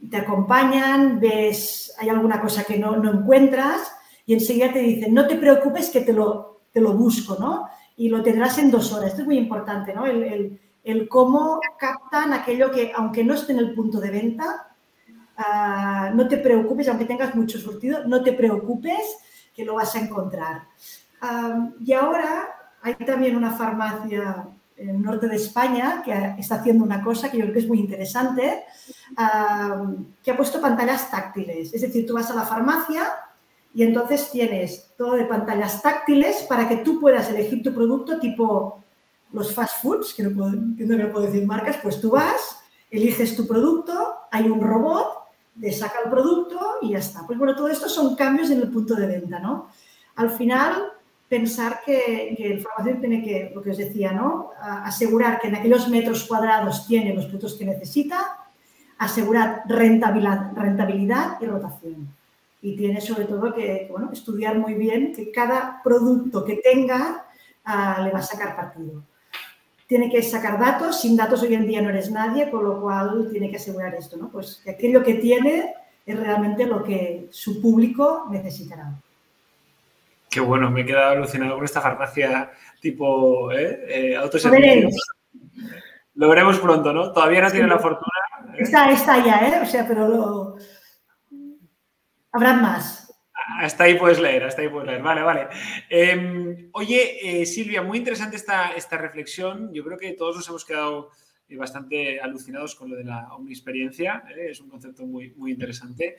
te 0.10 0.18
acompañan, 0.18 1.20
ves, 1.20 1.94
hay 1.98 2.10
alguna 2.10 2.42
cosa 2.42 2.64
que 2.64 2.78
no, 2.78 2.98
no 2.98 3.12
encuentras 3.12 3.94
y 4.26 4.34
enseguida 4.34 4.74
te 4.74 4.80
dicen, 4.80 5.14
no 5.14 5.28
te 5.28 5.36
preocupes 5.36 5.90
que 5.90 6.02
te 6.02 6.14
lo, 6.14 6.62
te 6.72 6.82
lo 6.82 6.94
busco, 6.94 7.38
¿no? 7.40 7.68
Y 7.96 8.10
lo 8.10 8.22
tendrás 8.22 8.58
en 8.58 8.72
dos 8.72 8.92
horas. 8.92 9.12
Esto 9.12 9.22
es 9.22 9.28
muy 9.28 9.38
importante, 9.38 9.94
¿no? 9.94 10.06
El, 10.06 10.24
el, 10.24 10.60
el 10.84 11.08
cómo 11.08 11.60
captan 11.78 12.34
aquello 12.34 12.72
que, 12.72 12.92
aunque 12.96 13.24
no 13.24 13.36
esté 13.36 13.54
en 13.54 13.60
el 13.60 13.74
punto 13.74 14.00
de 14.00 14.12
venta, 14.12 14.76
uh, 15.38 16.16
no 16.16 16.28
te 16.28 16.38
preocupes, 16.38 16.90
aunque 16.90 17.06
tengas 17.06 17.34
mucho 17.36 17.58
surtido, 17.58 18.06
no 18.06 18.22
te 18.24 18.34
preocupes 18.34 19.18
que 19.54 19.66
lo 19.66 19.76
vas 19.76 19.96
a 19.96 20.00
encontrar. 20.00 20.64
y 21.80 21.94
ahora 21.94 22.48
hay 22.82 22.96
también 22.96 23.36
una 23.36 23.52
farmacia 23.52 24.48
en 24.76 24.90
el 24.90 25.02
norte 25.02 25.28
de 25.28 25.36
España 25.36 26.02
que 26.04 26.12
está 26.40 26.56
haciendo 26.56 26.84
una 26.84 27.04
cosa 27.04 27.30
que 27.30 27.38
yo 27.38 27.44
creo 27.44 27.54
que 27.54 27.60
es 27.60 27.68
muy 27.68 27.80
interesante, 27.80 28.64
que 30.24 30.32
ha 30.32 30.38
puesto 30.38 30.60
pantallas 30.60 31.12
táctiles. 31.12 31.74
Es 31.74 31.82
decir, 31.82 32.08
tú 32.08 32.16
vas 32.16 32.32
a 32.32 32.36
la 32.36 32.44
farmacia 32.44 33.14
y 33.74 33.84
entonces 33.84 34.32
tienes 34.32 34.94
todo 34.98 35.14
de 35.14 35.26
pantallas 35.26 35.82
táctiles 35.82 36.44
para 36.50 36.68
que 36.68 36.78
tú 36.78 37.00
puedas 37.00 37.30
elegir 37.30 37.62
tu 37.62 37.74
producto 37.74 38.20
tipo 38.20 38.84
los 39.32 39.54
fast 39.54 39.82
foods, 39.82 40.14
que 40.14 40.24
no, 40.24 40.32
puedo, 40.32 40.52
que 40.78 40.84
no 40.84 41.12
puedo 41.12 41.26
decir 41.26 41.46
marcas, 41.46 41.78
pues 41.82 42.02
tú 42.02 42.12
vas, 42.12 42.58
eliges 42.90 43.36
tu 43.36 43.48
producto, 43.48 44.16
hay 44.30 44.50
un 44.50 44.60
robot 44.60 45.21
de 45.56 45.72
saca 45.72 46.00
el 46.06 46.10
producto 46.10 46.78
y 46.82 46.92
ya 46.92 47.00
está. 47.00 47.26
Pues 47.26 47.38
bueno, 47.38 47.56
todo 47.56 47.68
esto 47.68 47.90
son 47.90 48.16
cambios 48.16 48.50
en 48.50 48.62
el 48.62 48.70
punto 48.70 48.96
de 48.96 49.08
venta, 49.08 49.40
¿no? 49.40 49.70
Al 50.16 50.30
final, 50.32 50.94
pensar 51.28 51.82
que, 51.86 52.36
el 52.38 52.62
farmacéutico 52.62 53.02
tiene 53.02 53.24
que, 53.24 53.52
lo 53.54 53.62
que 53.62 53.72
os 53.72 53.78
decía, 53.78 54.12
¿no? 54.12 54.52
asegurar 54.60 55.40
que 55.40 55.48
en 55.48 55.56
aquellos 55.56 55.88
metros 55.88 56.26
cuadrados 56.26 56.86
tiene 56.88 57.14
los 57.14 57.26
productos 57.26 57.56
que 57.56 57.66
necesita, 57.66 58.38
asegurar 58.98 59.64
rentabilidad, 59.68 60.52
rentabilidad 60.56 61.38
y 61.42 61.46
rotación. 61.46 62.16
Y 62.62 62.76
tiene 62.76 63.02
sobre 63.02 63.26
todo 63.26 63.54
que, 63.54 63.88
bueno, 63.90 64.12
estudiar 64.12 64.58
muy 64.58 64.76
bien 64.76 65.14
que 65.14 65.32
cada 65.32 65.82
producto 65.84 66.46
que 66.46 66.58
tenga 66.58 67.26
ah, 67.66 68.02
le 68.04 68.12
va 68.12 68.20
a 68.20 68.24
sacar 68.24 68.56
partido 68.56 69.02
tiene 69.92 70.10
que 70.10 70.24
sacar 70.24 70.58
datos, 70.58 71.02
sin 71.02 71.18
datos 71.18 71.42
hoy 71.42 71.54
en 71.54 71.68
día 71.68 71.82
no 71.82 71.90
eres 71.90 72.10
nadie, 72.10 72.50
con 72.50 72.64
lo 72.64 72.80
cual 72.80 73.28
tiene 73.30 73.52
que 73.52 73.58
asegurar 73.58 73.94
esto, 73.94 74.16
¿no? 74.16 74.30
Pues 74.30 74.62
que 74.64 74.72
aquello 74.72 75.04
que 75.04 75.16
tiene 75.16 75.74
es 76.06 76.18
realmente 76.18 76.66
lo 76.66 76.82
que 76.82 77.28
su 77.30 77.62
público 77.62 78.26
necesitará. 78.32 78.94
Qué 80.30 80.40
bueno, 80.40 80.72
me 80.72 80.80
he 80.80 80.86
quedado 80.86 81.12
alucinado 81.12 81.56
con 81.56 81.66
esta 81.66 81.82
farmacia 81.82 82.52
tipo 82.80 83.52
¿eh? 83.52 84.16
eh 84.16 84.90
Lo 86.16 86.30
veremos 86.30 86.58
pronto, 86.60 86.94
¿no? 86.94 87.12
Todavía 87.12 87.42
no 87.42 87.52
tiene 87.52 87.68
la 87.68 87.78
fortuna. 87.78 88.54
¿eh? 88.54 88.60
Está, 88.60 88.90
está 88.92 89.22
ya, 89.22 89.40
¿eh? 89.46 89.60
O 89.62 89.66
sea, 89.66 89.86
pero 89.86 90.08
lo... 90.08 90.56
habrá 92.32 92.54
más. 92.54 93.01
Hasta 93.60 93.86
ahí 93.86 93.96
puedes 93.96 94.20
leer, 94.20 94.44
hasta 94.44 94.62
ahí 94.62 94.70
puedes 94.70 94.88
leer. 94.88 95.02
Vale, 95.02 95.22
vale. 95.22 95.48
Em, 95.90 96.70
oye, 96.74 97.42
eh, 97.42 97.46
Silvia, 97.46 97.82
muy 97.82 97.98
interesante 97.98 98.36
esta, 98.36 98.74
esta 98.74 98.98
reflexión. 98.98 99.74
Yo 99.74 99.84
creo 99.84 99.98
que 99.98 100.14
todos 100.14 100.38
nos 100.38 100.50
hemos 100.50 100.66
quedado 100.66 101.12
eh, 101.48 101.56
bastante 101.56 102.20
alucinados 102.20 102.76
con 102.76 102.90
lo 102.90 102.96
de 102.96 103.04
la 103.04 103.34
omniexperiencia. 103.34 104.24
¿eh? 104.30 104.48
Es 104.52 104.60
un 104.62 104.70
concepto 104.70 105.06
muy, 105.06 105.32
muy 105.36 105.52
interesante. 105.52 106.18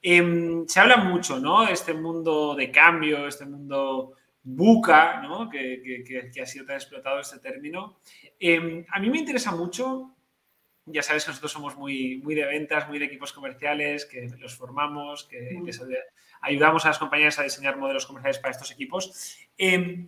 Em, 0.00 0.66
se 0.66 0.80
habla 0.80 0.96
mucho, 0.96 1.38
¿no? 1.38 1.68
Este 1.68 1.94
mundo 1.94 2.54
de 2.54 2.70
cambio, 2.70 3.26
este 3.26 3.46
mundo 3.46 4.14
buca, 4.42 5.22
¿no? 5.22 5.48
Que, 5.48 6.02
que, 6.04 6.30
que, 6.30 6.40
ha 6.40 6.46
sido 6.46 6.64
tan 6.64 6.76
explotado 6.76 7.20
este 7.20 7.38
término. 7.38 7.98
Em, 8.40 8.84
a 8.90 8.98
mí 8.98 9.10
me 9.10 9.18
interesa 9.18 9.52
mucho 9.52 10.16
ya 10.86 11.02
sabes 11.02 11.24
que 11.24 11.30
nosotros 11.30 11.52
somos 11.52 11.76
muy, 11.76 12.20
muy 12.24 12.34
de 12.34 12.44
ventas, 12.44 12.88
muy 12.88 12.98
de 12.98 13.04
equipos 13.04 13.32
comerciales, 13.32 14.04
que 14.04 14.28
los 14.38 14.56
formamos, 14.56 15.24
que 15.24 15.60
les 15.64 15.80
ayudamos 16.42 16.84
a 16.84 16.88
las 16.88 16.98
compañías 16.98 17.38
a 17.38 17.44
diseñar 17.44 17.78
modelos 17.78 18.04
comerciales 18.04 18.38
para 18.38 18.52
estos 18.52 18.70
equipos. 18.70 19.38
Em, 19.56 20.06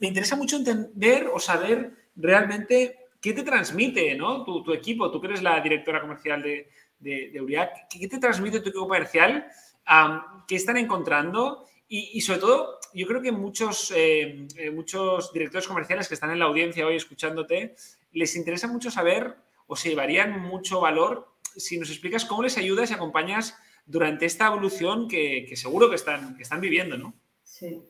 me 0.00 0.08
interesa 0.08 0.36
mucho 0.36 0.56
entender 0.56 1.28
o 1.32 1.38
saber 1.38 1.92
realmente 2.16 2.98
qué 3.20 3.32
te 3.32 3.42
transmite 3.42 4.14
¿no? 4.14 4.44
tu, 4.44 4.72
equipo. 4.72 5.10
Tú 5.10 5.20
que 5.20 5.28
eres 5.28 5.42
la 5.42 5.60
directora 5.60 6.00
comercial 6.00 6.42
de, 6.42 6.68
de, 6.98 7.40
Uriac, 7.40 7.88
¿qué 7.88 8.08
te 8.08 8.18
transmite 8.18 8.60
tu 8.60 8.68
equipo 8.68 8.86
comercial? 8.86 9.46
¿Qué 10.46 10.56
están 10.56 10.76
encontrando? 10.76 11.64
Y, 11.88 12.20
sobre 12.20 12.40
todo, 12.40 12.80
yo 12.92 13.06
creo 13.06 13.22
que 13.22 13.30
muchos, 13.30 13.92
em, 13.94 14.48
eh, 14.56 14.72
muchos 14.72 15.32
directores 15.32 15.68
comerciales 15.68 16.08
que 16.08 16.14
están 16.14 16.30
en 16.32 16.40
la 16.40 16.46
audiencia 16.46 16.84
hoy 16.84 16.96
escuchándote, 16.96 17.76
les 18.12 18.34
interesa 18.34 18.66
mucho 18.66 18.90
saber 18.90 19.36
o 19.68 19.76
se 19.76 19.90
llevarían 19.90 20.40
mucho 20.40 20.80
valor 20.80 21.28
si 21.56 21.78
nos 21.78 21.90
explicas 21.90 22.24
cómo 22.24 22.42
les 22.42 22.58
ayudas 22.58 22.90
y 22.90 22.94
acompañas 22.94 23.56
durante 23.86 24.26
esta 24.26 24.48
evolución 24.48 25.08
que, 25.08 25.50
seguro 25.54 25.88
que 25.88 25.94
están, 25.94 26.36
que 26.36 26.42
están 26.42 26.60
viviendo, 26.60 26.98
¿no? 26.98 27.14
Sí. 27.44 27.82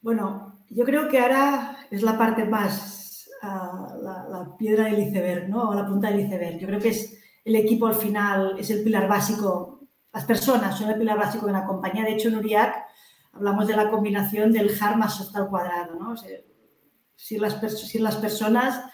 Bueno, 0.00 0.64
yo 0.68 0.84
creo 0.84 1.08
que 1.08 1.18
ahora 1.18 1.86
es 1.90 2.02
la 2.02 2.18
parte 2.18 2.44
más, 2.44 3.28
ah, 3.42 3.88
la, 4.00 4.56
piedra 4.58 4.84
del 4.84 5.08
iceberg, 5.08 5.48
¿no? 5.48 5.70
O 5.70 5.74
la 5.74 5.86
punta 5.86 6.10
del 6.10 6.20
iceberg. 6.20 6.58
Yo 6.58 6.66
creo 6.66 6.80
que 6.80 6.90
es 6.90 7.18
el 7.44 7.56
equipo 7.56 7.86
al 7.86 7.94
final, 7.94 8.56
es 8.58 8.70
el 8.70 8.84
pilar 8.84 9.08
básico. 9.08 9.88
Las 10.12 10.26
personas 10.26 10.78
son 10.78 10.90
el 10.90 10.98
pilar 10.98 11.18
básico 11.18 11.46
de 11.46 11.52
la 11.52 11.64
compañía. 11.64 12.04
De 12.04 12.12
hecho, 12.12 12.28
en 12.28 12.36
Uriac 12.36 12.84
hablamos 13.32 13.66
de 13.66 13.76
la 13.76 13.90
combinación 13.90 14.52
del 14.52 14.70
hard 14.80 14.96
más 14.96 15.16
soft 15.16 15.34
al 15.34 15.48
cuadrado, 15.48 15.94
¿no? 15.98 16.14
si, 17.16 17.38
las, 17.38 17.58
si 17.70 17.98
las 17.98 18.16
personas 18.16 18.84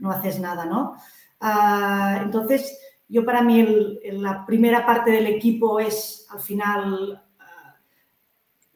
no 0.00 0.10
haces 0.10 0.40
nada, 0.40 0.66
¿no? 0.66 0.96
Ah, 1.40 2.20
entonces, 2.22 2.76
yo 3.08 3.24
para 3.24 3.42
mí 3.42 3.98
la 4.04 4.44
primera 4.44 4.84
parte 4.84 5.10
del 5.10 5.26
equipo 5.26 5.78
es 5.78 6.26
al 6.30 6.40
final, 6.40 7.22
ah, 7.38 7.76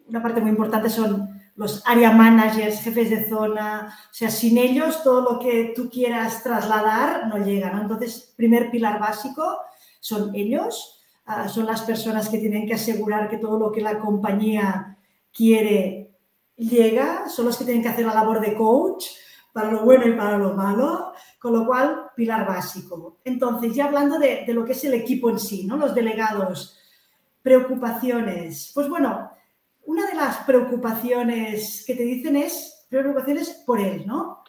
una 0.07 0.23
parte 0.23 0.41
muy 0.41 0.51
importante 0.51 0.89
son 0.89 1.41
los 1.57 1.83
area 1.87 2.13
managers, 2.13 2.81
jefes 2.81 3.11
de 3.11 3.29
zona, 3.29 3.95
o 4.11 4.15
sea, 4.15 4.31
sin 4.31 4.57
ellos 4.57 5.03
todo 5.03 5.33
lo 5.33 5.39
que 5.39 5.73
tú 5.75 5.91
quieras 5.91 6.43
trasladar 6.43 7.27
no 7.27 7.45
llega, 7.45 7.71
¿no? 7.71 7.83
Entonces, 7.83 8.33
primer 8.37 8.71
pilar 8.71 8.99
básico 8.99 9.59
son 10.01 10.35
ellos, 10.35 11.03
ah, 11.27 11.49
son 11.49 11.67
las 11.67 11.83
personas 11.83 12.29
que 12.29 12.39
tienen 12.39 12.67
que 12.67 12.75
asegurar 12.75 13.29
que 13.29 13.37
todo 13.37 13.59
lo 13.59 13.73
que 13.73 13.83
la 13.83 13.99
compañía 13.99 14.97
quiere 15.33 16.13
llega, 16.57 17.29
son 17.29 17.47
los 17.47 17.57
que 17.57 17.65
tienen 17.65 17.83
que 17.83 17.89
hacer 17.89 18.07
la 18.07 18.15
labor 18.15 18.41
de 18.41 18.55
coach, 18.55 19.07
para 19.53 19.71
lo 19.73 19.85
bueno 19.85 20.07
y 20.07 20.13
para 20.13 20.39
lo 20.39 20.55
malo, 20.55 21.13
con 21.41 21.55
lo 21.55 21.67
cual, 21.67 22.11
pilar 22.15 22.47
básico. 22.47 23.19
Entonces, 23.25 23.75
ya 23.75 23.87
hablando 23.87 24.19
de, 24.19 24.45
lo 24.49 24.63
que 24.63 24.73
es 24.73 24.85
el 24.85 24.93
equipo 24.93 25.31
en 25.31 25.41
sí, 25.41 25.65
¿no? 25.67 25.79
Los 25.79 25.95
delegados, 25.95 26.79
preocupaciones. 27.41 28.71
Pues 28.75 28.91
bueno, 28.91 29.31
una 29.87 30.07
de 30.07 30.15
las 30.15 30.37
preocupaciones 30.45 31.83
que 31.87 31.95
te 31.95 32.03
dicen 32.03 32.37
es 32.37 32.87
preocupaciones 32.91 33.63
por 33.65 33.81
él, 33.81 34.07
¿no? 34.07 34.45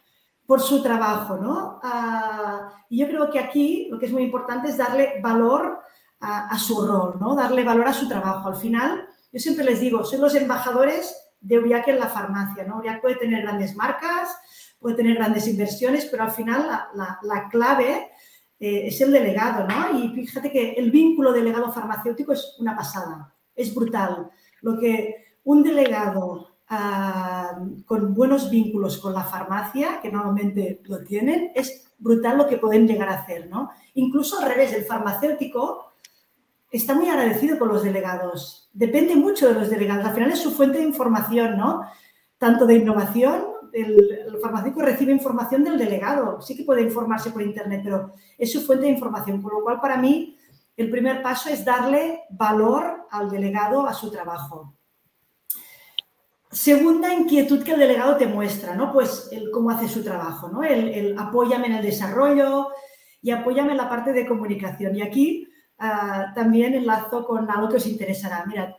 Por 0.45 0.59
su 0.59 0.83
trabajo, 0.83 1.37
¿no? 1.37 1.79
Ah, 1.81 2.73
y 2.89 2.97
yo 2.97 3.07
creo 3.07 3.31
que 3.31 3.39
aquí 3.39 3.87
lo 3.89 3.97
que 3.97 4.07
es 4.07 4.11
muy 4.11 4.23
importante 4.23 4.67
es 4.67 4.75
darle 4.75 5.21
valor 5.21 5.79
a, 6.19 6.59
su 6.59 6.85
rol, 6.85 7.15
¿no? 7.21 7.35
Darle 7.35 7.63
valor 7.63 7.87
a 7.87 7.93
su 7.93 8.09
trabajo. 8.09 8.49
Al 8.49 8.57
final, 8.57 9.07
yo 9.31 9.39
siempre 9.39 9.63
les 9.63 9.79
digo, 9.79 10.03
son 10.03 10.19
los 10.19 10.35
embajadores 10.35 11.15
de 11.39 11.57
Uriac 11.57 11.87
en 11.87 11.99
la 11.99 12.09
farmacia, 12.09 12.65
¿no? 12.65 12.77
Uriac 12.79 13.01
puede 13.01 13.15
tener 13.15 13.43
grandes 13.43 13.75
marcas, 13.75 14.37
puede 14.81 14.95
tener 14.95 15.15
grandes 15.15 15.47
inversiones, 15.47 16.05
pero 16.05 16.23
al 16.23 16.31
final 16.31 16.67
la, 16.95 17.49
clave 17.49 18.09
eh, 18.59 18.87
es 18.87 18.99
el 18.99 19.11
delegado, 19.11 19.67
¿no? 19.67 19.97
Y 19.99 20.09
fíjate 20.25 20.51
que 20.51 20.71
el 20.71 20.89
vínculo 20.89 21.31
delegado 21.31 21.71
farmacéutico 21.71 22.33
es 22.33 22.55
una 22.59 22.75
pasada, 22.75 23.33
es 23.55 23.73
brutal. 23.73 24.31
Lo 24.61 24.79
que 24.79 25.37
un 25.43 25.61
delegado 25.61 26.47
ah, 26.67 27.59
con 27.85 28.15
buenos 28.15 28.49
vínculos 28.49 28.97
con 28.97 29.13
la 29.13 29.23
farmacia, 29.23 30.01
que 30.01 30.11
normalmente 30.11 30.81
lo 30.85 31.03
tienen, 31.03 31.51
es 31.53 31.93
brutal 31.99 32.39
lo 32.39 32.47
que 32.47 32.57
pueden 32.57 32.87
llegar 32.87 33.09
a 33.09 33.19
hacer, 33.19 33.47
¿no? 33.49 33.69
Incluso 33.93 34.39
al 34.39 34.49
revés, 34.49 34.73
el 34.73 34.85
farmacéutico 34.85 35.93
está 36.71 36.95
muy 36.95 37.07
agradecido 37.07 37.59
con 37.59 37.67
los 37.67 37.83
delegados. 37.83 38.69
Depende 38.73 39.15
mucho 39.15 39.47
de 39.47 39.53
los 39.53 39.69
delegados. 39.69 40.05
Al 40.05 40.13
final 40.15 40.31
es 40.31 40.39
su 40.39 40.51
fuente 40.51 40.79
de 40.79 40.85
información, 40.85 41.55
¿no? 41.55 41.83
Tanto 42.39 42.65
de 42.65 42.75
innovación 42.75 43.50
el, 43.73 44.37
farmacéutico 44.41 44.81
recibe 44.81 45.11
información 45.11 45.63
del 45.63 45.77
delegado. 45.77 46.41
Sí 46.41 46.55
que 46.55 46.63
puede 46.63 46.81
informarse 46.81 47.31
por 47.31 47.41
Internet, 47.41 47.81
pero 47.83 48.13
es 48.37 48.51
su 48.51 48.61
fuente 48.61 48.85
de 48.85 48.91
información. 48.91 49.41
Por 49.41 49.53
lo 49.53 49.63
cual, 49.63 49.79
para 49.79 49.97
mí, 49.97 50.37
el 50.77 50.89
primer 50.89 51.21
paso 51.21 51.49
es 51.49 51.63
darle 51.63 52.21
valor 52.29 53.07
al 53.11 53.29
delegado 53.29 53.85
a 53.85 53.93
su 53.93 54.11
trabajo. 54.11 54.75
Segunda 56.49 57.13
inquietud 57.13 57.63
que 57.63 57.71
el 57.71 57.79
delegado 57.79 58.17
te 58.17 58.27
muestra, 58.27 58.75
¿no? 58.75 58.91
Pues 58.91 59.29
el 59.31 59.51
cómo 59.51 59.69
hace 59.69 59.87
su 59.87 60.03
trabajo, 60.03 60.49
¿no? 60.49 60.63
El, 60.63 61.17
apóyame 61.17 61.67
en 61.67 61.73
el 61.73 61.83
desarrollo 61.83 62.69
y 63.21 63.31
apóyame 63.31 63.71
en 63.71 63.77
la 63.77 63.89
parte 63.89 64.11
de 64.11 64.27
comunicación. 64.27 64.95
Y 64.95 65.01
aquí 65.01 65.47
ah, 65.77 66.33
también 66.35 66.73
enlazo 66.73 67.25
con 67.25 67.49
algo 67.49 67.69
que 67.69 67.77
os 67.77 67.87
interesará. 67.87 68.45
Mirad, 68.45 68.71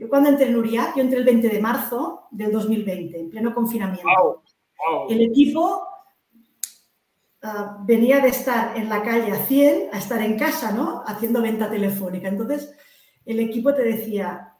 yo 0.00 0.08
cuando 0.08 0.30
entré 0.30 0.48
en 0.48 0.56
Uriac, 0.56 0.96
yo 0.96 1.02
entré 1.02 1.18
el 1.18 1.26
20 1.26 1.46
de 1.50 1.60
marzo 1.60 2.22
del 2.30 2.50
2020, 2.50 3.20
en 3.20 3.28
pleno 3.28 3.54
confinamiento. 3.54 4.42
El 5.10 5.20
equipo 5.20 5.86
ah, 7.42 7.76
venía 7.84 8.20
de 8.20 8.28
estar 8.28 8.78
en 8.78 8.88
la 8.88 9.02
calle 9.02 9.30
a 9.30 9.44
100 9.44 9.90
a 9.92 9.98
estar 9.98 10.22
en 10.22 10.38
casa, 10.38 10.72
¿no? 10.72 11.02
Haciendo 11.06 11.42
venta 11.42 11.68
telefónica. 11.68 12.28
Entonces, 12.28 12.74
el 13.26 13.40
equipo 13.40 13.74
te 13.74 13.82
decía, 13.82 14.54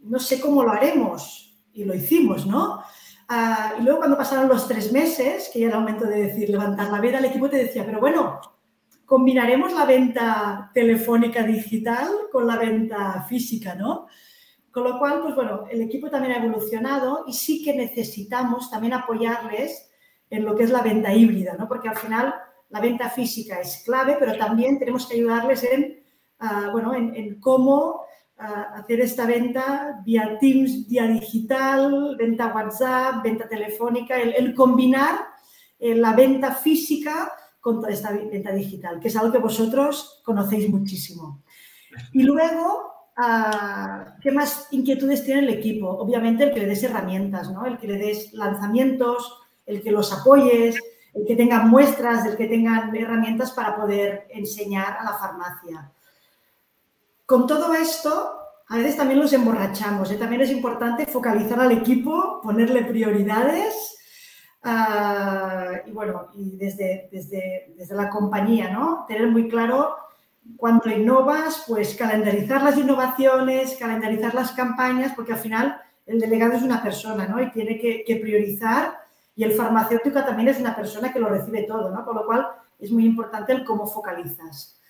no 0.00 0.18
sé 0.18 0.40
cómo 0.40 0.64
lo 0.64 0.72
haremos. 0.72 1.56
Y 1.72 1.84
lo 1.84 1.94
hicimos, 1.94 2.44
¿no? 2.44 2.82
Ah, 3.28 3.74
y 3.78 3.84
luego 3.84 3.98
cuando 3.98 4.16
pasaron 4.16 4.48
los 4.48 4.66
tres 4.66 4.90
meses, 4.90 5.48
que 5.52 5.60
ya 5.60 5.68
era 5.68 5.76
el 5.76 5.82
momento 5.82 6.06
de 6.06 6.24
decir 6.24 6.50
levantar 6.50 6.90
la 6.90 7.00
veda, 7.00 7.18
el 7.18 7.26
equipo 7.26 7.48
te 7.48 7.58
decía, 7.58 7.86
pero 7.86 8.00
bueno, 8.00 8.40
combinaremos 9.04 9.72
la 9.72 9.84
venta 9.84 10.72
telefónica 10.74 11.44
digital 11.44 12.08
con 12.32 12.48
la 12.48 12.56
venta 12.56 13.24
física, 13.28 13.76
¿no? 13.76 14.08
Con 14.76 14.84
lo 14.84 14.98
cual, 14.98 15.22
pues 15.22 15.34
bueno, 15.34 15.64
el 15.70 15.80
equipo 15.80 16.10
también 16.10 16.34
ha 16.34 16.44
evolucionado 16.44 17.24
y 17.26 17.32
sí 17.32 17.64
que 17.64 17.74
necesitamos 17.74 18.70
también 18.70 18.92
apoyarles 18.92 19.90
en 20.28 20.44
lo 20.44 20.54
que 20.54 20.64
es 20.64 20.70
la 20.70 20.82
venta 20.82 21.14
híbrida, 21.14 21.56
¿no? 21.58 21.66
Porque 21.66 21.88
al 21.88 21.96
final 21.96 22.34
la 22.68 22.80
venta 22.80 23.08
física 23.08 23.58
es 23.58 23.84
clave, 23.86 24.18
pero 24.18 24.36
también 24.36 24.78
tenemos 24.78 25.06
que 25.06 25.14
ayudarles 25.14 25.64
en, 25.64 26.04
ah, 26.40 26.68
bueno, 26.72 26.92
en, 26.94 27.40
cómo 27.40 28.02
ah, 28.36 28.74
hacer 28.74 29.00
esta 29.00 29.24
venta 29.24 30.02
vía 30.04 30.36
Teams, 30.38 30.86
vía 30.86 31.06
digital, 31.06 32.14
venta 32.18 32.52
WhatsApp, 32.54 33.22
venta 33.22 33.48
telefónica, 33.48 34.20
el, 34.20 34.54
combinar 34.54 35.20
eh, 35.78 35.94
la 35.94 36.12
venta 36.12 36.54
física 36.54 37.32
con 37.62 37.76
toda 37.80 37.94
esta 37.94 38.12
venta 38.12 38.52
digital, 38.52 39.00
que 39.00 39.08
es 39.08 39.16
algo 39.16 39.32
que 39.32 39.38
vosotros 39.38 40.20
conocéis 40.22 40.68
muchísimo. 40.68 41.44
Y 42.12 42.24
luego, 42.24 42.95
¿Qué 44.20 44.30
más 44.30 44.68
inquietudes 44.72 45.24
tiene 45.24 45.40
el 45.40 45.48
equipo? 45.48 45.88
Obviamente 45.88 46.44
el 46.44 46.52
que 46.52 46.60
le 46.60 46.66
des 46.66 46.82
herramientas, 46.82 47.50
¿no? 47.50 47.64
El 47.64 47.78
que 47.78 47.86
le 47.86 47.96
des 47.96 48.32
lanzamientos, 48.34 49.38
el 49.64 49.82
que 49.82 49.90
los 49.90 50.12
apoyes, 50.12 50.76
el 51.14 51.26
que 51.26 51.34
tengan 51.34 51.70
muestras, 51.70 52.26
el 52.26 52.36
que 52.36 52.46
tengan 52.46 52.94
herramientas 52.94 53.52
para 53.52 53.74
poder 53.74 54.26
enseñar 54.28 54.98
a 54.98 55.04
la 55.04 55.14
farmacia. 55.14 55.90
Con 57.24 57.46
todo 57.46 57.72
esto, 57.74 58.36
a 58.68 58.76
veces 58.76 58.98
también 58.98 59.20
los 59.20 59.32
emborrachamos. 59.32 60.10
¿eh? 60.10 60.16
También 60.16 60.42
es 60.42 60.50
importante 60.50 61.06
focalizar 61.06 61.58
al 61.58 61.72
equipo, 61.72 62.40
ponerle 62.42 62.84
prioridades 62.84 63.96
ah, 64.62 65.72
y 65.86 65.90
bueno, 65.90 66.28
desde, 66.34 67.08
desde, 67.10 67.72
desde 67.78 67.94
la 67.94 68.10
compañía, 68.10 68.70
¿no? 68.70 69.06
Tener 69.08 69.28
muy 69.28 69.48
claro 69.48 69.96
cuando 70.56 70.90
innovas, 70.90 71.64
pues 71.66 71.94
calendarizar 71.94 72.62
las 72.62 72.78
innovaciones, 72.78 73.76
calendarizar 73.76 74.34
las 74.34 74.52
campañas, 74.52 75.12
porque 75.14 75.32
al 75.32 75.38
final 75.38 75.80
el 76.06 76.20
delegado 76.20 76.54
es 76.54 76.62
una 76.62 76.82
persona, 76.82 77.26
¿no? 77.26 77.42
Y 77.42 77.50
tiene 77.50 77.78
que, 77.78 78.18
priorizar 78.20 78.98
y 79.34 79.44
el 79.44 79.52
farmacéutico 79.52 80.24
también 80.24 80.48
es 80.48 80.58
una 80.58 80.74
persona 80.74 81.12
que 81.12 81.18
lo 81.18 81.28
recibe 81.28 81.64
todo, 81.64 81.90
¿no? 81.90 82.04
Con 82.04 82.14
lo 82.16 82.24
cual 82.24 82.46
es 82.78 82.90
muy 82.90 83.04
importante 83.04 83.52
el 83.52 83.64
cómo 83.64 83.86
focalizas. 83.86 84.80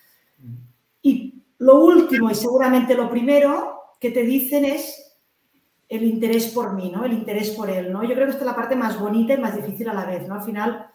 Y 1.01 1.43
lo 1.59 1.83
último 1.83 2.29
y 2.29 2.35
seguramente 2.35 2.95
lo 2.95 3.09
primero 3.09 3.95
que 3.99 4.11
te 4.11 4.23
dicen 4.23 4.63
es 4.63 5.17
el 5.89 6.03
interés 6.03 6.47
por 6.47 6.73
mí, 6.73 6.91
¿no? 6.91 7.03
El 7.03 7.13
interés 7.13 7.51
por 7.51 7.69
él, 7.69 7.91
¿no? 7.91 8.03
Yo 8.03 8.13
creo 8.13 8.25
que 8.25 8.31
esta 8.31 8.43
es 8.43 8.49
la 8.49 8.55
parte 8.55 8.75
más 8.75 8.99
bonita 8.99 9.33
y 9.33 9.37
más 9.37 9.55
difícil 9.55 9.89
a 9.89 9.93
la 9.93 10.05
vez, 10.05 10.27
¿no? 10.27 10.35
Al 10.35 10.43
final 10.43 10.87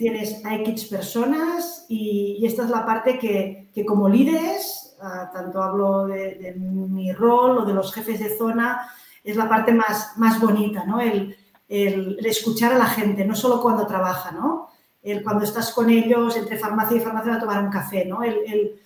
tienes 0.00 0.42
a 0.46 0.54
X 0.54 0.86
personas 0.86 1.84
y, 1.86 2.42
esta 2.46 2.64
es 2.64 2.70
la 2.70 2.86
parte 2.86 3.18
que, 3.18 3.84
como 3.84 4.08
líderes, 4.08 4.96
ah, 5.02 5.30
tanto 5.30 5.62
hablo 5.62 6.06
de, 6.06 6.54
mi 6.56 7.12
rol 7.12 7.58
o 7.58 7.64
de 7.66 7.74
los 7.74 7.92
jefes 7.92 8.18
de 8.18 8.34
zona, 8.38 8.80
es 9.22 9.36
la 9.36 9.46
parte 9.46 9.74
más, 9.74 10.16
más 10.16 10.40
bonita, 10.40 10.86
¿no? 10.86 11.02
El, 11.02 11.36
escuchar 11.68 12.72
a 12.72 12.78
la 12.78 12.86
gente, 12.86 13.26
no 13.26 13.36
solo 13.36 13.60
cuando 13.60 13.86
trabaja, 13.86 14.32
¿no? 14.32 14.70
el 15.02 15.22
cuando 15.22 15.44
estás 15.44 15.70
con 15.72 15.88
ellos, 15.88 16.36
entre 16.36 16.58
farmacia 16.58 16.96
y 16.96 17.00
farmacia, 17.00 17.34
a 17.34 17.38
tomar 17.38 17.62
un 17.62 17.70
café, 17.70 18.06
¿no? 18.06 18.22
El, 18.22 18.80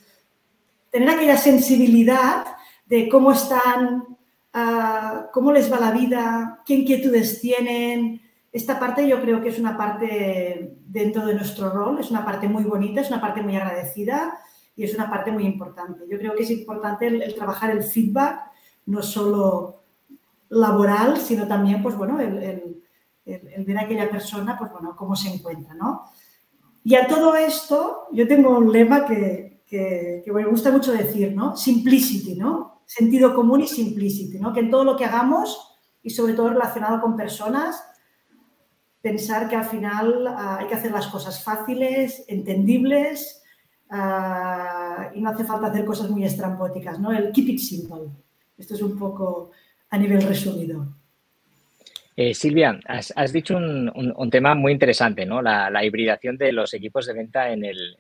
tener 0.91 1.09
aquella 1.09 1.39
sensibilidad 1.39 2.45
de 2.87 3.09
cómo 3.09 3.31
están, 3.31 4.05
ah, 4.53 5.29
cómo 5.33 5.53
les 5.53 5.73
va 5.73 5.79
la 5.79 5.93
vida, 5.93 6.61
qué 6.67 6.75
inquietudes 6.75 7.41
tienen. 7.41 8.24
Esta 8.55 8.79
parte 8.79 9.09
yo 9.09 9.21
creo 9.21 9.43
que 9.43 9.49
es 9.49 9.59
una 9.59 9.77
parte 9.77 10.77
dentro 10.87 11.27
de 11.27 11.35
nuestro 11.35 11.71
rol, 11.71 11.99
es 11.99 12.13
una 12.13 12.25
parte 12.25 12.49
muy 12.49 12.63
bonita, 12.63 13.01
es 13.01 13.09
una 13.09 13.21
parte 13.21 13.43
muy 13.43 13.57
agradecida 13.57 14.39
y 14.77 14.85
es 14.85 14.95
una 14.95 15.11
parte 15.11 15.33
muy 15.33 15.45
importante. 15.45 16.05
Yo 16.09 16.17
creo 16.19 16.37
que 16.37 16.45
es 16.45 16.51
importante 16.53 17.09
el, 17.09 17.35
trabajar 17.35 17.71
el 17.71 17.83
feedback, 17.83 18.43
no 18.87 19.03
solo 19.03 19.83
laboral, 20.51 21.17
sino 21.19 21.49
también, 21.49 21.83
pues 21.83 21.97
bueno, 21.97 22.21
el, 22.21 22.81
ver 23.25 23.77
a 23.77 23.81
aquella 23.81 24.09
persona, 24.09 24.57
pues 24.57 24.71
bueno, 24.71 24.95
cómo 24.95 25.17
se 25.17 25.35
encuentra, 25.35 25.75
¿no? 25.75 26.05
Y 26.85 26.95
a 26.95 27.09
todo 27.09 27.35
esto, 27.35 28.07
yo 28.13 28.29
tengo 28.29 28.57
un 28.57 28.73
lema 28.73 29.05
que, 29.05 29.65
me 30.33 30.45
gusta 30.45 30.71
mucho 30.71 30.93
decir, 30.93 31.35
¿no? 31.35 31.57
Simplicity, 31.57 32.37
¿no? 32.37 32.83
Sentido 32.87 33.35
común 33.35 33.63
y 33.63 33.67
simplicity, 33.67 34.39
¿no? 34.39 34.53
Que 34.53 34.61
en 34.61 34.71
todo 34.71 34.85
lo 34.85 34.97
que 34.97 35.07
hagamos, 35.07 35.77
y 36.05 36.11
sobre 36.11 36.35
todo 36.35 36.51
relacionado 36.51 37.01
con 37.01 37.17
personas, 37.17 37.83
pensar 39.05 39.49
que 39.49 39.55
al 39.55 39.67
final 39.67 40.27
ah, 40.27 40.59
hay 40.61 40.67
que 40.67 40.75
hacer 40.75 40.91
las 40.91 41.07
cosas 41.07 41.45
fáciles, 41.45 42.25
entendibles, 42.27 43.45
Ah, 43.97 45.11
y 45.15 45.21
no 45.21 45.31
hace 45.31 45.45
falta 45.45 45.69
hacer 45.69 45.85
cosas 45.85 46.11
muy 46.11 46.25
estrambóticas, 46.25 46.99
¿no? 46.99 47.13
El 47.13 47.31
keep 47.31 47.49
it 47.51 47.59
simple. 47.59 48.11
Esto 48.59 48.75
es 48.75 48.83
un 48.83 48.99
poco 48.99 49.53
a 49.91 49.99
nivel 49.99 50.23
resumido. 50.23 50.87
Eh, 52.17 52.33
Silvia, 52.33 52.81
has, 52.87 53.33
dicho 53.33 53.57
un, 53.57 54.31
tema 54.31 54.55
muy 54.55 54.73
interesante, 54.73 55.27
¿no? 55.27 55.43
La, 55.43 55.85
hibridación 55.85 56.37
de 56.37 56.53
los 56.53 56.73
equipos 56.75 57.07
de 57.07 57.13
venta 57.13 57.51
en 57.51 57.65
el, 57.65 57.97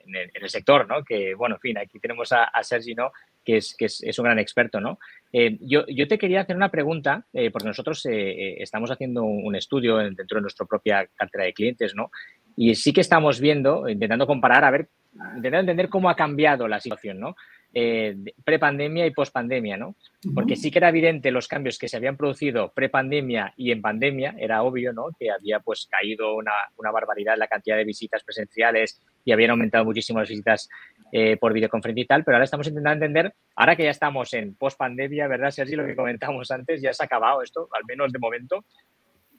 sector, 0.46 0.88
¿no? 0.88 1.04
Que, 1.04 1.34
bueno, 1.34 1.56
en 1.56 1.60
fin, 1.60 1.78
aquí 1.78 1.98
tenemos 2.00 2.32
a, 2.32 2.50
Sergi, 2.62 2.94
¿no? 2.94 3.12
Que, 3.44 3.58
es, 3.58 3.76
que 3.76 3.84
es, 3.86 4.18
un 4.18 4.24
gran 4.24 4.38
experto, 4.38 4.80
¿no? 4.80 4.98
Eh, 5.32 5.58
yo, 5.60 5.84
yo, 5.86 6.08
te 6.08 6.16
quería 6.16 6.40
hacer 6.40 6.56
una 6.56 6.70
pregunta, 6.70 7.26
eh, 7.32 7.50
porque 7.50 7.68
nosotros 7.68 8.02
estamos 8.06 8.90
haciendo 8.90 9.22
un, 9.22 9.54
estudio 9.54 9.98
dentro 9.98 10.36
de 10.36 10.42
nuestra 10.42 10.66
propia 10.66 11.06
cartera 11.14 11.44
de 11.44 11.52
clientes, 11.52 11.94
¿no? 11.94 12.10
Y 12.56 12.74
sí 12.74 12.92
que 12.92 13.00
estamos 13.00 13.40
viendo, 13.40 13.88
intentando 13.88 14.26
comparar, 14.26 14.64
a 14.64 14.70
ver 14.70 14.88
intentar 15.36 15.60
entender 15.60 15.88
cómo 15.88 16.10
ha 16.10 16.16
cambiado 16.16 16.68
la 16.68 16.80
situación, 16.80 17.20
¿no? 17.20 17.36
Eh, 17.76 18.16
prepandemia 18.44 19.04
y 19.04 19.10
pospandemia, 19.10 19.76
¿no? 19.76 19.96
Porque 20.32 20.54
sí 20.54 20.70
que 20.70 20.78
era 20.78 20.90
evidente 20.90 21.32
los 21.32 21.48
cambios 21.48 21.76
que 21.76 21.88
se 21.88 21.96
habían 21.96 22.16
producido 22.16 22.72
prepandemia 22.72 23.52
y 23.56 23.72
en 23.72 23.82
pandemia, 23.82 24.36
era 24.38 24.62
obvio, 24.62 24.92
¿no? 24.92 25.08
Que 25.18 25.30
había 25.30 25.58
pues 25.58 25.88
caído 25.90 26.36
una, 26.36 26.52
barbaridad 26.76 27.36
la 27.36 27.48
cantidad 27.48 27.76
de 27.76 27.84
visitas 27.84 28.22
presenciales 28.22 29.00
y 29.24 29.32
habían 29.32 29.50
aumentado 29.50 29.84
muchísimo 29.84 30.20
las 30.20 30.28
visitas 30.28 30.68
eh, 31.16 31.36
por 31.36 31.52
videoconferencia 31.52 32.02
y 32.02 32.06
tal, 32.06 32.24
pero 32.24 32.34
ahora 32.34 32.44
estamos 32.44 32.66
intentando 32.66 33.04
entender, 33.04 33.34
ahora 33.54 33.76
que 33.76 33.84
ya 33.84 33.90
estamos 33.90 34.34
en 34.34 34.56
pospandemia, 34.56 35.28
¿verdad, 35.28 35.52
Sergi? 35.52 35.76
Lo 35.76 35.86
que 35.86 35.94
comentamos 35.94 36.50
antes, 36.50 36.82
ya 36.82 36.92
se 36.92 37.04
ha 37.04 37.06
acabado 37.06 37.40
esto, 37.40 37.68
al 37.70 37.84
menos 37.86 38.10
de 38.10 38.18
momento. 38.18 38.64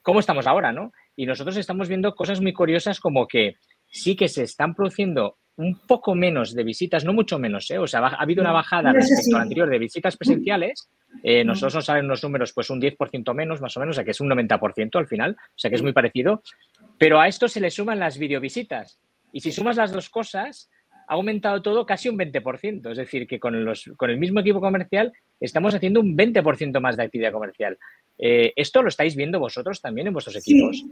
¿Cómo 0.00 0.20
estamos 0.20 0.46
ahora, 0.46 0.72
no? 0.72 0.92
Y 1.16 1.26
nosotros 1.26 1.54
estamos 1.58 1.86
viendo 1.88 2.14
cosas 2.14 2.40
muy 2.40 2.54
curiosas 2.54 2.98
como 2.98 3.28
que 3.28 3.56
sí 3.88 4.16
que 4.16 4.26
se 4.26 4.44
están 4.44 4.74
produciendo 4.74 5.36
un 5.56 5.78
poco 5.86 6.14
menos 6.14 6.54
de 6.54 6.64
visitas, 6.64 7.04
no 7.04 7.12
mucho 7.12 7.38
menos, 7.38 7.70
¿eh? 7.70 7.78
o 7.78 7.86
sea, 7.86 8.00
ha 8.00 8.22
habido 8.22 8.40
una 8.40 8.52
bajada 8.52 8.94
respecto 8.94 9.36
al 9.36 9.42
anterior 9.42 9.68
de 9.68 9.78
visitas 9.78 10.16
presenciales. 10.16 10.88
Eh, 11.22 11.44
nosotros 11.44 11.74
nos 11.74 11.84
salen 11.84 12.08
los 12.08 12.24
números, 12.24 12.54
pues 12.54 12.70
un 12.70 12.80
10% 12.80 13.34
menos, 13.34 13.60
más 13.60 13.76
o 13.76 13.80
menos, 13.80 13.92
o 13.92 13.96
sea 13.96 14.04
que 14.04 14.12
es 14.12 14.20
un 14.22 14.30
90% 14.30 14.96
al 14.96 15.08
final, 15.08 15.36
o 15.38 15.58
sea 15.58 15.68
que 15.68 15.76
es 15.76 15.82
muy 15.82 15.92
parecido. 15.92 16.42
Pero 16.96 17.20
a 17.20 17.28
esto 17.28 17.48
se 17.48 17.60
le 17.60 17.70
suman 17.70 17.98
las 17.98 18.16
videovisitas. 18.16 18.98
Y 19.30 19.40
si 19.40 19.52
sumas 19.52 19.76
las 19.76 19.92
dos 19.92 20.08
cosas, 20.08 20.70
ha 21.06 21.14
aumentado 21.14 21.62
todo 21.62 21.86
casi 21.86 22.08
un 22.08 22.18
20%. 22.18 22.90
Es 22.90 22.98
decir, 22.98 23.26
que 23.26 23.38
con, 23.38 23.64
los, 23.64 23.90
con 23.96 24.10
el 24.10 24.18
mismo 24.18 24.40
equipo 24.40 24.60
comercial 24.60 25.12
estamos 25.40 25.74
haciendo 25.74 26.00
un 26.00 26.16
20% 26.16 26.80
más 26.80 26.96
de 26.96 27.04
actividad 27.04 27.32
comercial. 27.32 27.78
Eh, 28.18 28.52
¿Esto 28.56 28.82
lo 28.82 28.88
estáis 28.88 29.14
viendo 29.14 29.38
vosotros 29.38 29.80
también 29.80 30.06
en 30.06 30.12
vuestros 30.12 30.36
equipos? 30.36 30.84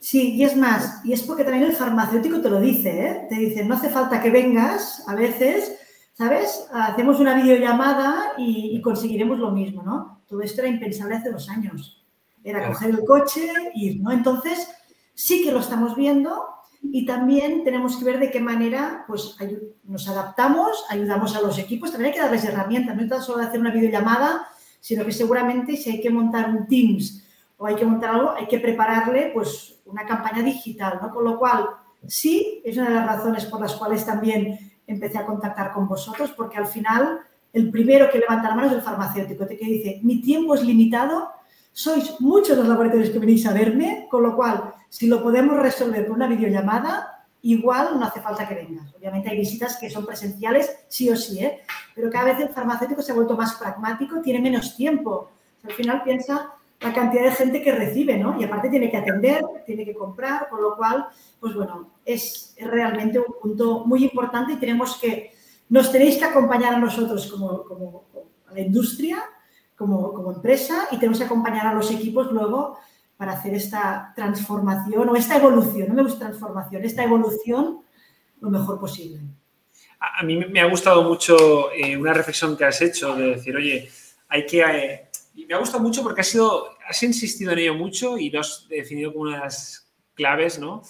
Sí, 0.00 0.34
y 0.34 0.44
es 0.44 0.56
más, 0.56 1.00
y 1.04 1.12
es 1.12 1.22
porque 1.22 1.44
también 1.44 1.64
el 1.64 1.76
farmacéutico 1.76 2.40
te 2.40 2.50
lo 2.50 2.60
dice, 2.60 3.06
¿eh? 3.06 3.20
te 3.28 3.36
dice, 3.36 3.64
no 3.64 3.76
hace 3.76 3.88
falta 3.88 4.20
que 4.20 4.30
vengas 4.30 5.04
a 5.06 5.14
veces, 5.14 5.78
¿sabes? 6.12 6.66
Hacemos 6.72 7.20
una 7.20 7.40
videollamada 7.40 8.32
y, 8.36 8.80
conseguiremos 8.80 9.38
lo 9.38 9.52
mismo, 9.52 9.84
¿no? 9.84 10.22
Todo 10.28 10.42
esto 10.42 10.62
era 10.62 10.70
impensable 10.70 11.16
hace 11.16 11.30
dos 11.30 11.48
años. 11.48 12.04
Era 12.42 12.66
coger 12.66 12.90
el 12.90 13.04
coche, 13.04 13.48
ir, 13.76 14.00
¿no? 14.00 14.10
Entonces, 14.10 14.68
sí 15.14 15.44
que 15.44 15.52
lo 15.52 15.60
estamos 15.60 15.94
viendo 15.94 16.32
y 16.82 17.06
también 17.06 17.62
tenemos 17.64 17.96
que 17.96 18.04
ver 18.04 18.18
de 18.18 18.30
qué 18.30 18.40
manera 18.40 19.04
pues, 19.06 19.36
nos 19.84 20.08
adaptamos, 20.08 20.84
ayudamos 20.90 21.36
a 21.36 21.40
los 21.40 21.58
equipos, 21.58 21.92
también 21.92 22.10
hay 22.10 22.16
que 22.16 22.22
darles 22.22 22.44
herramientas, 22.44 22.96
no 22.96 23.16
es 23.16 23.24
solo 23.24 23.42
hacer 23.42 23.60
una 23.60 23.70
videollamada, 23.70 24.48
sino 24.80 25.04
que 25.04 25.12
seguramente 25.12 25.76
si 25.76 25.90
hay 25.90 26.00
que 26.00 26.10
montar 26.10 26.50
un 26.50 26.66
Teams 26.66 27.24
o 27.56 27.66
hay 27.66 27.76
que 27.76 27.86
montar 27.86 28.10
algo, 28.10 28.32
hay 28.32 28.46
que 28.48 28.58
prepararle 28.58 29.30
pues 29.32 29.76
una 29.86 30.04
campaña 30.04 30.42
digital, 30.42 30.98
¿no? 31.00 31.10
Con 31.10 31.24
lo 31.24 31.38
cual, 31.38 31.66
sí, 32.06 32.60
es 32.64 32.76
una 32.76 32.88
de 32.88 32.94
las 32.96 33.06
razones 33.06 33.44
por 33.44 33.60
las 33.60 33.74
cuales 33.74 34.04
también 34.04 34.58
empecé 34.86 35.18
a 35.18 35.26
contactar 35.26 35.72
con 35.72 35.86
vosotros, 35.86 36.32
porque 36.32 36.58
al 36.58 36.66
final 36.66 37.20
el 37.52 37.70
primero 37.70 38.10
que 38.10 38.18
levanta 38.18 38.48
la 38.48 38.56
mano 38.56 38.68
es 38.68 38.74
el 38.74 38.82
farmacéutico, 38.82 39.46
que 39.46 39.54
dice, 39.56 40.00
mi 40.02 40.20
tiempo 40.20 40.54
es 40.54 40.64
limitado, 40.64 41.30
sois 41.72 42.20
muchos 42.20 42.56
los 42.56 42.68
laboratorios 42.68 43.10
que 43.10 43.18
venís 43.18 43.46
a 43.46 43.52
verme, 43.52 44.06
con 44.10 44.22
lo 44.22 44.36
cual, 44.36 44.74
si 44.88 45.06
lo 45.06 45.22
podemos 45.22 45.56
resolver 45.58 46.06
con 46.06 46.16
una 46.16 46.26
videollamada, 46.26 47.26
igual 47.42 47.98
no 47.98 48.06
hace 48.06 48.20
falta 48.20 48.46
que 48.46 48.54
vengas. 48.54 48.94
Obviamente 48.94 49.30
hay 49.30 49.38
visitas 49.38 49.76
que 49.76 49.90
son 49.90 50.06
presenciales, 50.06 50.84
sí 50.88 51.10
o 51.10 51.16
sí, 51.16 51.44
¿eh? 51.44 51.60
pero 51.94 52.10
cada 52.10 52.26
vez 52.26 52.40
el 52.40 52.50
farmacéutico 52.50 53.02
se 53.02 53.12
ha 53.12 53.14
vuelto 53.14 53.36
más 53.36 53.54
pragmático, 53.54 54.20
tiene 54.20 54.40
menos 54.40 54.76
tiempo. 54.76 55.30
al 55.64 55.72
final 55.72 56.02
piensa 56.02 56.52
la 56.80 56.92
cantidad 56.92 57.24
de 57.24 57.32
gente 57.32 57.62
que 57.62 57.72
recibe, 57.72 58.18
¿no? 58.18 58.40
Y 58.40 58.44
aparte 58.44 58.68
tiene 58.68 58.90
que 58.90 58.96
atender, 58.96 59.42
tiene 59.64 59.84
que 59.84 59.94
comprar, 59.94 60.48
con 60.48 60.60
lo 60.60 60.76
cual, 60.76 61.06
pues 61.38 61.54
bueno, 61.54 61.92
es 62.04 62.56
realmente 62.58 63.20
un 63.20 63.34
punto 63.40 63.84
muy 63.86 64.04
importante 64.04 64.54
y 64.54 64.56
tenemos 64.56 64.96
que, 64.96 65.32
nos 65.68 65.92
tenéis 65.92 66.18
que 66.18 66.24
acompañar 66.24 66.74
a 66.74 66.78
nosotros 66.78 67.30
como, 67.30 67.62
como, 67.64 68.04
a 68.48 68.52
la 68.52 68.60
industria, 68.60 69.22
como, 69.82 70.12
como 70.12 70.32
empresa 70.32 70.86
y 70.92 70.96
tenemos 70.96 71.18
que 71.18 71.24
acompañar 71.24 71.66
a 71.66 71.74
los 71.74 71.90
equipos 71.90 72.30
luego 72.30 72.78
para 73.16 73.32
hacer 73.32 73.52
esta 73.54 74.12
transformación 74.14 75.08
o 75.08 75.16
esta 75.16 75.36
evolución, 75.36 75.88
no 75.88 75.94
me 75.94 76.04
gusta 76.04 76.26
transformación, 76.26 76.84
esta 76.84 77.02
evolución 77.02 77.80
lo 78.40 78.50
mejor 78.50 78.78
posible. 78.78 79.18
A 79.98 80.22
mí 80.22 80.36
me 80.36 80.60
ha 80.60 80.66
gustado 80.66 81.02
mucho 81.02 81.72
eh, 81.72 81.96
una 81.96 82.12
reflexión 82.12 82.56
que 82.56 82.64
has 82.64 82.80
hecho 82.80 83.16
de 83.16 83.34
decir, 83.34 83.56
oye, 83.56 83.90
hay 84.28 84.46
que... 84.46 84.60
Eh, 84.60 85.08
y 85.34 85.46
me 85.46 85.54
ha 85.54 85.58
gustado 85.58 85.82
mucho 85.82 86.02
porque 86.04 86.20
has, 86.20 86.28
sido, 86.28 86.76
has 86.88 87.02
insistido 87.02 87.50
en 87.52 87.58
ello 87.58 87.74
mucho 87.74 88.18
y 88.18 88.30
lo 88.30 88.40
has 88.40 88.66
definido 88.68 89.12
como 89.12 89.24
unas 89.24 89.92
claves 90.14 90.60
¿no? 90.60 90.82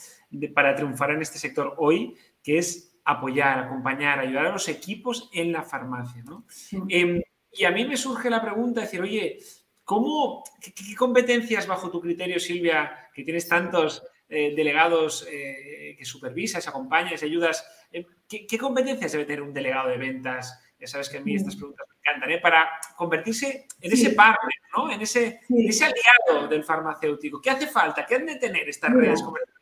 para 0.54 0.74
triunfar 0.74 1.12
en 1.12 1.22
este 1.22 1.38
sector 1.38 1.74
hoy, 1.78 2.14
que 2.42 2.58
es 2.58 2.92
apoyar, 3.04 3.58
acompañar, 3.58 4.18
ayudar 4.18 4.46
a 4.46 4.52
los 4.52 4.68
equipos 4.68 5.30
en 5.32 5.52
la 5.52 5.62
farmacia. 5.62 6.22
¿no? 6.24 6.44
Em, 6.88 7.22
y 7.52 7.64
a 7.64 7.70
mí 7.70 7.84
me 7.84 7.96
surge 7.96 8.30
la 8.30 8.42
pregunta 8.42 8.80
de 8.80 8.86
decir, 8.86 9.00
oye, 9.00 9.38
¿cómo, 9.84 10.42
qué, 10.60 10.94
competencias 10.96 11.66
bajo 11.66 11.90
tu 11.90 12.00
criterio, 12.00 12.40
Silvia, 12.40 13.08
que 13.14 13.24
tienes 13.24 13.46
tantos 13.48 14.02
eh, 14.28 14.54
delegados 14.56 15.26
eh, 15.30 15.94
que 15.98 16.04
supervisas, 16.04 16.66
acompañas, 16.66 17.22
ayudas, 17.22 17.64
eh, 17.92 18.06
¿qué, 18.28 18.46
¿qué, 18.46 18.58
competencias 18.58 19.12
debe 19.12 19.24
tener 19.24 19.42
un 19.42 19.52
delegado 19.52 19.90
de 19.90 19.98
ventas 19.98 20.58
ya 20.82 20.88
sabes 20.88 21.08
que 21.08 21.18
a 21.18 21.20
mí 21.20 21.36
estas 21.36 21.54
preguntas 21.54 21.86
me 21.88 21.94
encantan, 21.96 22.30
¿eh? 22.32 22.40
para 22.40 22.68
convertirse 22.96 23.68
en 23.80 23.92
ese 23.92 24.10
partner, 24.10 24.54
¿no? 24.76 24.90
en, 24.90 25.00
ese, 25.00 25.40
ese 25.48 25.84
aliado 25.84 26.48
del 26.48 26.64
farmacéutico. 26.64 27.40
¿Qué 27.40 27.50
hace 27.50 27.68
falta? 27.68 28.04
¿Qué 28.04 28.16
han 28.16 28.26
de 28.26 28.34
tener 28.34 28.68
estas 28.68 28.92
redes 28.92 29.22
comerciales? 29.22 29.54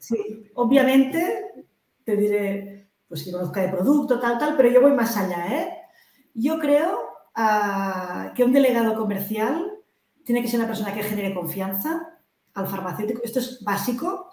Sí, 0.00 0.50
obviamente 0.54 1.64
te 2.02 2.16
diré, 2.16 2.88
pues 3.06 3.22
que 3.22 3.30
conozca 3.30 3.62
de 3.62 3.68
producto, 3.68 4.18
tal, 4.18 4.36
tal, 4.36 4.56
pero 4.56 4.68
yo 4.68 4.80
voy 4.80 4.90
más 4.90 5.16
allá. 5.16 5.46
¿eh? 5.46 5.78
Yo 6.34 6.58
creo 6.58 7.13
uh, 7.36 8.32
que 8.34 8.44
un 8.44 8.52
delegado 8.52 8.94
comercial 8.94 9.72
tiene 10.24 10.42
que 10.42 10.48
ser 10.48 10.60
una 10.60 10.68
persona 10.68 10.94
que 10.94 11.02
genere 11.02 11.34
confianza 11.34 12.20
al 12.54 12.66
farmacéutico. 12.66 13.20
Esto 13.22 13.40
es 13.40 13.62
básico. 13.62 14.30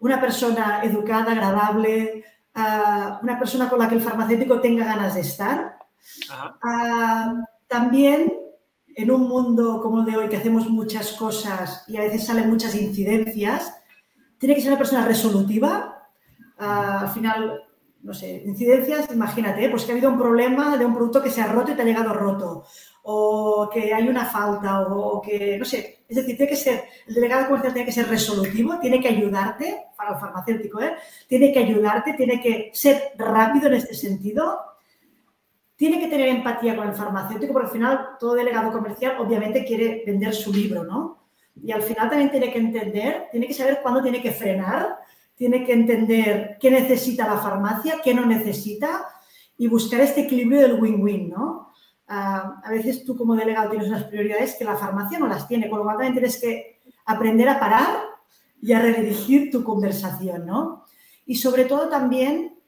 Una 0.00 0.20
persona 0.20 0.82
educada, 0.84 1.32
agradable, 1.32 2.24
una 2.54 3.38
persona 3.38 3.68
con 3.68 3.78
la 3.78 3.88
que 3.88 3.96
el 3.96 4.00
farmacéutico 4.00 4.60
tenga 4.60 4.84
ganas 4.84 5.14
de 5.14 5.22
estar. 5.22 5.78
también 7.66 8.32
en 8.96 9.10
un 9.10 9.28
mundo 9.28 9.80
como 9.82 10.00
el 10.00 10.04
de 10.04 10.16
hoy, 10.16 10.28
que 10.28 10.36
hacemos 10.36 10.68
muchas 10.68 11.12
cosas 11.12 11.84
y 11.88 11.96
a 11.96 12.02
veces 12.02 12.26
salen 12.26 12.48
muchas 12.48 12.74
incidencias, 12.74 13.74
tiene 14.38 14.54
que 14.54 14.60
ser 14.60 14.70
una 14.70 14.78
persona 14.78 15.04
resolutiva. 15.04 15.90
al 16.58 17.08
final, 17.08 17.63
no 18.04 18.12
sé, 18.12 18.42
incidencias, 18.44 19.10
imagínate, 19.10 19.68
pues 19.70 19.84
que 19.84 19.92
ha 19.92 19.94
habido 19.94 20.10
un 20.10 20.18
problema 20.18 20.76
de 20.76 20.84
un 20.84 20.94
producto 20.94 21.22
que 21.22 21.30
se 21.30 21.40
ha 21.40 21.46
roto 21.46 21.72
y 21.72 21.74
te 21.74 21.82
ha 21.82 21.86
llegado 21.86 22.12
roto, 22.12 22.64
o 23.02 23.68
que 23.72 23.94
hay 23.94 24.06
una 24.06 24.26
falta, 24.26 24.82
o 24.82 25.22
que, 25.22 25.56
no 25.58 25.64
sé, 25.64 26.04
es 26.06 26.16
decir, 26.16 26.36
tiene 26.36 26.50
que 26.50 26.56
ser, 26.56 26.84
el 27.06 27.14
delegado 27.14 27.46
comercial 27.46 27.72
tiene 27.72 27.86
que 27.86 27.92
ser 27.92 28.08
resolutivo, 28.08 28.78
tiene 28.78 29.00
que 29.00 29.08
ayudarte, 29.08 29.86
para 29.96 30.12
el 30.12 30.20
farmacéutico, 30.20 30.82
¿eh? 30.82 30.96
tiene 31.26 31.50
que 31.50 31.60
ayudarte, 31.60 32.12
tiene 32.12 32.42
que 32.42 32.70
ser 32.74 33.12
rápido 33.16 33.68
en 33.68 33.74
este 33.74 33.94
sentido, 33.94 34.60
tiene 35.74 35.98
que 35.98 36.08
tener 36.08 36.28
empatía 36.28 36.76
con 36.76 36.86
el 36.86 36.94
farmacéutico, 36.94 37.54
porque 37.54 37.66
al 37.68 37.72
final 37.72 38.08
todo 38.20 38.34
delegado 38.34 38.70
comercial 38.70 39.16
obviamente 39.18 39.64
quiere 39.64 40.02
vender 40.06 40.34
su 40.34 40.52
libro, 40.52 40.84
¿no? 40.84 41.24
Y 41.62 41.72
al 41.72 41.82
final 41.82 42.10
también 42.10 42.30
tiene 42.30 42.52
que 42.52 42.58
entender, 42.58 43.28
tiene 43.30 43.46
que 43.46 43.54
saber 43.54 43.80
cuándo 43.82 44.02
tiene 44.02 44.20
que 44.20 44.32
frenar, 44.32 44.98
tiene 45.34 45.64
que 45.64 45.72
entender 45.72 46.56
qué 46.60 46.70
necesita 46.70 47.26
la 47.26 47.38
farmacia, 47.38 48.00
qué 48.02 48.14
no 48.14 48.24
necesita 48.24 49.06
y 49.56 49.68
buscar 49.68 50.00
este 50.00 50.22
equilibrio 50.22 50.60
del 50.60 50.80
win-win, 50.80 51.30
¿no? 51.30 51.72
Ah, 52.06 52.60
a 52.62 52.70
veces 52.70 53.04
tú 53.04 53.16
como 53.16 53.34
delegado 53.34 53.70
tienes 53.70 53.88
unas 53.88 54.04
prioridades 54.04 54.56
que 54.56 54.64
la 54.64 54.76
farmacia 54.76 55.18
no 55.18 55.26
las 55.26 55.48
tiene, 55.48 55.68
con 55.68 55.78
lo 55.78 55.84
cual 55.84 55.96
también 55.96 56.14
tienes 56.14 56.40
que 56.40 56.80
aprender 57.06 57.48
a 57.48 57.58
parar 57.58 57.96
y 58.60 58.72
a 58.72 58.80
redirigir 58.80 59.50
tu 59.50 59.64
conversación, 59.64 60.46
¿no? 60.46 60.84
Y 61.26 61.36
sobre 61.36 61.64
todo 61.64 61.88
también, 61.88 62.58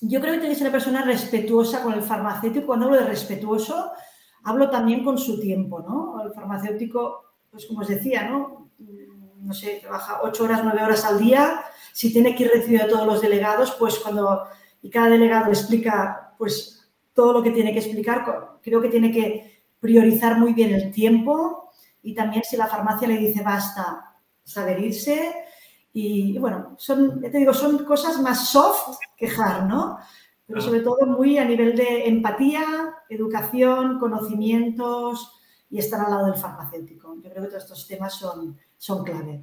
yo 0.00 0.20
creo 0.20 0.34
que 0.34 0.40
tienes 0.40 0.58
que 0.58 0.64
ser 0.64 0.68
una 0.68 0.78
persona 0.78 1.02
respetuosa 1.02 1.82
con 1.82 1.92
el 1.92 2.02
farmacéutico. 2.02 2.66
Cuando 2.66 2.86
hablo 2.86 2.98
de 2.98 3.06
respetuoso, 3.06 3.90
hablo 4.44 4.70
también 4.70 5.04
con 5.04 5.18
su 5.18 5.40
tiempo, 5.40 5.80
¿no? 5.80 6.22
El 6.22 6.32
farmacéutico, 6.32 7.24
pues 7.50 7.66
como 7.66 7.80
os 7.80 7.88
decía, 7.88 8.28
¿no? 8.28 8.65
No 9.46 9.54
sé, 9.54 9.78
trabaja 9.80 10.20
ocho 10.22 10.44
horas, 10.44 10.60
nueve 10.64 10.82
horas 10.82 11.04
al 11.04 11.18
día, 11.18 11.62
si 11.92 12.12
tiene 12.12 12.34
que 12.34 12.44
ir 12.44 12.50
recibiendo 12.52 12.86
a 12.86 12.90
todos 12.90 13.06
los 13.06 13.20
delegados, 13.22 13.76
pues 13.78 13.98
cuando, 14.00 14.42
y 14.82 14.90
cada 14.90 15.08
delegado 15.08 15.48
explica, 15.48 16.34
pues 16.36 16.90
todo 17.14 17.32
lo 17.32 17.42
que 17.42 17.52
tiene 17.52 17.72
que 17.72 17.78
explicar, 17.78 18.58
creo 18.60 18.80
que 18.80 18.88
tiene 18.88 19.12
que 19.12 19.64
priorizar 19.78 20.38
muy 20.38 20.52
bien 20.52 20.74
el 20.74 20.90
tiempo 20.90 21.70
y 22.02 22.12
también 22.14 22.42
si 22.44 22.56
la 22.56 22.66
farmacia 22.66 23.08
le 23.08 23.18
dice 23.18 23.42
basta, 23.42 24.16
saber 24.42 24.80
irse. 24.80 25.34
Y, 25.92 26.38
bueno, 26.38 26.74
son, 26.76 27.20
te 27.20 27.38
digo, 27.38 27.54
son 27.54 27.84
cosas 27.84 28.20
más 28.20 28.48
soft 28.48 28.98
que 29.16 29.28
hard, 29.28 29.64
¿no? 29.66 29.98
Pero 30.46 30.60
sobre 30.60 30.80
todo 30.80 31.06
muy 31.06 31.38
a 31.38 31.44
nivel 31.44 31.74
de 31.74 32.06
empatía, 32.06 32.94
educación, 33.08 33.98
conocimientos 33.98 35.32
y 35.70 35.78
estar 35.78 36.00
al 36.00 36.10
lado 36.10 36.26
del 36.26 36.36
farmacéutico. 36.36 37.16
Yo 37.16 37.30
creo 37.30 37.42
que 37.42 37.48
todos 37.48 37.64
estos 37.64 37.88
temas 37.88 38.14
son, 38.14 38.56
son 38.78 39.04
clave. 39.04 39.40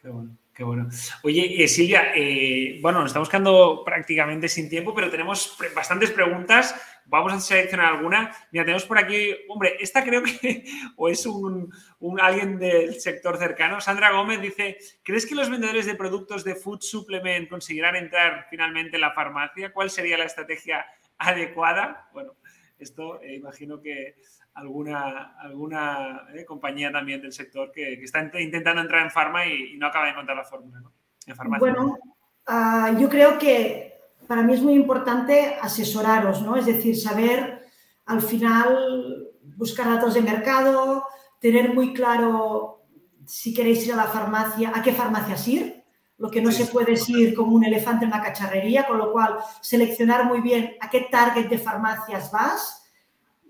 Qué 0.00 0.08
bueno. 0.08 0.36
Qué 0.54 0.64
bueno. 0.64 0.90
Oye, 1.22 1.64
eh, 1.64 1.66
Silvia, 1.66 2.12
eh, 2.14 2.78
bueno, 2.82 3.00
nos 3.00 3.08
estamos 3.08 3.30
quedando 3.30 3.82
prácticamente 3.86 4.50
sin 4.50 4.68
tiempo, 4.68 4.94
pero 4.94 5.10
tenemos 5.10 5.56
bastantes 5.74 6.10
preguntas. 6.10 6.74
Vamos 7.06 7.32
a 7.32 7.40
seleccionar 7.40 7.94
alguna. 7.94 8.36
Mira, 8.50 8.64
tenemos 8.64 8.84
por 8.84 8.98
aquí, 8.98 9.34
hombre, 9.48 9.76
esta 9.80 10.04
creo 10.04 10.22
que 10.22 10.64
o 10.96 11.08
es 11.08 11.24
un, 11.24 11.72
alguien 12.20 12.58
del 12.58 13.00
sector 13.00 13.38
cercano. 13.38 13.80
Sandra 13.80 14.12
Gómez 14.12 14.42
dice, 14.42 14.76
¿crees 15.02 15.24
que 15.24 15.34
los 15.34 15.48
vendedores 15.48 15.86
de 15.86 15.94
productos 15.94 16.44
de 16.44 16.54
food 16.54 16.82
supplement 16.82 17.48
conseguirán 17.48 17.96
entrar 17.96 18.46
finalmente 18.50 18.96
en 18.96 19.00
la 19.00 19.12
farmacia? 19.12 19.72
¿Cuál 19.72 19.88
sería 19.88 20.18
la 20.18 20.24
estrategia 20.24 20.84
adecuada? 21.16 22.10
Bueno, 22.12 22.34
esto 22.78 23.22
eh, 23.22 23.36
imagino 23.36 23.80
que 23.80 24.16
alguna, 24.54 25.34
alguna 25.38 26.26
eh, 26.34 26.44
compañía 26.44 26.92
también 26.92 27.20
del 27.20 27.32
sector 27.32 27.72
que, 27.72 27.94
está 28.02 28.20
intentando 28.40 28.82
entrar 28.82 29.02
en 29.02 29.10
farma 29.10 29.46
y, 29.46 29.76
no 29.78 29.86
acaba 29.86 30.06
de 30.06 30.12
encontrar 30.12 30.36
la 30.36 30.44
fórmula, 30.44 30.80
¿no? 30.80 30.92
En 31.26 31.36
farmacia. 31.36 31.60
Bueno, 31.60 31.98
ah, 32.46 32.94
yo 32.98 33.08
creo 33.08 33.38
que 33.38 34.00
para 34.26 34.42
mí 34.42 34.54
es 34.54 34.62
muy 34.62 34.74
importante 34.74 35.56
asesoraros, 35.60 36.42
¿no? 36.42 36.56
Es 36.56 36.66
decir, 36.66 36.96
saber 36.96 37.66
al 38.06 38.20
final 38.20 39.28
buscar 39.56 39.88
datos 39.88 40.14
de 40.14 40.22
mercado, 40.22 41.04
tener 41.40 41.74
muy 41.74 41.92
claro 41.92 42.84
si 43.26 43.54
queréis 43.54 43.86
ir 43.86 43.92
a 43.94 43.96
la 43.96 44.06
farmacia, 44.06 44.72
a 44.74 44.82
qué 44.82 44.92
farmacias 44.92 45.46
ir. 45.48 45.84
Lo 46.18 46.30
que 46.30 46.42
no 46.42 46.52
se 46.52 46.66
puede 46.66 46.92
es 46.92 47.08
ir 47.08 47.34
como 47.34 47.56
un 47.56 47.64
elefante 47.64 48.04
en 48.04 48.12
una 48.12 48.22
cacharrería, 48.22 48.86
con 48.86 48.98
lo 48.98 49.10
cual 49.12 49.38
seleccionar 49.60 50.24
muy 50.24 50.40
bien 50.40 50.76
a 50.80 50.88
qué 50.88 51.08
target 51.10 51.48
de 51.48 51.58
farmacias 51.58 52.30
vas 52.30 52.81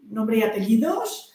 nombre 0.03 0.39
y 0.39 0.43
apellidos, 0.43 1.33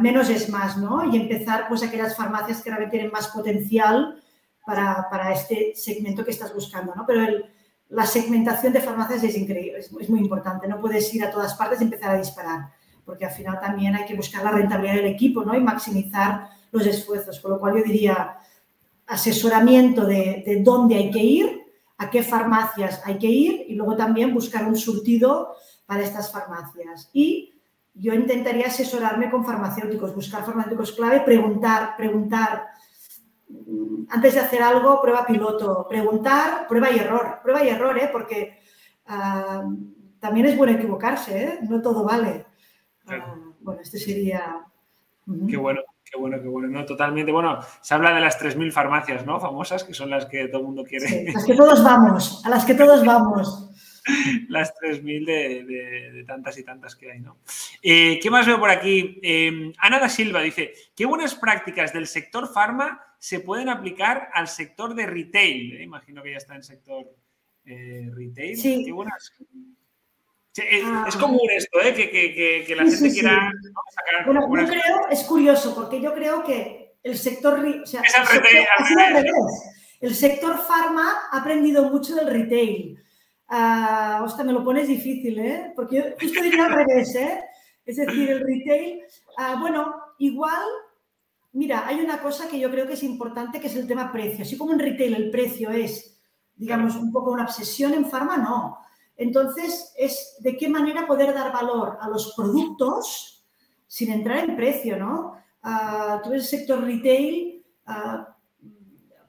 menos 0.00 0.28
es 0.28 0.48
más, 0.48 0.76
¿no? 0.76 1.04
Y 1.12 1.16
empezar 1.16 1.66
pues 1.68 1.82
aquellas 1.82 2.16
farmacias 2.16 2.62
que 2.62 2.70
realmente 2.70 2.96
tienen 2.96 3.12
más 3.12 3.28
potencial 3.28 4.22
para, 4.64 5.32
este 5.32 5.72
segmento 5.74 6.24
que 6.24 6.30
estás 6.30 6.54
buscando, 6.54 6.94
¿no? 6.94 7.04
Pero 7.06 7.44
la 7.88 8.06
segmentación 8.06 8.72
de 8.72 8.80
farmacias 8.80 9.24
es 9.24 9.36
increíble, 9.36 9.78
es, 9.78 9.90
muy 10.08 10.20
importante, 10.20 10.68
no 10.68 10.80
puedes 10.80 11.12
ir 11.14 11.24
a 11.24 11.30
todas 11.30 11.54
partes 11.54 11.80
y 11.80 11.84
empezar 11.84 12.14
a 12.14 12.18
disparar, 12.18 12.68
porque 13.04 13.24
al 13.24 13.32
final 13.32 13.58
también 13.58 13.96
hay 13.96 14.04
que 14.04 14.14
buscar 14.14 14.44
la 14.44 14.52
rentabilidad 14.52 14.96
del 14.96 15.06
equipo, 15.06 15.44
¿no? 15.44 15.56
Y 15.56 15.60
maximizar 15.60 16.48
los 16.70 16.86
esfuerzos, 16.86 17.40
con 17.40 17.52
lo 17.52 17.58
cual 17.58 17.78
yo 17.78 17.82
diría 17.82 18.36
asesoramiento 19.06 20.06
de, 20.06 20.44
de 20.46 20.62
dónde 20.62 20.94
hay 20.94 21.10
que 21.10 21.18
ir, 21.18 21.60
a 21.98 22.08
qué 22.08 22.22
farmacias 22.22 23.02
hay 23.04 23.18
que 23.18 23.26
ir 23.26 23.66
y 23.68 23.74
luego 23.74 23.94
también 23.94 24.32
buscar 24.32 24.64
un 24.66 24.76
surtido 24.76 25.54
para 25.84 26.02
estas 26.02 26.32
farmacias. 26.32 27.10
Y 27.12 27.59
yo 28.00 28.14
intentaría 28.14 28.66
asesorarme 28.66 29.30
con 29.30 29.44
farmacéuticos, 29.44 30.14
buscar 30.14 30.44
farmacéuticos 30.44 30.92
clave, 30.92 31.20
preguntar, 31.20 31.96
preguntar. 31.98 32.68
Mm, 33.48 34.04
antes 34.08 34.34
de 34.34 34.40
hacer 34.40 34.62
algo, 34.62 35.02
prueba 35.02 35.26
piloto, 35.26 35.86
preguntar, 35.86 36.66
prueba 36.66 36.90
y 36.90 36.98
error, 36.98 37.40
prueba 37.42 37.62
y 37.62 37.68
error, 37.68 37.98
¿eh? 37.98 38.08
porque 38.10 38.58
ah, 39.06 39.64
también 40.18 40.46
es 40.46 40.56
bueno 40.56 40.72
equivocarse, 40.72 41.44
¿eh? 41.44 41.58
no 41.68 41.82
todo 41.82 42.02
vale. 42.02 42.46
Ah, 43.06 43.34
bueno, 43.60 43.82
este 43.82 43.98
sería... 43.98 44.64
Qué 45.48 45.58
bueno, 45.58 45.82
qué 46.02 46.18
bueno, 46.18 46.38
qué 46.40 46.48
bueno. 46.48 46.68
No, 46.68 46.84
totalmente. 46.84 47.30
Bueno, 47.30 47.60
se 47.82 47.94
habla 47.94 48.14
de 48.14 48.20
las 48.20 48.40
3.000 48.40 48.72
farmacias, 48.72 49.24
¿no? 49.26 49.38
Famosas, 49.38 49.84
que 49.84 49.94
son 49.94 50.10
las 50.10 50.26
que 50.26 50.48
todo 50.48 50.62
el 50.62 50.66
mundo 50.66 50.82
quiere. 50.82 51.06
Sí, 51.06 51.32
las 51.32 51.44
que 51.44 51.54
todos 51.54 51.84
vamos, 51.84 52.42
a 52.44 52.48
las 52.48 52.64
que 52.64 52.74
todos 52.74 53.04
vamos. 53.04 53.70
las 54.48 54.74
3.000 54.74 55.24
de, 55.26 56.24
tantas 56.26 56.58
y 56.58 56.64
tantas 56.64 56.96
que 56.96 57.12
hay, 57.12 57.20
¿no? 57.20 57.38
Eh, 57.82 58.18
¿Qué 58.22 58.30
más 58.30 58.46
veo 58.46 58.58
por 58.58 58.70
aquí? 58.70 59.18
Eh, 59.22 59.72
Ana 59.78 59.98
da 59.98 60.08
Silva 60.08 60.40
dice, 60.42 60.72
¿qué 60.94 61.06
buenas 61.06 61.34
prácticas 61.34 61.92
del 61.92 62.06
sector 62.06 62.52
farma 62.52 63.04
se 63.18 63.40
pueden 63.40 63.68
aplicar 63.68 64.30
al 64.32 64.48
sector 64.48 64.94
de 64.94 65.06
retail? 65.06 65.76
Eh, 65.76 65.82
imagino 65.82 66.22
que 66.22 66.32
ya 66.32 66.38
está 66.38 66.54
en 66.54 66.62
sector 66.62 67.06
retail. 67.64 68.56
Sí. 68.56 68.84
¿Qué 68.84 68.92
buenas? 68.92 69.32
Ah. 70.58 71.04
es, 71.06 71.16
común 71.16 71.48
esto, 71.50 71.78
que, 71.80 72.74
la 72.76 72.84
gente 72.84 73.12
quiera 73.12 73.52
sacar 73.94 74.26
bueno, 74.26 74.66
yo 74.66 74.68
creo, 74.68 75.08
es 75.08 75.22
curioso, 75.22 75.74
porque 75.74 76.00
yo 76.00 76.12
creo 76.12 76.42
que 76.44 76.96
el 77.02 77.16
sector... 77.16 77.64
O 77.82 77.86
sea, 77.86 78.00
es 78.00 78.14
al 78.14 78.26
retail, 78.26 78.66
retail. 79.14 79.32
El 80.00 80.14
sector 80.14 80.58
farma 80.58 81.28
ha 81.30 81.40
aprendido 81.40 81.90
mucho 81.90 82.14
del 82.14 82.26
retail. 82.26 82.98
Hostia, 83.50 84.44
me 84.44 84.52
lo 84.52 84.62
pones 84.62 84.86
difícil, 84.86 85.38
¿eh? 85.40 85.72
Porque 85.74 85.96
yo 85.96 86.02
justo 86.20 86.40
diría 86.40 86.66
al 86.66 86.72
revés, 86.72 87.14
¿eh? 87.16 87.40
Es 87.84 87.96
decir, 87.96 88.30
el 88.30 88.40
retail, 88.40 89.00
uh, 89.38 89.58
bueno, 89.58 89.92
igual, 90.18 90.62
mira, 91.52 91.84
hay 91.86 92.00
una 92.00 92.22
cosa 92.22 92.48
que 92.48 92.60
yo 92.60 92.70
creo 92.70 92.86
que 92.86 92.92
es 92.92 93.02
importante, 93.02 93.58
que 93.58 93.66
es 93.66 93.74
el 93.74 93.88
tema 93.88 94.12
precio. 94.12 94.42
Así 94.44 94.56
como 94.56 94.72
en 94.72 94.78
retail 94.78 95.14
el 95.14 95.30
precio 95.30 95.70
es, 95.70 96.22
digamos, 96.54 96.94
un 96.94 97.10
poco 97.10 97.32
una 97.32 97.44
obsesión, 97.44 97.92
en 97.94 98.08
farma 98.08 98.36
no. 98.36 98.78
Entonces, 99.16 99.92
es 99.98 100.36
de 100.38 100.56
qué 100.56 100.68
manera 100.68 101.06
poder 101.06 101.34
dar 101.34 101.52
valor 101.52 101.98
a 102.00 102.08
los 102.08 102.32
productos 102.36 103.44
sin 103.88 104.12
entrar 104.12 104.48
en 104.48 104.54
precio, 104.54 104.96
¿no? 104.96 105.34
Uh, 105.64 106.22
tú 106.22 106.30
ves 106.30 106.42
el 106.42 106.58
sector 106.58 106.84
retail, 106.84 107.66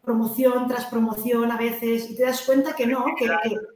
promoción 0.02 0.68
tras 0.68 0.86
promoción 0.86 1.52
a 1.52 1.58
veces 1.58 2.10
y 2.10 2.16
te 2.16 2.24
das 2.24 2.41
cuenta 2.41 2.76
que 2.76 2.88
no, 2.88 3.06
que, 3.18 3.28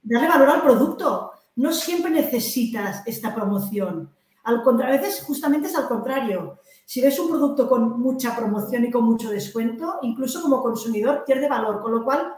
darle 0.03 0.27
valor 0.27 0.49
al 0.49 0.63
producto. 0.63 1.31
No 1.55 1.71
siempre 1.71 2.11
necesitas 2.11 3.03
esta 3.05 3.33
promoción. 3.33 4.09
Al 4.43 4.61
contrario, 4.61 4.95
a 4.95 5.01
veces 5.01 5.23
justamente 5.23 5.67
es 5.67 5.75
al 5.75 5.87
contrario. 5.87 6.59
Si 6.85 7.01
ves 7.01 7.17
un 7.19 7.29
producto 7.29 7.67
con 7.69 7.99
mucha 7.99 8.35
promoción 8.35 8.85
y 8.85 8.91
con 8.91 9.05
mucho 9.05 9.29
descuento, 9.29 9.99
incluso 10.01 10.41
como 10.41 10.61
consumidor 10.61 11.23
pierde 11.25 11.47
valor. 11.47 11.81
Con 11.81 11.93
lo 11.93 12.03
cual, 12.03 12.35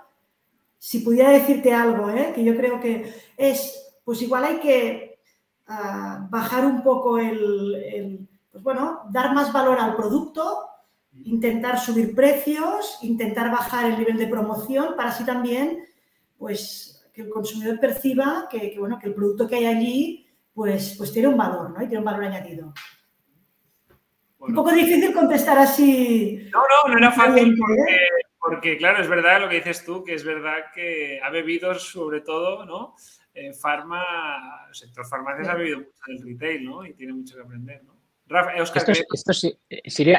si 0.77 0.99
pudiera 0.99 1.31
decirte 1.31 1.73
algo, 1.73 2.09
¿eh? 2.09 2.31
que 2.35 2.43
yo 2.43 2.55
creo 2.55 2.79
que 2.79 3.13
es, 3.35 3.93
pues 4.05 4.21
igual 4.21 4.43
hay 4.43 4.59
que 4.59 5.19
ah, 5.67 6.27
bajar 6.29 6.65
un 6.65 6.83
poco 6.83 7.17
el, 7.17 8.27
pues 8.51 8.63
bueno, 8.63 9.01
dar 9.09 9.33
más 9.33 9.51
valor 9.51 9.79
al 9.79 9.95
producto 9.95 10.67
intentar 11.23 11.79
subir 11.79 12.15
precios, 12.15 12.99
intentar 13.01 13.51
bajar 13.51 13.91
el 13.91 13.99
nivel 13.99 14.17
de 14.17 14.27
promoción 14.27 14.95
para 14.95 15.09
así 15.09 15.25
también, 15.25 15.85
pues, 16.37 17.09
que 17.13 17.23
el 17.23 17.29
consumidor 17.29 17.79
perciba 17.79 18.47
que, 18.49 18.75
bueno, 18.77 18.99
que 18.99 19.07
el 19.07 19.15
producto 19.15 19.47
que 19.47 19.55
hay 19.55 19.65
allí, 19.65 20.27
pues, 20.53 20.95
pues 20.97 21.11
tiene 21.11 21.27
un 21.27 21.37
valor, 21.37 21.71
¿no? 21.71 21.83
Y 21.83 21.87
tiene 21.87 21.99
un 21.99 22.05
valor 22.05 22.25
añadido. 22.25 22.73
Un 24.39 24.53
poco 24.53 24.71
difícil 24.71 25.13
contestar 25.13 25.57
así. 25.57 26.47
No, 26.53 26.59
no, 26.59 26.93
no 26.93 26.97
era 26.97 27.11
fácil 27.11 27.55
porque, 27.57 27.97
Porque, 28.39 28.77
claro, 28.77 29.01
es 29.01 29.09
verdad 29.09 29.41
lo 29.41 29.49
que 29.49 29.55
dices 29.55 29.83
tú, 29.83 30.03
que 30.03 30.13
es 30.13 30.23
verdad 30.23 30.71
que 30.73 31.19
ha 31.21 31.29
bebido 31.29 31.73
sobre 31.75 32.21
todo, 32.21 32.65
¿no? 32.65 32.95
Eh, 33.33 33.53
farma, 33.53 34.03
el 34.67 34.75
sector 34.75 35.05
farmacias 35.05 35.47
ha 35.47 35.55
bebido 35.55 35.79
mucho 35.79 35.91
del 36.07 36.23
retail, 36.23 36.65
¿no? 36.65 36.85
Y 36.85 36.93
tiene 36.93 37.13
mucho 37.13 37.35
que 37.35 37.41
aprender, 37.41 37.83
¿no? 37.83 37.96
Esto, 38.29 38.91
esto, 39.31 39.47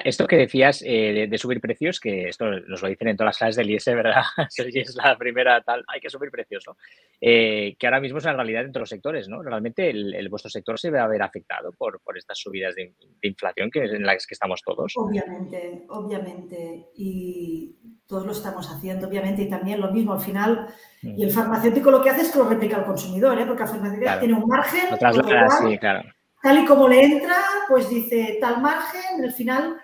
esto, 0.04 0.26
que 0.26 0.36
decías 0.36 0.82
eh, 0.84 1.26
de, 1.28 1.38
subir 1.38 1.60
precios, 1.60 2.00
que 2.00 2.28
esto 2.28 2.46
nos 2.46 2.80
lo 2.80 2.88
dicen 2.88 3.08
en 3.08 3.16
todas 3.16 3.28
las 3.28 3.38
clases 3.38 3.56
del 3.56 3.70
IS, 3.70 3.84
¿verdad? 3.86 4.22
Si 4.48 4.78
es 4.78 4.94
la 4.96 5.16
primera 5.18 5.60
tal, 5.62 5.84
hay 5.88 6.00
que 6.00 6.08
subir 6.08 6.30
precios, 6.30 6.64
¿no? 6.66 6.76
Eh, 7.20 7.76
que 7.78 7.86
ahora 7.86 8.00
mismo 8.00 8.18
es 8.18 8.24
una 8.24 8.34
realidad 8.34 8.64
entre 8.64 8.80
los 8.80 8.88
sectores, 8.88 9.28
¿no? 9.28 9.42
Realmente 9.42 9.90
el, 9.90 10.28
vuestro 10.30 10.50
sector 10.50 10.78
se 10.78 10.90
va 10.90 11.02
a 11.02 11.08
ver 11.08 11.22
afectado 11.22 11.72
por, 11.72 12.00
por 12.00 12.16
estas 12.16 12.38
subidas 12.38 12.74
de, 12.74 12.94
inflación 13.22 13.70
que, 13.70 13.84
en 13.84 14.04
las 14.04 14.26
que 14.26 14.34
estamos 14.34 14.62
todos. 14.62 14.94
Obviamente, 14.96 15.84
obviamente. 15.90 16.86
Y 16.94 17.76
todos 18.06 18.24
lo 18.24 18.32
estamos 18.32 18.70
haciendo, 18.72 19.06
obviamente, 19.08 19.42
y 19.42 19.50
también 19.50 19.80
lo 19.80 19.92
mismo 19.92 20.14
al 20.14 20.20
final. 20.20 20.68
Y 21.02 21.22
el 21.22 21.28
mm. 21.28 21.32
farmacéutico 21.32 21.90
lo 21.90 22.02
que 22.02 22.10
hace 22.10 22.22
es 22.22 22.32
que 22.32 22.38
lo 22.38 22.48
replica 22.48 22.76
al 22.76 22.86
consumidor, 22.86 23.38
¿eh? 23.38 23.44
porque 23.46 23.64
el 23.64 23.68
farmacéutico 23.68 24.18
tiene 24.18 24.34
un 24.34 24.46
margen. 24.46 24.88
sí, 25.68 25.78
claro 25.78 26.02
tal 26.42 26.62
y 26.62 26.66
como 26.66 26.88
le 26.88 27.04
entra, 27.04 27.36
pues 27.68 27.88
dice 27.88 28.38
tal 28.40 28.60
margen, 28.60 29.24
al 29.24 29.32
final 29.32 29.80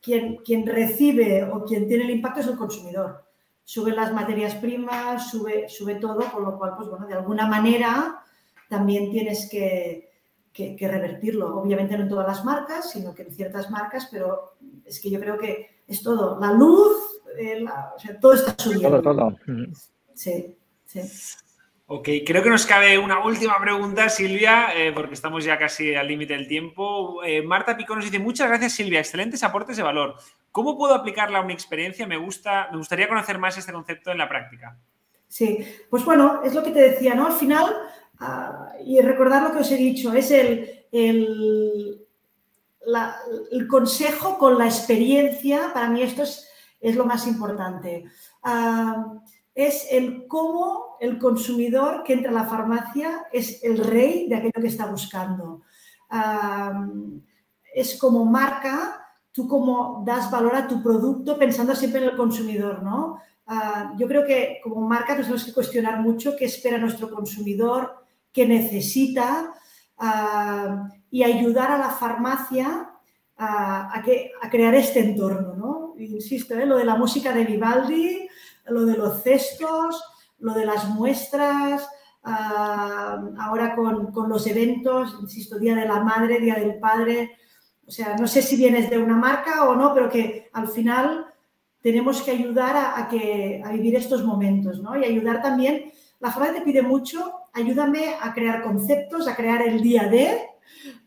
quien, 0.00 0.36
quien 0.38 0.66
recibe 0.66 1.44
o 1.44 1.64
quien 1.64 1.86
tiene 1.86 2.04
el 2.04 2.10
impacto 2.10 2.40
es 2.40 2.46
el 2.46 2.56
consumidor. 2.56 3.24
Suben 3.64 3.96
las 3.96 4.12
materias 4.12 4.54
primas, 4.54 5.30
sube, 5.30 5.68
sube 5.68 5.96
todo, 5.96 6.20
con 6.32 6.44
lo 6.44 6.56
cual, 6.56 6.74
pues 6.76 6.88
bueno, 6.88 7.06
de 7.06 7.14
alguna 7.14 7.46
manera 7.46 8.22
también 8.68 9.10
tienes 9.10 9.48
que, 9.50 10.10
que, 10.52 10.88
revertirlo. 10.88 11.58
Obviamente 11.58 11.96
no 11.96 12.04
en 12.04 12.08
todas 12.08 12.26
las 12.26 12.44
marcas, 12.44 12.90
sino 12.90 13.14
que 13.14 13.22
en 13.22 13.32
ciertas 13.32 13.70
marcas, 13.70 14.08
pero 14.10 14.54
es 14.84 15.00
que 15.00 15.10
yo 15.10 15.20
creo 15.20 15.38
que 15.38 15.82
es 15.86 16.02
todo. 16.02 16.38
La 16.40 16.52
luz, 16.52 16.96
eh, 17.38 17.64
o 17.64 17.98
sea, 17.98 18.18
todo 18.18 18.32
está 18.32 18.54
subiendo. 18.56 19.02
Todo, 19.02 19.14
todo. 19.14 19.36
Sí, 20.14 20.56
sí. 20.84 21.00
Ok, 21.90 22.06
creo 22.26 22.42
que 22.42 22.50
nos 22.50 22.66
cabe 22.66 22.98
una 22.98 23.24
última 23.24 23.58
pregunta, 23.58 24.10
Silvia, 24.10 24.76
eh, 24.76 24.92
porque 24.92 25.14
estamos 25.14 25.42
ya 25.42 25.58
casi 25.58 25.94
al 25.94 26.06
límite 26.06 26.34
del 26.34 26.46
tiempo. 26.46 27.24
Eh, 27.24 27.40
Marta 27.40 27.78
Pico 27.78 27.96
nos 27.96 28.04
dice, 28.04 28.18
muchas 28.18 28.46
gracias 28.46 28.74
Silvia, 28.74 29.00
excelentes 29.00 29.42
aportes 29.42 29.78
de 29.78 29.82
valor. 29.82 30.16
¿Cómo 30.52 30.76
puedo 30.76 30.92
aplicarla 30.92 31.38
a 31.38 31.40
una 31.40 31.54
experiencia? 31.54 32.06
Me, 32.06 32.18
gusta, 32.18 32.68
me 32.70 32.76
gustaría 32.76 33.08
conocer 33.08 33.38
más 33.38 33.56
este 33.56 33.72
concepto 33.72 34.10
en 34.10 34.18
la 34.18 34.28
práctica. 34.28 34.76
Sí, 35.28 35.64
pues 35.88 36.04
bueno, 36.04 36.42
es 36.44 36.52
lo 36.52 36.62
que 36.62 36.72
te 36.72 36.90
decía, 36.90 37.14
¿no? 37.14 37.26
Al 37.26 37.32
final, 37.32 37.74
ah, 38.20 38.72
y 38.84 39.00
recordar 39.00 39.44
lo 39.44 39.52
que 39.52 39.60
os 39.60 39.72
he 39.72 39.76
dicho, 39.78 40.12
es 40.12 40.30
el, 40.30 40.84
el, 40.92 42.06
consejo 43.66 44.36
con 44.36 44.58
la 44.58 44.66
experiencia, 44.66 45.72
para 45.72 45.88
mí 45.88 46.02
esto 46.02 46.24
es, 46.24 46.50
es 46.82 46.96
lo 46.96 47.06
más 47.06 47.26
importante. 47.26 48.04
Ah, 48.42 49.22
es 49.58 49.88
el 49.90 50.28
cómo 50.28 50.96
el 51.00 51.18
consumidor 51.18 52.04
que 52.04 52.12
entra 52.12 52.30
a 52.30 52.34
la 52.34 52.44
farmacia 52.44 53.26
es 53.32 53.64
el 53.64 53.78
rey 53.78 54.28
de 54.28 54.36
aquello 54.36 54.60
que 54.60 54.68
está 54.68 54.86
buscando. 54.86 55.62
es 57.74 57.98
como 57.98 58.24
marca, 58.24 59.04
tú 59.32 59.48
como 59.48 60.04
das 60.06 60.30
valor 60.30 60.54
a 60.54 60.68
tu 60.68 60.80
producto 60.80 61.36
pensando 61.36 61.74
siempre 61.74 62.00
en 62.00 62.10
el 62.10 62.16
consumidor, 62.16 62.84
¿no? 62.84 63.18
Ah, 63.48 63.94
yo 63.98 64.06
creo 64.06 64.24
que 64.24 64.60
como 64.62 64.80
marca 64.86 65.16
tenemos 65.16 65.44
que 65.44 65.52
cuestionar 65.52 66.02
mucho 66.02 66.36
qué 66.36 66.44
espera 66.44 66.78
nuestro 66.78 67.10
consumidor, 67.10 68.06
qué 68.32 68.46
necesita 68.46 69.54
y 71.10 71.24
ayudar 71.24 71.72
a 71.72 71.78
la 71.78 71.90
farmacia 71.90 72.90
a 73.38 74.48
crear 74.52 74.76
este 74.76 75.00
entorno, 75.00 75.54
¿no? 75.54 75.94
Insisto, 75.98 76.54
¿eh? 76.54 76.64
lo 76.64 76.76
de 76.76 76.84
la 76.84 76.94
música 76.94 77.32
de 77.32 77.44
Vivaldi, 77.44 78.27
lo 78.70 78.84
de 78.84 78.96
los 78.96 79.22
cestos, 79.22 80.02
lo 80.38 80.54
de 80.54 80.66
las 80.66 80.88
muestras, 80.88 81.88
ah, 82.22 83.20
ahora 83.40 83.74
con, 83.74 84.12
los 84.28 84.46
eventos, 84.46 85.16
insisto, 85.20 85.58
Día 85.58 85.74
de 85.74 85.86
la 85.86 86.00
Madre, 86.00 86.40
Día 86.40 86.54
del 86.54 86.78
Padre. 86.78 87.36
O 87.86 87.90
sea, 87.90 88.16
no 88.16 88.26
sé 88.26 88.42
si 88.42 88.56
vienes 88.56 88.90
de 88.90 88.98
una 88.98 89.16
marca 89.16 89.68
o 89.68 89.74
no, 89.74 89.94
pero 89.94 90.08
que 90.08 90.50
al 90.52 90.68
final 90.68 91.26
tenemos 91.80 92.22
que 92.22 92.32
ayudar 92.32 92.76
a, 92.76 93.08
que, 93.08 93.62
a 93.64 93.70
vivir 93.70 93.96
estos 93.96 94.24
momentos, 94.24 94.80
¿no? 94.80 94.96
Y 94.96 95.04
ayudar 95.04 95.42
también, 95.42 95.92
la 96.20 96.30
frase 96.30 96.54
te 96.54 96.62
pide 96.62 96.82
mucho, 96.82 97.32
ayúdame 97.52 98.16
a 98.20 98.32
crear 98.34 98.62
conceptos, 98.62 99.28
a 99.28 99.36
crear 99.36 99.62
el 99.62 99.80
día 99.80 100.08
de, 100.08 100.40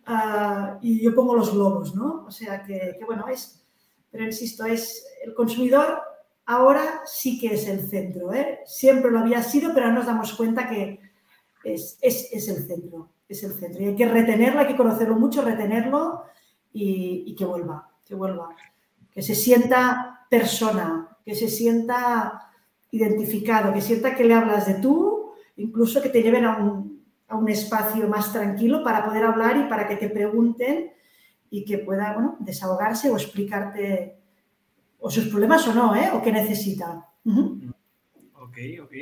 ah, 0.06 0.78
y 0.82 1.02
yo 1.02 1.14
pongo 1.14 1.36
los 1.36 1.54
globos, 1.54 1.94
¿no? 1.96 2.26
O 2.26 2.32
sea, 2.32 2.64
que, 2.64 2.96
que 2.98 3.06
bueno, 3.06 3.28
es, 3.28 3.64
pero 4.10 4.26
insisto, 4.26 4.66
es 4.66 5.06
el 5.24 5.34
consumidor 5.34 6.02
ahora 6.52 7.02
sí 7.06 7.40
que 7.40 7.54
es 7.54 7.68
el 7.68 7.88
centro. 7.88 8.34
¿eh? 8.34 8.60
Siempre 8.66 9.10
lo 9.10 9.20
había 9.20 9.42
sido, 9.42 9.74
pero 9.74 9.86
ahora 9.86 9.98
nos 9.98 10.06
damos 10.06 10.34
cuenta 10.34 10.68
que 10.68 11.00
es, 11.64 11.98
el 12.02 12.62
centro. 12.62 13.10
Es 13.28 13.44
el 13.44 13.54
centro. 13.54 13.82
Y 13.82 13.88
hay 13.88 13.96
que 13.96 14.08
retenerlo, 14.08 14.60
hay 14.60 14.68
que 14.68 14.76
conocerlo 14.76 15.16
mucho, 15.16 15.42
retenerlo 15.42 16.24
y, 16.74 17.34
que 17.36 17.46
vuelva, 17.46 17.90
que 18.06 18.16
vuelva. 18.16 18.50
Que 19.12 19.22
se 19.22 19.36
sienta 19.36 20.26
persona, 20.30 21.18
que 21.24 21.36
se 21.36 21.48
sienta 21.48 22.50
identificado, 22.92 23.74
que 23.74 23.82
sienta 23.82 24.16
que 24.16 24.26
le 24.26 24.34
hablas 24.34 24.68
de 24.68 24.76
tú, 24.76 25.32
incluso 25.56 26.02
que 26.02 26.10
te 26.10 26.22
lleven 26.22 26.44
a 26.44 26.58
un, 26.58 27.06
a 27.30 27.38
un 27.38 27.48
espacio 27.48 28.10
más 28.10 28.34
tranquilo 28.34 28.84
para 28.84 29.06
poder 29.06 29.24
hablar 29.24 29.56
y 29.56 29.70
para 29.70 29.88
que 29.88 29.96
te 29.96 30.10
pregunten 30.10 30.92
y 31.50 31.64
que 31.64 31.78
pueda 31.78 32.14
bueno, 32.14 32.36
desahogarse 32.40 33.10
o 33.10 33.16
explicarte 33.16 34.21
o 35.02 35.10
sus 35.10 35.28
problemas 35.28 35.68
o 35.68 35.74
no, 35.74 35.96
¿eh? 35.96 36.10
O 36.14 36.22
qué 36.22 36.32
necesita. 36.32 37.08
Ok, 38.36 38.58
ok. 38.84 38.94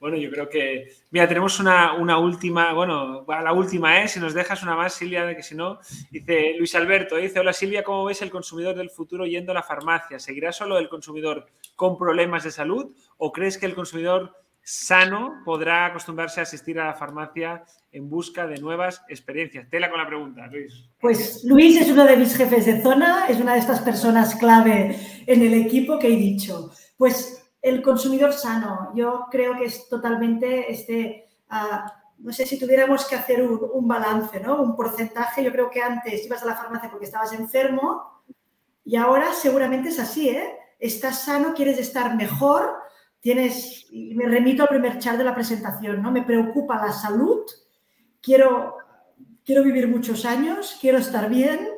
Bueno, 0.00 0.16
yo 0.16 0.30
creo 0.30 0.48
que. 0.48 0.88
Mira, 1.10 1.28
tenemos 1.28 1.60
una, 1.60 2.18
última. 2.18 2.72
Bueno, 2.72 3.24
la 3.28 3.52
última, 3.52 4.02
¿eh? 4.02 4.08
Si 4.08 4.18
nos 4.18 4.32
dejas 4.32 4.62
una 4.62 4.74
más, 4.74 4.94
Silvia, 4.94 5.36
que 5.36 5.42
si 5.42 5.54
no. 5.54 5.78
Dice 6.10 6.54
Luis 6.56 6.74
Alberto, 6.74 7.16
dice: 7.16 7.38
Hola 7.38 7.52
Silvia, 7.52 7.84
¿cómo 7.84 8.04
ves 8.06 8.22
el 8.22 8.30
consumidor 8.30 8.74
del 8.74 8.90
futuro 8.90 9.26
yendo 9.26 9.52
a 9.52 9.54
la 9.54 9.62
farmacia? 9.62 10.18
¿Seguirá 10.18 10.52
solo 10.52 10.78
el 10.78 10.88
consumidor 10.88 11.46
con 11.76 11.98
problemas 11.98 12.44
de 12.44 12.50
salud 12.50 12.94
o 13.18 13.30
crees 13.30 13.58
que 13.58 13.66
el 13.66 13.74
consumidor 13.74 14.41
sano 14.62 15.42
podrá 15.44 15.86
acostumbrarse 15.86 16.40
a 16.40 16.44
asistir 16.44 16.78
a 16.78 16.86
la 16.86 16.94
farmacia 16.94 17.64
en 17.90 18.08
busca 18.08 18.46
de 18.46 18.60
nuevas 18.60 19.02
experiencias? 19.08 19.68
Tela 19.68 19.90
con 19.90 19.98
la 19.98 20.06
pregunta, 20.06 20.46
Luis. 20.46 20.88
Pues 21.00 21.44
Luis 21.44 21.80
es 21.80 21.90
uno 21.90 22.04
de 22.04 22.16
mis 22.16 22.36
jefes 22.36 22.66
de 22.66 22.80
zona, 22.80 23.26
es 23.28 23.40
una 23.40 23.54
de 23.54 23.60
estas 23.60 23.80
personas 23.80 24.34
clave 24.36 24.96
en 25.26 25.42
el 25.42 25.54
equipo 25.54 25.98
que 25.98 26.08
he 26.08 26.16
dicho. 26.16 26.70
Pues 26.96 27.50
el 27.60 27.82
consumidor 27.82 28.32
sano, 28.32 28.92
yo 28.94 29.26
creo 29.30 29.56
que 29.56 29.64
es 29.64 29.88
totalmente 29.88 30.70
este... 30.70 31.28
Ah, 31.48 31.98
no 32.18 32.32
sé 32.32 32.46
si 32.46 32.58
tuviéramos 32.58 33.04
que 33.04 33.16
hacer 33.16 33.42
un, 33.42 33.88
balance, 33.88 34.38
¿no? 34.38 34.62
Un 34.62 34.76
porcentaje. 34.76 35.42
Yo 35.42 35.50
creo 35.50 35.68
que 35.70 35.82
antes 35.82 36.24
ibas 36.24 36.42
a 36.44 36.46
la 36.46 36.54
farmacia 36.54 36.88
porque 36.88 37.06
estabas 37.06 37.32
enfermo 37.32 38.22
y 38.84 38.96
ahora 38.96 39.32
seguramente 39.32 39.88
es 39.88 39.98
así, 39.98 40.28
¿eh? 40.28 40.56
Estás 40.78 41.24
sano, 41.24 41.52
quieres 41.54 41.78
estar 41.78 42.16
mejor, 42.16 42.74
tienes, 43.22 43.86
y 43.92 44.14
me 44.16 44.26
remito 44.26 44.64
al 44.64 44.68
primer 44.68 44.98
chat 44.98 45.16
de 45.16 45.24
la 45.24 45.34
presentación, 45.34 46.02
¿no? 46.02 46.10
Me 46.10 46.22
preocupa 46.22 46.84
la 46.84 46.92
salud, 46.92 47.42
quiero, 48.20 48.76
quiero 49.44 49.62
vivir 49.62 49.86
muchos 49.86 50.24
años, 50.24 50.76
quiero 50.80 50.98
estar 50.98 51.30
bien, 51.30 51.68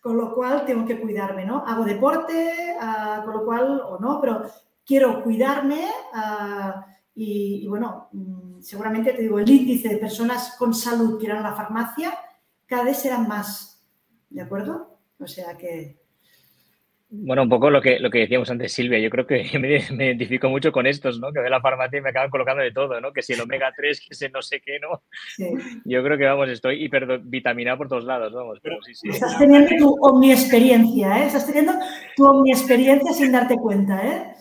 con 0.00 0.16
lo 0.16 0.34
cual 0.34 0.64
tengo 0.64 0.86
que 0.86 0.98
cuidarme, 0.98 1.44
¿no? 1.44 1.62
Hago 1.66 1.84
deporte, 1.84 2.74
ah, 2.80 3.20
con 3.22 3.34
lo 3.34 3.44
cual, 3.44 3.82
o 3.86 3.98
no, 3.98 4.18
pero 4.18 4.46
quiero 4.84 5.22
cuidarme 5.22 5.84
ah, 6.14 6.86
y, 7.14 7.68
bueno, 7.68 8.08
mm, 8.12 8.62
seguramente 8.62 9.12
te 9.12 9.22
digo, 9.22 9.38
el 9.38 9.48
índice 9.48 9.90
de 9.90 9.98
personas 9.98 10.56
con 10.58 10.72
salud 10.72 11.18
que 11.18 11.26
irán 11.26 11.44
a 11.44 11.50
la 11.50 11.54
farmacia 11.54 12.18
cada 12.64 12.84
vez 12.84 12.96
serán 12.98 13.28
más, 13.28 13.86
¿de 14.30 14.40
acuerdo? 14.40 14.98
O 15.18 15.26
sea 15.26 15.54
que, 15.58 16.03
bueno, 17.16 17.42
un 17.42 17.48
poco 17.48 17.70
lo 17.70 17.80
que, 17.80 17.98
lo 18.00 18.10
que 18.10 18.20
decíamos 18.20 18.50
antes, 18.50 18.72
Silvia. 18.72 18.98
Yo 18.98 19.10
creo 19.10 19.26
que 19.26 19.44
me, 19.58 20.06
identifico 20.06 20.48
mucho 20.48 20.72
con 20.72 20.86
estos, 20.86 21.20
¿no? 21.20 21.32
Que 21.32 21.40
de 21.40 21.50
la 21.50 21.60
farmacia 21.60 21.98
y 21.98 22.02
me 22.02 22.10
acaban 22.10 22.30
colocando 22.30 22.62
de 22.62 22.72
todo, 22.72 23.00
¿no? 23.00 23.12
Que 23.12 23.22
si 23.22 23.32
el 23.32 23.40
omega 23.40 23.72
3, 23.74 24.06
que 24.08 24.14
si 24.14 24.28
no 24.28 24.42
sé 24.42 24.60
qué, 24.60 24.78
¿no? 24.80 25.02
Yo 25.84 26.02
creo 26.02 26.18
que, 26.18 26.24
vamos, 26.24 26.48
estoy 26.48 26.84
hipervitaminado 26.84 27.78
por 27.78 27.88
todos 27.88 28.04
lados, 28.04 28.32
vamos. 28.32 28.58
Pero 28.62 28.76
sí, 28.82 28.94
sí. 28.94 29.08
Estás 29.08 29.38
teniendo 29.38 29.70
tu 29.76 29.96
omniexperiencia, 30.02 31.22
¿eh? 31.22 31.26
Estás 31.26 31.46
teniendo 31.46 31.72
tu 32.16 32.26
omniexperiencia 32.26 33.12
sin 33.12 33.32
darte 33.32 33.56
cuenta, 33.56 34.04
¿eh? 34.04 34.34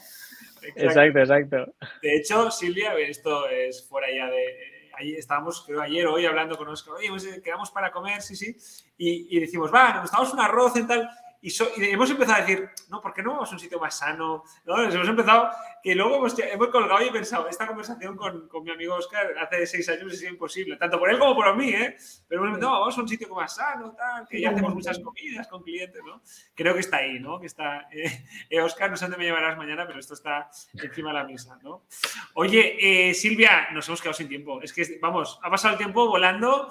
Exacto, 0.75 1.19
exacto. 1.19 1.57
De 2.01 2.15
hecho, 2.15 2.49
Silvia, 2.49 2.93
esto 2.97 3.47
es 3.49 3.87
fuera 3.87 4.07
ya 4.13 4.27
de... 4.27 4.73
Ahí 4.95 5.13
estábamos, 5.13 5.63
creo, 5.65 5.81
ayer 5.81 6.05
hoy 6.05 6.23
hablando 6.27 6.55
con 6.55 6.67
Oscar, 6.67 6.93
oye, 6.93 7.09
pues, 7.09 7.25
eh, 7.25 7.41
quedamos 7.43 7.71
para 7.71 7.91
comer, 7.91 8.21
sí, 8.21 8.35
sí, 8.35 8.55
y, 8.95 9.35
y 9.35 9.39
decimos, 9.39 9.73
va, 9.73 9.95
nos 9.95 10.11
damos 10.11 10.31
un 10.31 10.39
arroz 10.39 10.77
y 10.77 10.85
tal, 10.85 11.09
y, 11.43 11.51
hemos 11.91 12.09
empezado 12.09 12.37
a 12.37 12.45
decir, 12.45 12.69
no, 12.87 13.01
¿por 13.01 13.13
qué 13.13 13.21
no 13.21 13.31
vamos 13.31 13.49
a 13.51 13.53
un 13.55 13.59
sitio 13.59 13.77
más 13.77 13.97
sano? 13.97 14.45
¿No? 14.63 14.81
hemos 14.81 15.09
empezado, 15.09 15.49
que 15.83 15.93
luego 15.93 16.15
hemos, 16.15 16.39
hemos 16.39 16.67
colgado 16.69 17.03
y 17.03 17.09
he 17.09 17.11
pensado, 17.11 17.49
esta 17.49 17.67
conversación 17.67 18.15
con, 18.15 18.47
con, 18.47 18.63
mi 18.63 18.71
amigo 18.71 18.95
Oscar 18.95 19.37
hace 19.37 19.67
seis 19.67 19.89
años 19.89 20.13
es 20.13 20.23
imposible, 20.23 20.77
tanto 20.77 20.97
por 20.97 21.09
él 21.09 21.19
como 21.19 21.35
por 21.35 21.53
mí, 21.57 21.71
¿eh? 21.71 21.97
Pero 22.29 22.45
hemos 22.45 22.59
no, 22.59 22.71
vamos 22.71 22.97
a 22.97 23.01
un 23.01 23.09
sitio 23.09 23.27
más 23.35 23.55
sano, 23.55 23.93
tal, 23.93 24.25
que 24.25 24.39
ya 24.39 24.51
hacemos 24.51 24.73
muchas 24.73 24.99
comidas 24.99 25.45
con 25.49 25.63
clientes, 25.63 26.01
¿no? 26.05 26.21
Creo 26.55 26.73
que 26.75 26.79
está 26.79 26.97
ahí, 26.97 27.19
¿no? 27.19 27.41
Que 27.41 27.47
está, 27.47 27.89
eh, 27.91 28.23
eh, 28.49 28.61
Oscar, 28.61 28.89
no 28.89 28.95
sé 28.95 29.03
dónde 29.03 29.17
me 29.17 29.25
llevarás 29.25 29.57
mañana, 29.57 29.85
pero 29.85 29.99
esto 29.99 30.13
está 30.13 30.49
encima 30.81 31.09
de 31.09 31.15
la 31.15 31.25
mesa, 31.25 31.59
¿no? 31.61 31.83
Oye, 32.35 33.09
eh, 33.09 33.13
Silvia, 33.13 33.67
nos 33.73 33.85
hemos 33.89 34.01
quedado 34.01 34.13
sin 34.13 34.29
tiempo. 34.29 34.61
Es 34.61 34.71
que, 34.71 34.97
vamos, 35.01 35.41
ha 35.43 35.49
pasado 35.49 35.73
el 35.73 35.77
tiempo 35.77 36.07
volando. 36.07 36.69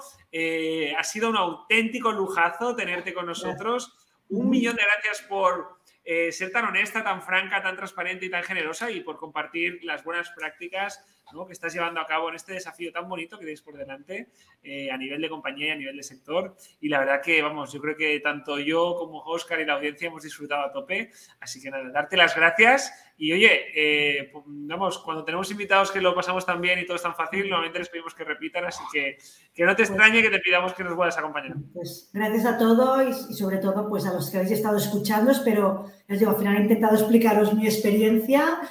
ha 0.97 1.03
sido 1.03 1.29
un 1.29 1.37
auténtico 1.37 2.11
lujazo 2.11 2.75
tenerte 2.75 3.13
con 3.13 3.27
nosotros. 3.27 3.95
Un 4.29 4.49
millón 4.49 4.75
de 4.75 4.83
gracias 4.83 5.21
por 5.27 5.79
eh, 6.03 6.31
ser 6.31 6.51
tan 6.51 6.65
honesta, 6.65 7.03
tan 7.03 7.21
franca, 7.21 7.61
tan 7.61 7.75
transparente 7.75 8.25
y 8.25 8.29
tan 8.29 8.43
generosa 8.43 8.91
y 8.91 9.01
por 9.01 9.17
compartir 9.17 9.79
las 9.83 10.03
buenas 10.03 10.29
prácticas 10.31 11.03
que 11.47 11.53
estás 11.53 11.73
llevando 11.73 11.99
a 11.99 12.05
cabo 12.05 12.29
en 12.29 12.35
este 12.35 12.53
desafío 12.53 12.91
tan 12.91 13.09
bonito 13.09 13.37
que 13.37 13.45
tenéis 13.45 13.61
por 13.61 13.75
delante 13.75 14.29
eh, 14.61 14.91
a 14.91 14.97
nivel 14.97 15.19
de 15.19 15.29
compañía 15.29 15.69
y 15.69 15.71
a 15.71 15.75
nivel 15.75 15.97
de 15.97 16.03
sector. 16.03 16.55
Y 16.79 16.89
la 16.89 16.99
verdad 16.99 17.21
que, 17.21 17.41
vamos, 17.41 17.73
yo 17.73 17.81
creo 17.81 17.97
que 17.97 18.19
tanto 18.19 18.59
yo 18.59 18.95
como 18.97 19.19
Oscar 19.23 19.59
y 19.59 19.65
la 19.65 19.73
audiencia 19.73 20.07
hemos 20.07 20.23
disfrutado 20.23 20.63
a 20.63 20.71
tope. 20.71 21.11
Así 21.39 21.59
que 21.61 21.71
nada, 21.71 21.89
darte 21.89 22.17
las 22.17 22.35
gracias. 22.35 22.93
Y 23.17 23.33
oye, 23.33 23.65
eh, 23.75 24.29
pues, 24.31 24.43
vamos, 24.47 24.99
cuando 24.99 25.25
tenemos 25.25 25.49
invitados 25.49 25.91
que 25.91 26.01
lo 26.01 26.13
pasamos 26.13 26.45
tan 26.45 26.61
bien 26.61 26.79
y 26.79 26.85
todo 26.85 26.97
es 26.97 27.03
tan 27.03 27.15
fácil, 27.15 27.49
normalmente 27.49 27.79
les 27.79 27.89
pedimos 27.89 28.13
que 28.13 28.23
repitan. 28.23 28.65
Así 28.65 28.83
que 28.93 29.17
que 29.53 29.65
no 29.65 29.75
te 29.75 29.83
extrañe 29.83 30.21
que 30.21 30.29
te 30.29 30.39
pidamos 30.39 30.73
que 30.73 30.83
nos 30.83 30.95
vuelvas 30.95 31.17
a 31.17 31.21
acompañar. 31.21 31.55
Pues 31.73 32.09
gracias 32.13 32.45
a 32.45 32.57
todos 32.57 33.29
y, 33.29 33.33
sobre 33.33 33.57
todo 33.57 33.89
pues 33.89 34.05
a 34.05 34.13
los 34.13 34.29
que 34.29 34.37
habéis 34.37 34.53
estado 34.53 34.77
escuchando. 34.77 35.31
Espero, 35.31 35.85
les 36.07 36.19
digo, 36.19 36.31
al 36.31 36.37
final 36.37 36.57
he 36.57 36.61
intentado 36.61 36.95
explicaros 36.95 37.53
mi 37.53 37.65
experiencia 37.65 38.61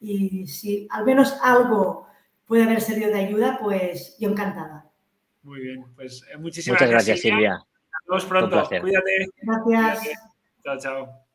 y 0.00 0.46
si 0.46 0.88
al 0.90 1.04
menos 1.04 1.36
algo 1.42 2.08
puede 2.46 2.64
haber 2.64 2.80
servido 2.80 3.10
de 3.10 3.20
ayuda, 3.20 3.58
pues 3.60 4.16
yo 4.18 4.30
encantada. 4.30 4.90
Muy 5.42 5.60
bien, 5.60 5.84
pues 5.94 6.24
eh, 6.32 6.36
muchísimas 6.36 6.80
Muchas 6.80 6.90
gracias, 6.90 7.20
Silvia. 7.20 7.50
Nos 8.06 8.06
vemos 8.06 8.24
pronto. 8.24 8.68
Cuídate. 8.80 9.30
Gracias. 9.66 10.18
Chao, 10.64 10.78
chao. 10.78 11.30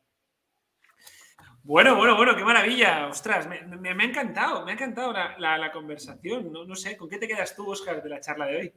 Bueno, 1.62 1.96
bueno, 1.96 2.16
bueno, 2.16 2.36
qué 2.36 2.44
maravilla. 2.44 3.08
Ostras, 3.08 3.48
me, 3.48 3.56
ha 3.56 4.04
encantado, 4.04 4.64
me 4.64 4.70
ha 4.70 4.74
encantado 4.74 5.12
la, 5.12 5.70
conversación. 5.72 6.52
No, 6.52 6.64
no, 6.64 6.76
sé, 6.76 6.96
¿con 6.96 7.08
qué 7.08 7.18
te 7.18 7.26
quedas 7.26 7.56
tú, 7.56 7.68
Oscar, 7.68 8.00
de 8.02 8.08
la 8.08 8.20
charla 8.20 8.46
de 8.46 8.56
hoy? 8.56 8.72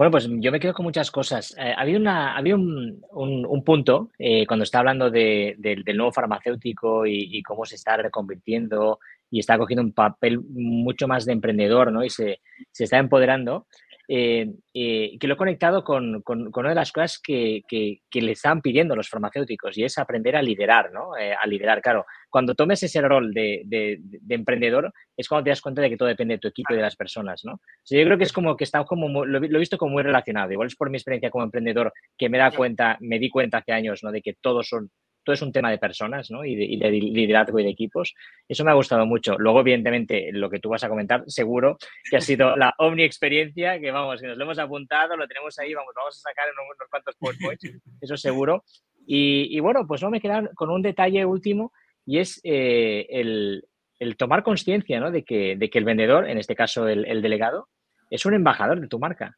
Bueno, 0.00 0.12
pues 0.12 0.26
yo 0.30 0.50
me 0.50 0.58
quedo 0.58 0.72
con 0.72 0.84
muchas 0.84 1.10
cosas. 1.10 1.54
Eh, 1.58 1.74
había 1.76 1.98
una, 1.98 2.34
había 2.34 2.54
un, 2.54 3.04
un, 3.12 3.62
punto 3.62 4.08
eh, 4.18 4.46
cuando 4.46 4.62
está 4.62 4.78
hablando 4.78 5.10
del 5.10 5.84
nuevo 5.94 6.10
farmacéutico 6.10 7.04
y, 7.04 7.36
y, 7.36 7.42
cómo 7.42 7.66
se 7.66 7.74
está 7.74 7.98
reconvirtiendo 7.98 8.98
y 9.30 9.40
está 9.40 9.58
cogiendo 9.58 9.82
un 9.82 9.92
papel 9.92 10.40
mucho 10.40 11.06
más 11.06 11.26
de 11.26 11.34
emprendedor, 11.34 11.92
¿no? 11.92 12.02
Y 12.02 12.08
se, 12.08 12.40
se 12.72 12.84
está 12.84 12.96
empoderando. 12.96 13.66
Eh, 14.12 14.50
eh, 14.74 15.16
que 15.20 15.28
lo 15.28 15.34
he 15.34 15.36
conectado 15.36 15.84
con, 15.84 16.22
con, 16.22 16.50
una 16.52 16.70
de 16.70 16.74
las 16.74 16.90
cosas 16.90 17.20
que, 17.20 17.62
que, 17.68 18.20
le 18.20 18.32
están 18.32 18.60
pidiendo 18.60 18.96
los 18.96 19.08
farmacéuticos 19.08 19.78
y 19.78 19.84
es 19.84 19.98
aprender 19.98 20.34
a 20.34 20.42
liderar, 20.42 20.90
¿no? 20.92 21.16
Eh, 21.16 21.32
a 21.32 21.46
liderar, 21.46 21.80
claro. 21.80 22.04
Cuando 22.28 22.56
tomes 22.56 22.82
ese 22.82 23.00
rol 23.02 23.32
de, 23.32 23.62
de, 23.66 23.98
de, 24.00 24.34
emprendedor 24.34 24.92
es 25.16 25.28
cuando 25.28 25.44
te 25.44 25.50
das 25.50 25.60
cuenta 25.60 25.80
de 25.80 25.90
que 25.90 25.96
todo 25.96 26.08
depende 26.08 26.34
de 26.34 26.38
tu 26.40 26.48
equipo 26.48 26.72
y 26.74 26.76
de 26.76 26.82
las 26.82 26.96
personas, 26.96 27.44
¿no? 27.44 27.60
yo 27.88 28.04
creo 28.04 28.18
que 28.18 28.24
es 28.24 28.32
como 28.32 28.56
que 28.56 28.64
está 28.64 28.82
como, 28.82 29.24
lo, 29.24 29.38
he 29.38 29.58
visto 29.60 29.78
como 29.78 29.92
muy 29.92 30.02
relacionado. 30.02 30.50
Igual 30.50 30.66
es 30.66 30.74
por 30.74 30.90
mi 30.90 30.96
experiencia 30.96 31.30
como 31.30 31.44
emprendedor 31.44 31.92
que 32.18 32.28
me 32.28 32.38
da 32.38 32.50
cuenta, 32.50 32.96
me 32.98 33.20
di 33.20 33.30
cuenta 33.30 33.58
hace 33.58 33.70
años, 33.70 34.02
¿no? 34.02 34.10
De 34.10 34.22
que 34.22 34.34
todos 34.40 34.66
son 34.66 34.90
es 35.32 35.42
un 35.42 35.52
tema 35.52 35.70
de 35.70 35.78
personas 35.78 36.30
¿no? 36.30 36.44
y, 36.44 36.54
de, 36.54 36.90
liderazgo 36.90 37.58
y 37.58 37.64
de 37.64 37.70
equipos. 37.70 38.14
Eso 38.48 38.64
me 38.64 38.70
ha 38.70 38.74
gustado 38.74 39.06
mucho. 39.06 39.36
Luego, 39.38 39.60
evidentemente, 39.60 40.30
lo 40.32 40.50
que 40.50 40.58
tú 40.58 40.68
vas 40.68 40.84
a 40.84 40.88
comentar, 40.88 41.24
seguro 41.26 41.76
que 42.08 42.16
ha 42.16 42.20
sido 42.20 42.56
la 42.56 42.74
Omni 42.78 43.02
experiencia, 43.02 43.78
que 43.80 43.90
vamos, 43.90 44.20
que 44.20 44.26
nos 44.26 44.36
lo 44.36 44.44
hemos 44.44 44.58
apuntado, 44.58 45.16
lo 45.16 45.26
tenemos 45.26 45.58
ahí, 45.58 45.74
vamos, 45.74 45.92
vamos 45.94 46.16
a 46.16 46.30
sacar 46.30 46.46
unos, 46.52 46.64
unos 46.76 46.88
cuantos 46.90 47.16
PowerPoints, 47.16 47.82
eso 48.00 48.16
seguro. 48.16 48.64
Y, 49.06 49.58
bueno, 49.60 49.86
pues 49.86 50.02
no 50.02 50.10
me 50.10 50.20
quedar 50.20 50.50
con 50.54 50.70
un 50.70 50.82
detalle 50.82 51.24
último 51.24 51.72
y 52.06 52.18
es 52.18 52.40
eh, 52.44 53.06
el, 53.10 54.16
tomar 54.16 54.42
conciencia 54.42 55.00
¿no? 55.00 55.10
de 55.10 55.24
que 55.24 55.56
el 55.58 55.84
vendedor, 55.84 56.28
en 56.28 56.38
este 56.38 56.54
caso 56.54 56.86
el 56.86 57.22
delegado, 57.22 57.68
es 58.10 58.26
un 58.26 58.34
embajador 58.34 58.80
de 58.80 58.88
tu 58.88 58.98
marca. 58.98 59.36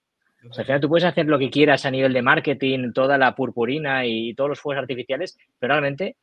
O 0.49 0.53
sea, 0.53 0.63
al 0.63 0.67
final 0.67 0.81
tú 0.81 0.89
puedes 0.89 1.05
hacer 1.05 1.27
lo 1.27 1.39
que 1.39 1.51
quieras 1.51 1.85
a 1.87 1.91
nivel 1.91 2.13
de 2.13 2.23
marketing, 2.23 2.93
toda 2.93 3.17
la 3.19 3.35
purpurina 3.35 4.05
y 4.07 4.35
todos 4.35 4.51
los 4.51 4.61
fuegos 4.61 4.83
artificiales, 4.83 5.39
pero 5.59 5.75
realmente 5.75 6.17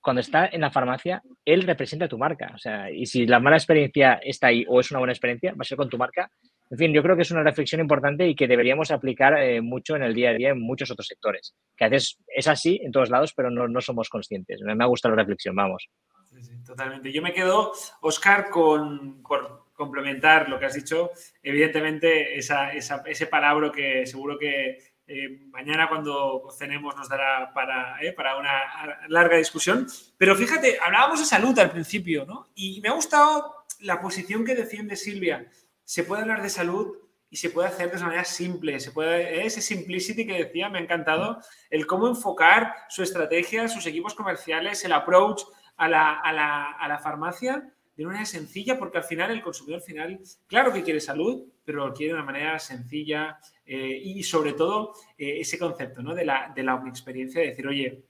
cuando 0.00 0.20
está 0.20 0.46
en 0.46 0.60
la 0.60 0.70
farmacia, 0.70 1.22
él 1.44 1.62
representa 1.62 2.08
tu 2.08 2.18
marca. 2.18 2.52
O 2.54 2.58
sea, 2.58 2.90
y 2.90 3.06
si 3.06 3.26
la 3.26 3.40
mala 3.40 3.56
experiencia 3.56 4.18
está 4.22 4.48
ahí 4.48 4.64
o 4.68 4.80
es 4.80 4.90
una 4.90 5.00
buena 5.00 5.12
experiencia, 5.12 5.52
va 5.52 5.58
a 5.60 5.64
ser 5.64 5.76
con 5.76 5.88
tu 5.88 5.98
marca. 5.98 6.30
En 6.70 6.78
fin, 6.78 6.92
yo 6.92 7.02
creo 7.02 7.16
que 7.16 7.22
es 7.22 7.30
una 7.30 7.42
reflexión 7.42 7.80
importante 7.80 8.26
y 8.26 8.34
que 8.34 8.46
deberíamos 8.46 8.90
aplicar 8.90 9.38
eh, 9.38 9.60
mucho 9.60 9.96
en 9.96 10.02
el 10.02 10.14
día 10.14 10.30
a 10.30 10.34
día 10.34 10.50
en 10.50 10.60
muchos 10.60 10.90
otros 10.90 11.06
sectores. 11.06 11.54
Que 11.76 11.84
a 11.84 11.88
veces 11.88 12.18
es 12.26 12.46
así 12.46 12.80
en 12.82 12.92
todos 12.92 13.10
lados, 13.10 13.32
pero 13.34 13.50
no, 13.50 13.68
no 13.68 13.80
somos 13.80 14.08
conscientes. 14.08 14.60
Me 14.62 14.82
ha 14.82 14.86
gustado 14.86 15.14
la 15.14 15.22
reflexión, 15.22 15.56
vamos. 15.56 15.88
Sí, 16.24 16.42
sí, 16.42 16.62
totalmente. 16.64 17.12
Yo 17.12 17.22
me 17.22 17.32
quedo, 17.32 17.72
Oscar, 18.00 18.50
con, 18.50 19.22
con 19.22 19.67
complementar 19.78 20.48
lo 20.48 20.58
que 20.58 20.66
has 20.66 20.74
dicho, 20.74 21.12
evidentemente 21.40 22.36
ese 22.36 23.26
palabra 23.30 23.70
que 23.70 24.04
seguro 24.06 24.36
que 24.36 24.78
eh, 25.06 25.46
mañana 25.50 25.88
cuando 25.88 26.46
cenemos 26.50 26.94
nos 26.96 27.08
dará 27.08 27.52
para, 27.54 27.96
eh, 28.02 28.12
para 28.12 28.36
una 28.36 29.06
larga 29.08 29.36
discusión. 29.36 29.86
Pero 30.18 30.34
fíjate, 30.34 30.78
hablábamos 30.84 31.20
de 31.20 31.24
salud 31.24 31.56
al 31.58 31.70
principio, 31.70 32.26
¿no? 32.26 32.48
Y 32.54 32.80
me 32.82 32.88
ha 32.88 32.92
gustado 32.92 33.54
la 33.80 34.00
posición 34.02 34.44
que 34.44 34.56
defiende 34.56 34.96
Silvia. 34.96 35.46
Se 35.84 36.02
puede 36.02 36.22
hablar 36.22 36.42
de 36.42 36.50
salud 36.50 36.98
y 37.30 37.36
se 37.36 37.50
puede 37.50 37.68
hacer 37.68 37.90
de 37.90 37.96
una 37.96 38.06
manera 38.06 38.24
simple. 38.24 38.80
Se 38.80 38.90
puede, 38.90 39.46
ese 39.46 39.62
simplicity 39.62 40.26
que 40.26 40.44
decía, 40.44 40.68
me 40.68 40.78
ha 40.78 40.82
encantado, 40.82 41.38
el 41.70 41.86
cómo 41.86 42.08
enfocar 42.08 42.74
su 42.88 43.02
estrategia, 43.02 43.68
sus 43.68 43.86
equipos 43.86 44.14
comerciales, 44.14 44.84
el 44.84 44.92
approach 44.92 45.42
a 45.76 45.88
la, 45.88 46.14
a 46.14 46.32
la, 46.32 46.72
a 46.72 46.88
la 46.88 46.98
farmacia 46.98 47.72
de 47.98 48.04
una 48.04 48.12
manera 48.12 48.26
sencilla, 48.26 48.78
porque 48.78 48.98
al 48.98 49.04
final 49.04 49.32
el 49.32 49.42
consumidor 49.42 49.80
final, 49.80 50.20
claro 50.46 50.72
que 50.72 50.84
quiere 50.84 51.00
salud, 51.00 51.48
pero 51.64 51.84
lo 51.84 51.92
quiere 51.92 52.12
de 52.12 52.18
una 52.20 52.24
manera 52.24 52.56
sencilla 52.60 53.40
eh, 53.66 54.00
y 54.04 54.22
sobre 54.22 54.52
todo 54.52 54.94
eh, 55.18 55.40
ese 55.40 55.58
concepto 55.58 56.00
¿no? 56.00 56.14
de 56.14 56.24
la, 56.24 56.52
de 56.54 56.62
la 56.62 56.80
experiencia, 56.86 57.40
de 57.40 57.48
decir, 57.48 57.66
oye, 57.66 58.04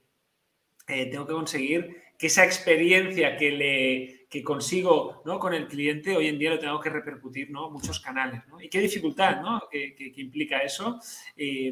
eh, 0.88 1.06
tengo 1.06 1.26
que 1.26 1.32
conseguir 1.32 2.02
que 2.18 2.26
esa 2.26 2.44
experiencia 2.44 3.34
que, 3.38 3.50
le, 3.50 4.26
que 4.28 4.42
consigo 4.42 5.22
¿no? 5.24 5.38
con 5.38 5.54
el 5.54 5.66
cliente 5.66 6.14
hoy 6.14 6.26
en 6.26 6.38
día 6.38 6.50
lo 6.50 6.58
tengo 6.58 6.80
que 6.80 6.90
repercutir 6.90 7.50
¿no? 7.50 7.70
muchos 7.70 7.98
canales. 7.98 8.46
¿no? 8.48 8.60
Y 8.60 8.68
qué 8.68 8.80
dificultad 8.80 9.40
¿no? 9.40 9.62
que, 9.70 9.94
que, 9.94 10.20
implica 10.20 10.58
eso. 10.58 11.00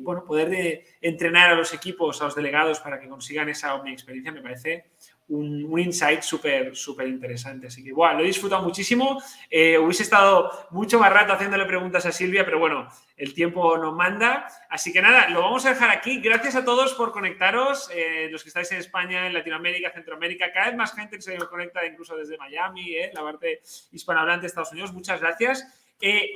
bueno, 0.01 0.25
poder 0.25 0.49
de, 0.49 0.87
entrenar 1.03 1.51
a 1.51 1.55
los 1.55 1.75
equipos, 1.75 2.23
a 2.23 2.25
los 2.25 2.35
delegados 2.35 2.81
para 2.81 2.99
que 2.99 3.09
consigan 3.09 3.51
esa 3.51 3.75
omni 3.75 3.93
experiencia 3.93 4.33
me 4.33 4.41
parece 4.41 4.87
un, 5.29 5.79
insight 5.79 6.23
súper, 6.23 6.75
súper 6.77 7.09
interesante. 7.09 7.67
Así 7.67 7.83
que, 7.83 7.93
bueno, 7.93 8.19
lo 8.19 8.25
he 8.25 8.27
disfrutado 8.27 8.63
muchísimo. 8.63 9.23
Eh, 9.51 9.79
hubiese 9.79 10.05
estado 10.05 10.69
mucho 10.71 10.99
más 10.99 11.13
rato 11.13 11.33
haciéndole 11.33 11.65
preguntas 11.65 12.07
a 12.07 12.13
Silvia, 12.13 12.45
pero 12.45 12.59
bueno, 12.59 12.89
el 13.17 13.35
tiempo 13.35 13.77
nos 13.79 13.95
manda. 13.95 14.47
Así 14.71 14.93
que 14.93 15.03
nada, 15.03 15.29
lo 15.29 15.43
vamos 15.43 15.67
a 15.67 15.71
dejar 15.71 15.91
aquí. 15.91 16.21
Gracias 16.21 16.55
a 16.57 16.65
todos 16.65 16.95
por 16.95 17.13
conectaros, 17.13 17.91
eh, 17.93 18.29
los 18.31 18.43
que 18.43 18.49
estáis 18.49 18.71
en 18.73 18.79
España, 18.79 19.27
en 19.27 19.35
Latinoamérica, 19.35 19.91
Centroamérica. 19.91 20.53
Cada 20.53 20.67
vez 20.67 20.77
más 20.77 20.95
gente 20.95 21.21
se 21.21 21.37
conecta 21.39 21.85
incluso 21.85 22.17
desde 22.17 22.39
Miami, 22.39 22.95
eh, 22.95 23.11
la 23.13 23.23
parte 23.23 23.61
hispanohablante 23.93 24.43
de 24.43 24.47
Estados 24.49 24.73
Unidos. 24.73 24.93
Muchas 24.93 25.21
gracias. 25.21 25.67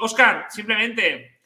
Oscar, 0.01 0.47
simplemente 0.49 1.41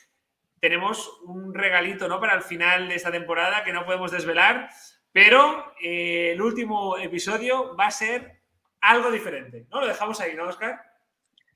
tenemos 0.61 1.21
un 1.25 1.53
regalito 1.53 2.09
¿no? 2.09 2.19
para 2.19 2.35
el 2.35 2.43
final 2.43 2.89
de 2.89 2.95
esta 2.95 3.11
temporada 3.11 3.65
que 3.65 3.73
no 3.73 3.85
podemos 3.85 4.11
desvelar. 4.11 4.71
Pero 5.15 5.77
eh, 5.81 6.33
el 6.33 6.43
último 6.43 6.99
episodio 6.99 7.77
va 7.77 7.87
a 7.87 7.91
ser 7.93 8.41
algo 8.81 9.13
diferente, 9.13 9.65
¿no? 9.71 9.81
Lo 9.81 9.87
dejamos 9.87 10.21
ahí, 10.21 10.35
¿no, 10.35 10.49
Oscar? 10.49 10.83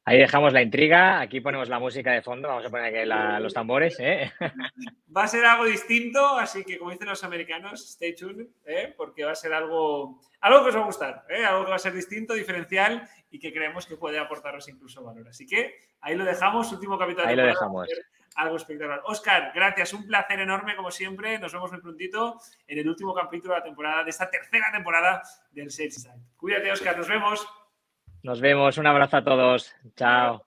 Ahí 0.04 0.16
dejamos 0.16 0.52
la 0.52 0.62
intriga, 0.62 1.18
aquí 1.18 1.40
ponemos 1.40 1.68
la 1.68 1.80
música 1.80 2.12
de 2.12 2.22
fondo, 2.22 2.46
vamos 2.46 2.64
a 2.64 2.70
poner 2.70 2.86
aquí 2.86 3.42
los 3.42 3.52
tambores. 3.52 3.96
¿eh? 3.98 4.30
Va 5.16 5.24
a 5.24 5.28
ser 5.28 5.44
algo 5.44 5.64
distinto, 5.64 6.24
así 6.38 6.62
que 6.62 6.78
como 6.78 6.92
dicen 6.92 7.08
los 7.08 7.24
americanos, 7.24 7.82
stay 7.82 8.14
tuned, 8.14 8.46
¿eh? 8.64 8.94
porque 8.96 9.24
va 9.24 9.32
a 9.32 9.34
ser 9.34 9.52
algo, 9.52 10.20
algo 10.40 10.62
que 10.62 10.68
os 10.68 10.76
va 10.76 10.80
a 10.80 10.84
gustar, 10.84 11.24
¿eh? 11.28 11.44
algo 11.44 11.64
que 11.64 11.70
va 11.70 11.76
a 11.76 11.80
ser 11.80 11.94
distinto, 11.94 12.34
diferencial 12.34 13.08
y 13.28 13.40
que 13.40 13.52
creemos 13.52 13.86
que 13.86 13.96
puede 13.96 14.20
aportaros 14.20 14.68
incluso 14.68 15.02
valor. 15.02 15.26
Así 15.28 15.46
que 15.46 15.74
ahí 16.00 16.14
lo 16.14 16.24
dejamos, 16.24 16.70
último 16.70 16.96
capítulo. 16.96 17.26
Ahí 17.26 17.34
lo 17.34 17.44
dejamos 17.44 17.88
algo 18.38 18.56
espectacular. 18.56 19.02
Oscar, 19.04 19.52
gracias, 19.54 19.92
un 19.92 20.06
placer 20.06 20.40
enorme 20.40 20.76
como 20.76 20.90
siempre. 20.90 21.38
Nos 21.38 21.52
vemos 21.52 21.70
muy 21.72 21.80
prontito 21.80 22.40
en 22.66 22.78
el 22.78 22.88
último 22.88 23.12
capítulo 23.12 23.54
de 23.54 23.60
la 23.60 23.64
temporada, 23.64 24.04
de 24.04 24.10
esta 24.10 24.30
tercera 24.30 24.70
temporada 24.72 25.22
del 25.50 25.70
Sales 25.70 26.02
Side. 26.02 26.14
Cuídate, 26.36 26.70
Oscar, 26.70 26.96
nos 26.96 27.08
vemos. 27.08 27.46
Nos 28.22 28.40
vemos, 28.40 28.78
un 28.78 28.86
abrazo 28.86 29.16
a 29.18 29.24
todos. 29.24 29.74
Chao. 29.96 30.44